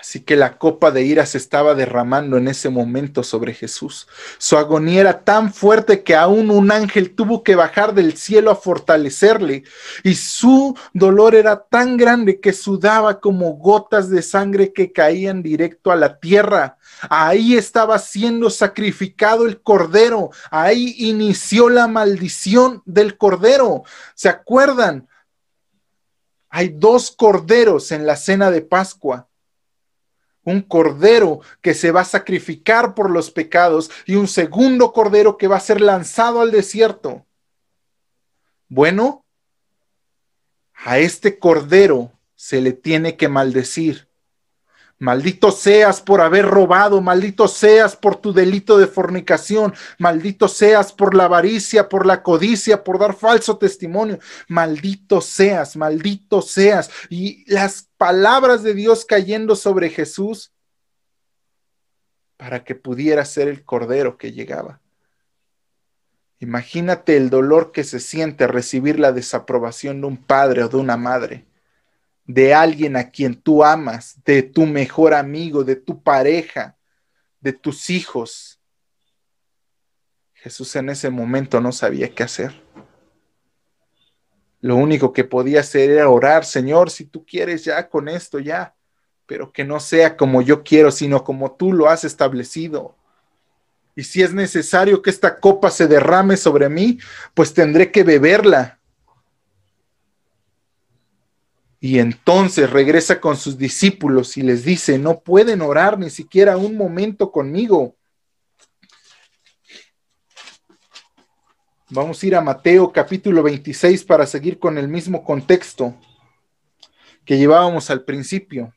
Así 0.00 0.20
que 0.20 0.34
la 0.34 0.56
copa 0.56 0.90
de 0.90 1.02
ira 1.02 1.26
se 1.26 1.36
estaba 1.36 1.74
derramando 1.74 2.38
en 2.38 2.48
ese 2.48 2.70
momento 2.70 3.22
sobre 3.22 3.52
Jesús. 3.52 4.08
Su 4.38 4.56
agonía 4.56 5.02
era 5.02 5.24
tan 5.24 5.52
fuerte 5.52 6.02
que 6.02 6.16
aún 6.16 6.50
un 6.50 6.72
ángel 6.72 7.14
tuvo 7.14 7.42
que 7.42 7.54
bajar 7.54 7.92
del 7.92 8.16
cielo 8.16 8.50
a 8.50 8.56
fortalecerle. 8.56 9.64
Y 10.02 10.14
su 10.14 10.74
dolor 10.94 11.34
era 11.34 11.64
tan 11.64 11.98
grande 11.98 12.40
que 12.40 12.54
sudaba 12.54 13.20
como 13.20 13.52
gotas 13.58 14.08
de 14.08 14.22
sangre 14.22 14.72
que 14.72 14.90
caían 14.90 15.42
directo 15.42 15.90
a 15.90 15.96
la 15.96 16.18
tierra. 16.18 16.78
Ahí 17.10 17.58
estaba 17.58 17.98
siendo 17.98 18.48
sacrificado 18.48 19.44
el 19.46 19.60
cordero. 19.60 20.30
Ahí 20.50 20.94
inició 20.96 21.68
la 21.68 21.86
maldición 21.88 22.82
del 22.86 23.18
cordero. 23.18 23.82
¿Se 24.14 24.30
acuerdan? 24.30 25.06
Hay 26.48 26.70
dos 26.70 27.10
corderos 27.10 27.92
en 27.92 28.06
la 28.06 28.16
cena 28.16 28.50
de 28.50 28.62
Pascua 28.62 29.29
un 30.44 30.62
cordero 30.62 31.40
que 31.60 31.74
se 31.74 31.90
va 31.90 32.02
a 32.02 32.04
sacrificar 32.04 32.94
por 32.94 33.10
los 33.10 33.30
pecados 33.30 33.90
y 34.06 34.14
un 34.14 34.28
segundo 34.28 34.92
cordero 34.92 35.36
que 35.36 35.48
va 35.48 35.56
a 35.56 35.60
ser 35.60 35.80
lanzado 35.80 36.40
al 36.40 36.50
desierto. 36.50 37.26
Bueno, 38.68 39.24
a 40.74 40.98
este 40.98 41.38
cordero 41.38 42.12
se 42.34 42.60
le 42.60 42.72
tiene 42.72 43.16
que 43.16 43.28
maldecir. 43.28 44.09
Maldito 45.00 45.50
seas 45.50 46.02
por 46.02 46.20
haber 46.20 46.44
robado, 46.44 47.00
maldito 47.00 47.48
seas 47.48 47.96
por 47.96 48.16
tu 48.16 48.34
delito 48.34 48.76
de 48.76 48.86
fornicación, 48.86 49.72
maldito 49.98 50.46
seas 50.46 50.92
por 50.92 51.14
la 51.14 51.24
avaricia, 51.24 51.88
por 51.88 52.04
la 52.04 52.22
codicia, 52.22 52.84
por 52.84 52.98
dar 52.98 53.14
falso 53.14 53.56
testimonio, 53.56 54.18
maldito 54.46 55.22
seas, 55.22 55.74
maldito 55.74 56.42
seas. 56.42 56.90
Y 57.08 57.50
las 57.50 57.88
palabras 57.96 58.62
de 58.62 58.74
Dios 58.74 59.06
cayendo 59.06 59.56
sobre 59.56 59.88
Jesús 59.88 60.52
para 62.36 62.62
que 62.62 62.74
pudiera 62.74 63.24
ser 63.24 63.48
el 63.48 63.64
cordero 63.64 64.18
que 64.18 64.32
llegaba. 64.32 64.82
Imagínate 66.40 67.16
el 67.16 67.30
dolor 67.30 67.72
que 67.72 67.84
se 67.84 68.00
siente 68.00 68.46
recibir 68.46 69.00
la 69.00 69.12
desaprobación 69.12 70.02
de 70.02 70.08
un 70.08 70.18
padre 70.18 70.62
o 70.64 70.68
de 70.68 70.76
una 70.76 70.98
madre, 70.98 71.46
de 72.34 72.54
alguien 72.54 72.96
a 72.96 73.10
quien 73.10 73.34
tú 73.34 73.64
amas, 73.64 74.16
de 74.24 74.42
tu 74.42 74.66
mejor 74.66 75.14
amigo, 75.14 75.64
de 75.64 75.76
tu 75.76 76.02
pareja, 76.02 76.76
de 77.40 77.52
tus 77.52 77.90
hijos. 77.90 78.60
Jesús 80.34 80.74
en 80.76 80.90
ese 80.90 81.10
momento 81.10 81.60
no 81.60 81.72
sabía 81.72 82.14
qué 82.14 82.22
hacer. 82.22 82.52
Lo 84.60 84.76
único 84.76 85.12
que 85.12 85.24
podía 85.24 85.60
hacer 85.60 85.90
era 85.90 86.08
orar, 86.08 86.44
Señor, 86.44 86.90
si 86.90 87.04
tú 87.04 87.24
quieres 87.24 87.64
ya 87.64 87.88
con 87.88 88.08
esto, 88.08 88.38
ya, 88.38 88.74
pero 89.26 89.52
que 89.52 89.64
no 89.64 89.80
sea 89.80 90.16
como 90.16 90.42
yo 90.42 90.62
quiero, 90.62 90.90
sino 90.90 91.24
como 91.24 91.52
tú 91.52 91.72
lo 91.72 91.88
has 91.88 92.04
establecido. 92.04 92.96
Y 93.96 94.04
si 94.04 94.22
es 94.22 94.32
necesario 94.32 95.02
que 95.02 95.10
esta 95.10 95.40
copa 95.40 95.70
se 95.70 95.88
derrame 95.88 96.36
sobre 96.36 96.68
mí, 96.68 96.98
pues 97.34 97.54
tendré 97.54 97.90
que 97.90 98.04
beberla. 98.04 98.79
Y 101.82 101.98
entonces 101.98 102.68
regresa 102.68 103.22
con 103.22 103.38
sus 103.38 103.56
discípulos 103.56 104.36
y 104.36 104.42
les 104.42 104.64
dice, 104.64 104.98
no 104.98 105.20
pueden 105.20 105.62
orar 105.62 105.98
ni 105.98 106.10
siquiera 106.10 106.58
un 106.58 106.76
momento 106.76 107.32
conmigo. 107.32 107.96
Vamos 111.88 112.22
a 112.22 112.26
ir 112.26 112.36
a 112.36 112.42
Mateo 112.42 112.92
capítulo 112.92 113.42
26 113.42 114.04
para 114.04 114.26
seguir 114.26 114.58
con 114.58 114.76
el 114.76 114.88
mismo 114.88 115.24
contexto 115.24 115.98
que 117.24 117.38
llevábamos 117.38 117.88
al 117.88 118.04
principio. 118.04 118.74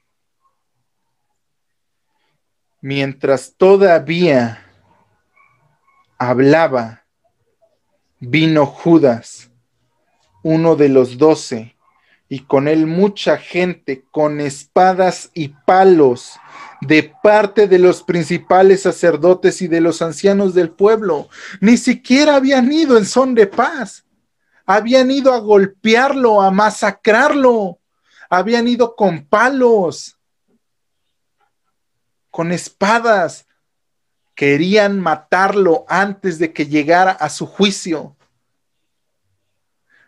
Mientras 2.79 3.55
todavía 3.57 4.65
hablaba, 6.17 7.05
vino 8.19 8.65
Judas, 8.65 9.51
uno 10.41 10.75
de 10.75 10.89
los 10.89 11.17
doce, 11.17 11.75
y 12.33 12.39
con 12.39 12.67
él 12.67 12.87
mucha 12.87 13.37
gente 13.37 14.05
con 14.09 14.41
espadas 14.41 15.29
y 15.35 15.49
palos 15.49 16.39
de 16.81 17.13
parte 17.21 17.67
de 17.67 17.77
los 17.77 18.01
principales 18.01 18.81
sacerdotes 18.81 19.61
y 19.61 19.67
de 19.67 19.79
los 19.79 20.01
ancianos 20.01 20.55
del 20.55 20.71
pueblo. 20.71 21.29
Ni 21.61 21.77
siquiera 21.77 22.37
habían 22.37 22.71
ido 22.71 22.97
en 22.97 23.05
son 23.05 23.35
de 23.35 23.45
paz. 23.45 24.05
Habían 24.65 25.11
ido 25.11 25.31
a 25.31 25.37
golpearlo, 25.37 26.41
a 26.41 26.49
masacrarlo. 26.49 27.77
Habían 28.31 28.67
ido 28.67 28.95
con 28.95 29.27
palos, 29.27 30.17
con 32.31 32.51
espadas, 32.51 33.45
Querían 34.33 34.99
matarlo 34.99 35.85
antes 35.87 36.39
de 36.39 36.51
que 36.51 36.65
llegara 36.65 37.11
a 37.11 37.29
su 37.29 37.45
juicio. 37.45 38.15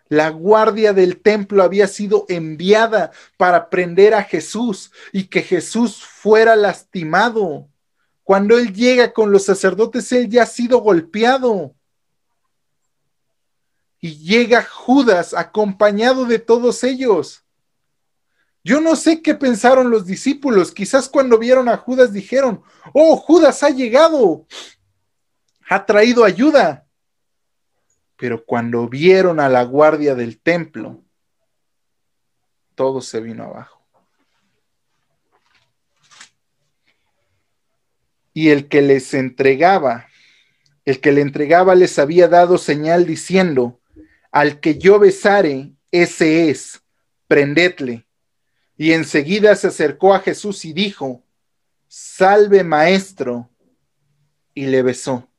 La 0.07 0.29
guardia 0.29 0.93
del 0.93 1.21
templo 1.21 1.63
había 1.63 1.87
sido 1.87 2.25
enviada 2.29 3.11
para 3.37 3.69
prender 3.69 4.13
a 4.13 4.23
Jesús 4.23 4.91
y 5.11 5.25
que 5.25 5.41
Jesús 5.41 6.03
fuera 6.03 6.55
lastimado. 6.55 7.67
Cuando 8.23 8.57
él 8.57 8.73
llega 8.73 9.13
con 9.13 9.31
los 9.31 9.45
sacerdotes, 9.45 10.11
él 10.11 10.29
ya 10.29 10.43
ha 10.43 10.47
sido 10.47 10.79
golpeado. 10.79 11.75
Y 13.99 14.17
llega 14.17 14.63
Judas 14.63 15.33
acompañado 15.33 16.25
de 16.25 16.37
todos 16.37 16.83
ellos. 16.83 17.43
Yo 18.63 18.81
no 18.81 18.95
sé 18.95 19.21
qué 19.21 19.35
pensaron 19.35 19.91
los 19.91 20.05
discípulos. 20.05 20.71
Quizás 20.71 21.09
cuando 21.09 21.37
vieron 21.37 21.69
a 21.69 21.77
Judas 21.77 22.11
dijeron, 22.13 22.63
oh, 22.93 23.15
Judas 23.15 23.61
ha 23.63 23.69
llegado, 23.69 24.45
ha 25.69 25.85
traído 25.85 26.23
ayuda. 26.23 26.84
Pero 28.17 28.45
cuando 28.45 28.87
vieron 28.87 29.39
a 29.39 29.49
la 29.49 29.63
guardia 29.63 30.15
del 30.15 30.39
templo, 30.39 31.03
todo 32.75 33.01
se 33.01 33.19
vino 33.19 33.43
abajo. 33.43 33.81
Y 38.33 38.49
el 38.49 38.67
que 38.67 38.81
les 38.81 39.13
entregaba, 39.13 40.07
el 40.83 40.99
que 40.99 41.11
le 41.11 41.21
entregaba 41.21 41.75
les 41.75 41.97
había 41.99 42.27
dado 42.27 42.57
señal 42.57 43.05
diciendo, 43.05 43.79
al 44.31 44.59
que 44.59 44.77
yo 44.77 44.99
besare, 44.99 45.71
ese 45.91 46.49
es, 46.49 46.81
prendedle. 47.27 48.05
Y 48.77 48.91
enseguida 48.91 49.55
se 49.55 49.67
acercó 49.67 50.13
a 50.13 50.19
Jesús 50.19 50.65
y 50.65 50.73
dijo, 50.73 51.23
salve 51.87 52.63
maestro, 52.65 53.49
y 54.55 54.65
le 54.67 54.81
besó. 54.81 55.29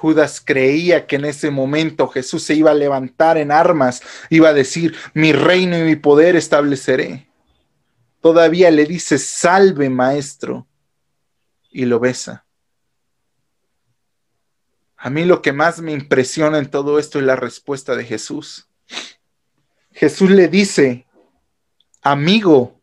Judas 0.00 0.40
creía 0.40 1.08
que 1.08 1.16
en 1.16 1.24
ese 1.24 1.50
momento 1.50 2.06
Jesús 2.06 2.44
se 2.44 2.54
iba 2.54 2.70
a 2.70 2.74
levantar 2.74 3.36
en 3.36 3.50
armas, 3.50 4.00
iba 4.30 4.50
a 4.50 4.54
decir, 4.54 4.94
mi 5.12 5.32
reino 5.32 5.76
y 5.76 5.82
mi 5.82 5.96
poder 5.96 6.36
estableceré. 6.36 7.28
Todavía 8.20 8.70
le 8.70 8.86
dice, 8.86 9.18
salve 9.18 9.90
maestro, 9.90 10.68
y 11.72 11.84
lo 11.84 11.98
besa. 11.98 12.46
A 14.96 15.10
mí 15.10 15.24
lo 15.24 15.42
que 15.42 15.52
más 15.52 15.80
me 15.80 15.90
impresiona 15.90 16.58
en 16.58 16.70
todo 16.70 17.00
esto 17.00 17.18
es 17.18 17.24
la 17.24 17.34
respuesta 17.34 17.96
de 17.96 18.04
Jesús. 18.04 18.68
Jesús 19.90 20.30
le 20.30 20.46
dice, 20.46 21.08
amigo, 22.02 22.80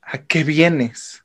¿a 0.00 0.18
qué 0.18 0.44
vienes? 0.44 1.24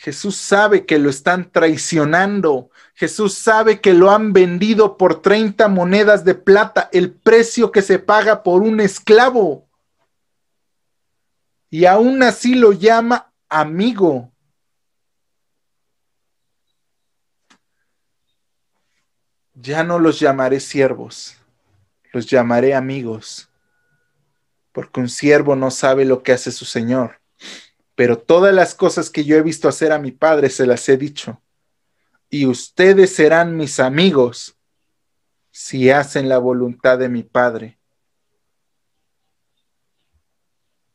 Jesús 0.00 0.36
sabe 0.36 0.86
que 0.86 0.98
lo 0.98 1.10
están 1.10 1.52
traicionando. 1.52 2.70
Jesús 2.94 3.34
sabe 3.34 3.82
que 3.82 3.92
lo 3.92 4.10
han 4.10 4.32
vendido 4.32 4.96
por 4.96 5.20
30 5.20 5.68
monedas 5.68 6.24
de 6.24 6.34
plata, 6.34 6.88
el 6.90 7.12
precio 7.12 7.70
que 7.70 7.82
se 7.82 7.98
paga 7.98 8.42
por 8.42 8.62
un 8.62 8.80
esclavo. 8.80 9.68
Y 11.68 11.84
aún 11.84 12.22
así 12.22 12.54
lo 12.54 12.72
llama 12.72 13.30
amigo. 13.50 14.32
Ya 19.52 19.84
no 19.84 19.98
los 19.98 20.18
llamaré 20.18 20.60
siervos, 20.60 21.36
los 22.14 22.24
llamaré 22.24 22.74
amigos 22.74 23.50
porque 24.72 25.00
un 25.00 25.10
siervo 25.10 25.56
no 25.56 25.70
sabe 25.70 26.06
lo 26.06 26.22
que 26.22 26.32
hace 26.32 26.52
su 26.52 26.64
Señor. 26.64 27.19
Pero 28.00 28.16
todas 28.16 28.54
las 28.54 28.74
cosas 28.74 29.10
que 29.10 29.24
yo 29.26 29.36
he 29.36 29.42
visto 29.42 29.68
hacer 29.68 29.92
a 29.92 29.98
mi 29.98 30.10
Padre 30.10 30.48
se 30.48 30.64
las 30.64 30.88
he 30.88 30.96
dicho. 30.96 31.42
Y 32.30 32.46
ustedes 32.46 33.14
serán 33.14 33.58
mis 33.58 33.78
amigos 33.78 34.56
si 35.50 35.90
hacen 35.90 36.26
la 36.26 36.38
voluntad 36.38 36.98
de 36.98 37.10
mi 37.10 37.22
Padre. 37.24 37.78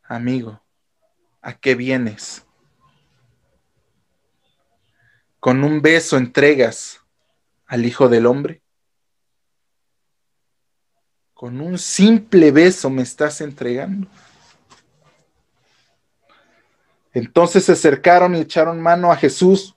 Amigo, 0.01 0.64
¿a 1.43 1.53
qué 1.53 1.76
vienes? 1.76 2.43
¿Con 5.39 5.64
un 5.64 5.84
beso 5.84 6.18
entregas 6.18 7.01
al 7.68 7.86
Hijo 7.86 8.10
del 8.10 8.26
Hombre? 8.26 8.64
Con 11.36 11.62
un 11.62 11.78
simple 11.78 12.49
beso 12.49 12.89
me 12.89 13.03
estás 13.03 13.41
entregando. 13.41 14.08
Entonces 17.16 17.63
se 17.63 17.72
acercaron 17.72 18.36
y 18.36 18.41
echaron 18.41 18.82
mano 18.82 19.11
a 19.11 19.16
Jesús 19.16 19.76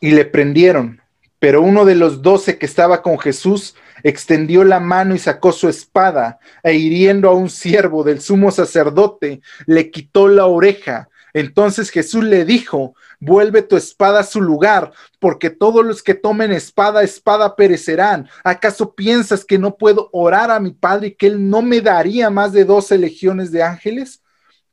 y 0.00 0.12
le 0.12 0.24
prendieron. 0.24 1.02
Pero 1.40 1.62
uno 1.62 1.84
de 1.84 1.96
los 1.96 2.22
doce 2.22 2.58
que 2.58 2.66
estaba 2.66 3.02
con 3.02 3.18
Jesús 3.18 3.74
extendió 4.04 4.62
la 4.62 4.78
mano 4.78 5.16
y 5.16 5.18
sacó 5.18 5.50
su 5.50 5.68
espada, 5.68 6.38
e 6.62 6.74
hiriendo 6.74 7.28
a 7.28 7.34
un 7.34 7.50
siervo 7.50 8.04
del 8.04 8.20
sumo 8.20 8.52
sacerdote, 8.52 9.40
le 9.66 9.90
quitó 9.90 10.28
la 10.28 10.46
oreja. 10.46 11.08
Entonces 11.34 11.90
Jesús 11.90 12.22
le 12.22 12.44
dijo, 12.44 12.94
vuelve 13.18 13.62
tu 13.62 13.76
espada 13.76 14.20
a 14.20 14.24
su 14.24 14.40
lugar, 14.40 14.92
porque 15.18 15.50
todos 15.50 15.84
los 15.84 16.04
que 16.04 16.14
tomen 16.14 16.52
espada, 16.52 17.02
espada 17.02 17.56
perecerán. 17.56 18.28
¿Acaso 18.44 18.94
piensas 18.94 19.44
que 19.44 19.58
no 19.58 19.76
puedo 19.76 20.08
orar 20.12 20.52
a 20.52 20.60
mi 20.60 20.70
Padre 20.70 21.08
y 21.08 21.14
que 21.14 21.26
Él 21.26 21.50
no 21.50 21.62
me 21.62 21.80
daría 21.80 22.30
más 22.30 22.52
de 22.52 22.64
doce 22.64 22.96
legiones 22.96 23.50
de 23.50 23.64
ángeles? 23.64 24.22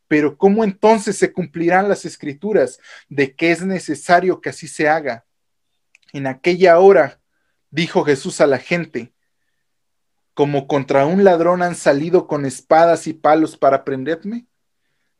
Pero 0.08 0.38
¿cómo 0.38 0.64
entonces 0.64 1.18
se 1.18 1.34
cumplirán 1.34 1.90
las 1.90 2.06
escrituras 2.06 2.80
de 3.10 3.36
que 3.36 3.52
es 3.52 3.66
necesario 3.66 4.42
que 4.42 4.50
así 4.50 4.68
se 4.68 4.88
haga? 4.88 5.26
En 6.14 6.28
aquella 6.28 6.80
hora 6.80 7.20
dijo 7.72 8.04
Jesús 8.04 8.40
a 8.42 8.48
la 8.48 8.60
gente, 8.60 9.14
como 10.36 10.68
contra 10.68 11.06
un 11.06 11.24
ladrón 11.24 11.64
han 11.64 11.76
salido 11.76 12.28
con 12.28 12.46
espadas 12.46 13.08
y 13.08 13.14
palos 13.14 13.58
para 13.58 13.84
prenderme? 13.84 14.46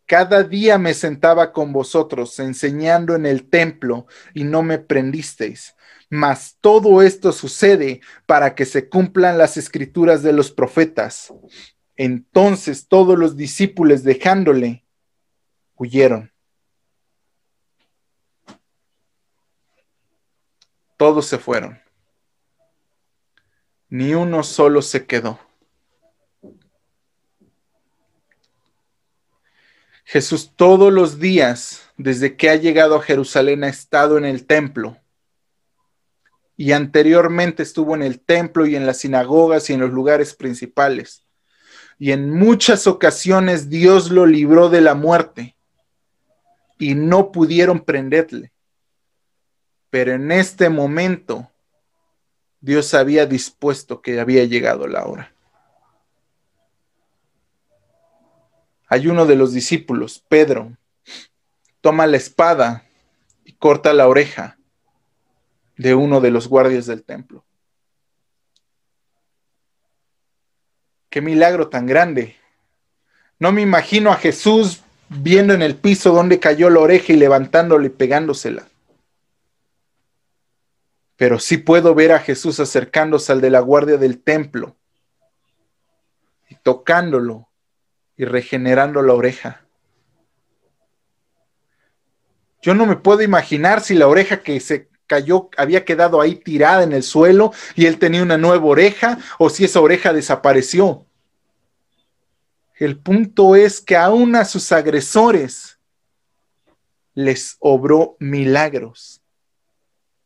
Cada 0.06 0.44
día 0.44 0.78
me 0.78 0.94
sentaba 0.94 1.52
con 1.52 1.74
vosotros 1.74 2.38
enseñando 2.40 3.16
en 3.16 3.26
el 3.26 3.50
templo 3.50 4.06
y 4.36 4.44
no 4.44 4.62
me 4.62 4.78
prendisteis. 4.78 5.76
Mas 6.10 6.58
todo 6.62 7.02
esto 7.02 7.32
sucede 7.32 8.02
para 8.28 8.54
que 8.54 8.66
se 8.66 8.88
cumplan 8.88 9.38
las 9.38 9.58
escrituras 9.58 10.22
de 10.22 10.34
los 10.34 10.52
profetas. 10.52 11.34
Entonces 11.96 12.88
todos 12.88 13.18
los 13.18 13.38
discípulos 13.38 14.04
dejándole, 14.04 14.86
huyeron. 15.76 16.32
Todos 20.98 21.26
se 21.28 21.38
fueron. 21.38 21.80
Ni 23.90 24.14
uno 24.14 24.44
solo 24.44 24.82
se 24.82 25.06
quedó. 25.06 25.40
Jesús 30.04 30.54
todos 30.56 30.94
los 30.94 31.20
días, 31.20 31.90
desde 31.98 32.38
que 32.38 32.50
ha 32.50 32.56
llegado 32.56 32.96
a 32.96 33.02
Jerusalén, 33.02 33.64
ha 33.64 33.70
estado 33.70 34.18
en 34.18 34.26
el 34.26 34.46
templo. 34.46 34.98
Y 36.56 36.72
anteriormente 36.72 37.64
estuvo 37.64 37.96
en 37.96 38.04
el 38.04 38.22
templo 38.22 38.66
y 38.66 38.76
en 38.76 38.86
las 38.86 39.00
sinagogas 39.00 39.70
y 39.70 39.74
en 39.74 39.82
los 39.82 39.92
lugares 39.92 40.36
principales. 40.36 41.25
Y 41.98 42.12
en 42.12 42.30
muchas 42.30 42.88
ocasiones 42.88 43.70
Dios 43.70 44.12
lo 44.12 44.26
libró 44.26 44.70
de 44.70 44.82
la 44.82 44.96
muerte 44.96 45.56
y 46.78 46.96
no 46.96 47.32
pudieron 47.32 47.80
prenderle. 47.80 48.52
Pero 49.90 50.14
en 50.14 50.32
este 50.32 50.70
momento 50.70 51.52
Dios 52.60 52.94
había 52.94 53.26
dispuesto 53.26 54.02
que 54.02 54.20
había 54.20 54.44
llegado 54.44 54.88
la 54.88 55.06
hora. 55.06 55.36
hay 58.88 59.08
uno 59.08 59.26
de 59.26 59.36
los 59.36 59.54
discípulos, 59.54 60.24
Pedro, 60.28 60.72
toma 61.82 62.08
la 62.08 62.18
espada 62.18 62.86
y 63.44 63.54
corta 63.54 63.94
la 63.94 64.08
oreja 64.08 64.58
de 65.78 65.96
uno 65.96 66.22
de 66.22 66.32
los 66.32 66.48
guardias 66.48 66.86
del 66.86 67.04
templo. 67.04 67.45
Qué 71.16 71.22
milagro 71.22 71.70
tan 71.70 71.86
grande. 71.86 72.36
No 73.40 73.54
me 73.54 73.62
imagino 73.62 74.12
a 74.12 74.18
Jesús 74.18 74.84
viendo 75.08 75.54
en 75.54 75.62
el 75.62 75.78
piso 75.78 76.12
donde 76.12 76.42
cayó 76.42 76.70
la 76.70 76.82
oreja 76.82 77.14
y 77.14 77.16
levantándole 77.16 77.88
y 77.88 77.90
pegándosela. 77.90 78.68
Pero 81.16 81.40
sí 81.40 81.56
puedo 81.56 81.96
ver 81.96 82.12
a 82.12 82.20
Jesús 82.20 82.60
acercándose 82.60 83.32
al 83.32 83.40
de 83.40 83.50
la 83.50 83.62
guardia 83.62 83.96
del 83.96 84.20
templo 84.20 84.76
y 86.50 86.56
tocándolo 86.56 87.48
y 88.18 88.26
regenerando 88.26 89.02
la 89.02 89.14
oreja. 89.14 89.62
Yo 92.62 92.76
no 92.76 92.86
me 92.86 92.98
puedo 92.98 93.22
imaginar 93.22 93.80
si 93.80 93.96
la 93.96 94.10
oreja 94.10 94.44
que 94.44 94.60
se 94.60 94.90
cayó 95.08 95.50
había 95.58 95.86
quedado 95.86 96.22
ahí 96.22 96.36
tirada 96.36 96.84
en 96.84 96.94
el 96.94 97.04
suelo 97.04 97.52
y 97.76 97.86
él 97.86 98.00
tenía 98.00 98.24
una 98.24 98.38
nueva 98.38 98.66
oreja 98.66 99.20
o 99.38 99.50
si 99.50 99.66
esa 99.66 99.82
oreja 99.82 100.14
desapareció. 100.14 101.06
El 102.78 102.98
punto 102.98 103.56
es 103.56 103.80
que 103.80 103.96
aún 103.96 104.36
a 104.36 104.44
sus 104.46 104.72
agresores 104.72 105.80
les 107.14 107.56
obró 107.60 108.18
milagros 108.20 109.22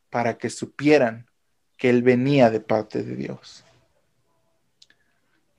para 0.09 0.37
que 0.37 0.49
supieran 0.49 1.27
que 1.77 1.89
él 1.89 2.01
venía 2.01 2.49
de 2.49 2.59
parte 2.59 3.03
de 3.03 3.15
Dios. 3.15 3.63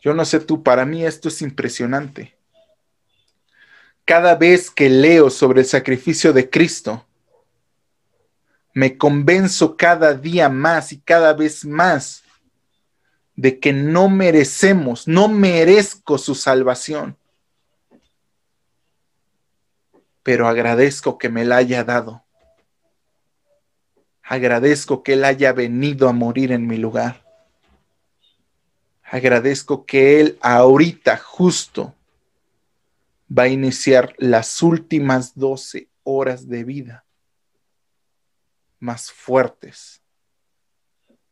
Yo 0.01 0.15
no 0.15 0.25
sé 0.25 0.41
tú, 0.41 0.63
para 0.63 0.85
mí 0.85 1.05
esto 1.05 1.29
es 1.29 1.43
impresionante. 1.43 2.35
Cada 4.05 4.35
vez 4.35 4.71
que 4.71 4.91
leo 4.91 5.31
sobre 5.31 5.61
el 5.61 5.67
sacrificio 5.67 6.33
de 6.33 6.51
Cristo, 6.51 7.07
me 8.73 8.97
convenzo 8.97 9.77
cada 9.77 10.15
día 10.15 10.49
más 10.49 10.93
y 10.93 11.01
cada 11.01 11.33
vez 11.33 11.65
más 11.65 12.23
de 13.37 13.59
que 13.59 13.73
no 13.73 14.09
merecemos, 14.09 15.09
no 15.09 15.29
merezco 15.29 16.19
su 16.19 16.35
salvación. 16.35 17.17
Pero 20.23 20.47
agradezco 20.47 21.19
que 21.19 21.29
me 21.29 21.45
la 21.45 21.57
haya 21.57 21.83
dado. 21.85 22.23
Agradezco 24.23 25.03
que 25.03 25.15
Él 25.15 25.25
haya 25.25 25.53
venido 25.53 26.09
a 26.09 26.13
morir 26.13 26.53
en 26.53 26.67
mi 26.67 26.77
lugar 26.77 27.31
agradezco 29.11 29.85
que 29.85 30.21
Él 30.21 30.39
ahorita 30.41 31.17
justo 31.17 31.95
va 33.37 33.45
a 33.45 33.49
iniciar 33.49 34.15
las 34.19 34.63
últimas 34.63 35.37
12 35.37 35.89
horas 36.05 36.49
de 36.49 36.65
vida 36.65 37.05
más 38.81 39.13
fuertes, 39.13 40.03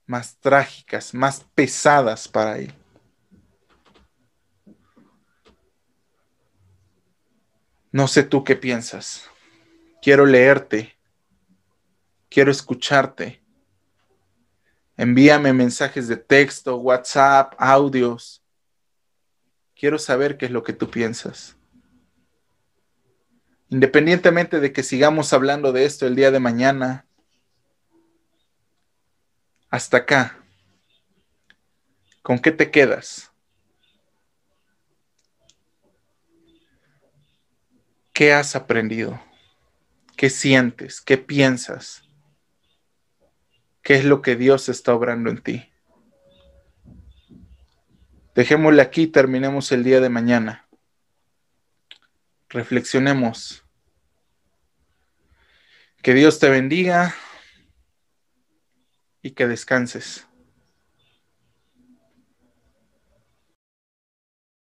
más 0.06 0.38
trágicas, 0.38 1.12
más 1.12 1.44
pesadas 1.54 2.28
para 2.28 2.58
Él. 2.58 2.72
No 7.90 8.06
sé 8.06 8.22
tú 8.22 8.44
qué 8.44 8.54
piensas. 8.54 9.28
Quiero 10.02 10.26
leerte. 10.26 10.96
Quiero 12.28 12.50
escucharte. 12.50 13.42
Envíame 14.96 15.52
mensajes 15.52 16.06
de 16.06 16.16
texto, 16.16 16.76
WhatsApp, 16.76 17.54
audios. 17.56 18.44
Quiero 19.74 19.98
saber 19.98 20.36
qué 20.36 20.46
es 20.46 20.52
lo 20.52 20.62
que 20.62 20.74
tú 20.74 20.90
piensas. 20.90 21.56
Independientemente 23.70 24.60
de 24.60 24.72
que 24.72 24.82
sigamos 24.82 25.32
hablando 25.32 25.72
de 25.72 25.84
esto 25.84 26.06
el 26.06 26.16
día 26.16 26.30
de 26.30 26.40
mañana, 26.40 27.07
hasta 29.70 29.98
acá, 29.98 30.38
¿con 32.22 32.38
qué 32.38 32.52
te 32.52 32.70
quedas? 32.70 33.30
¿Qué 38.12 38.32
has 38.32 38.56
aprendido? 38.56 39.22
¿Qué 40.16 40.30
sientes? 40.30 41.00
¿Qué 41.00 41.18
piensas? 41.18 42.02
qué 43.88 43.94
es 43.94 44.04
lo 44.04 44.20
que 44.20 44.36
Dios 44.36 44.68
está 44.68 44.92
obrando 44.92 45.30
en 45.30 45.38
ti. 45.38 45.72
Dejémosle 48.34 48.82
aquí, 48.82 49.06
terminemos 49.06 49.72
el 49.72 49.82
día 49.82 50.00
de 50.00 50.10
mañana. 50.10 50.68
Reflexionemos. 52.50 53.64
Que 56.02 56.12
Dios 56.12 56.38
te 56.38 56.50
bendiga 56.50 57.14
y 59.22 59.32
que 59.32 59.46
descanses. 59.46 60.27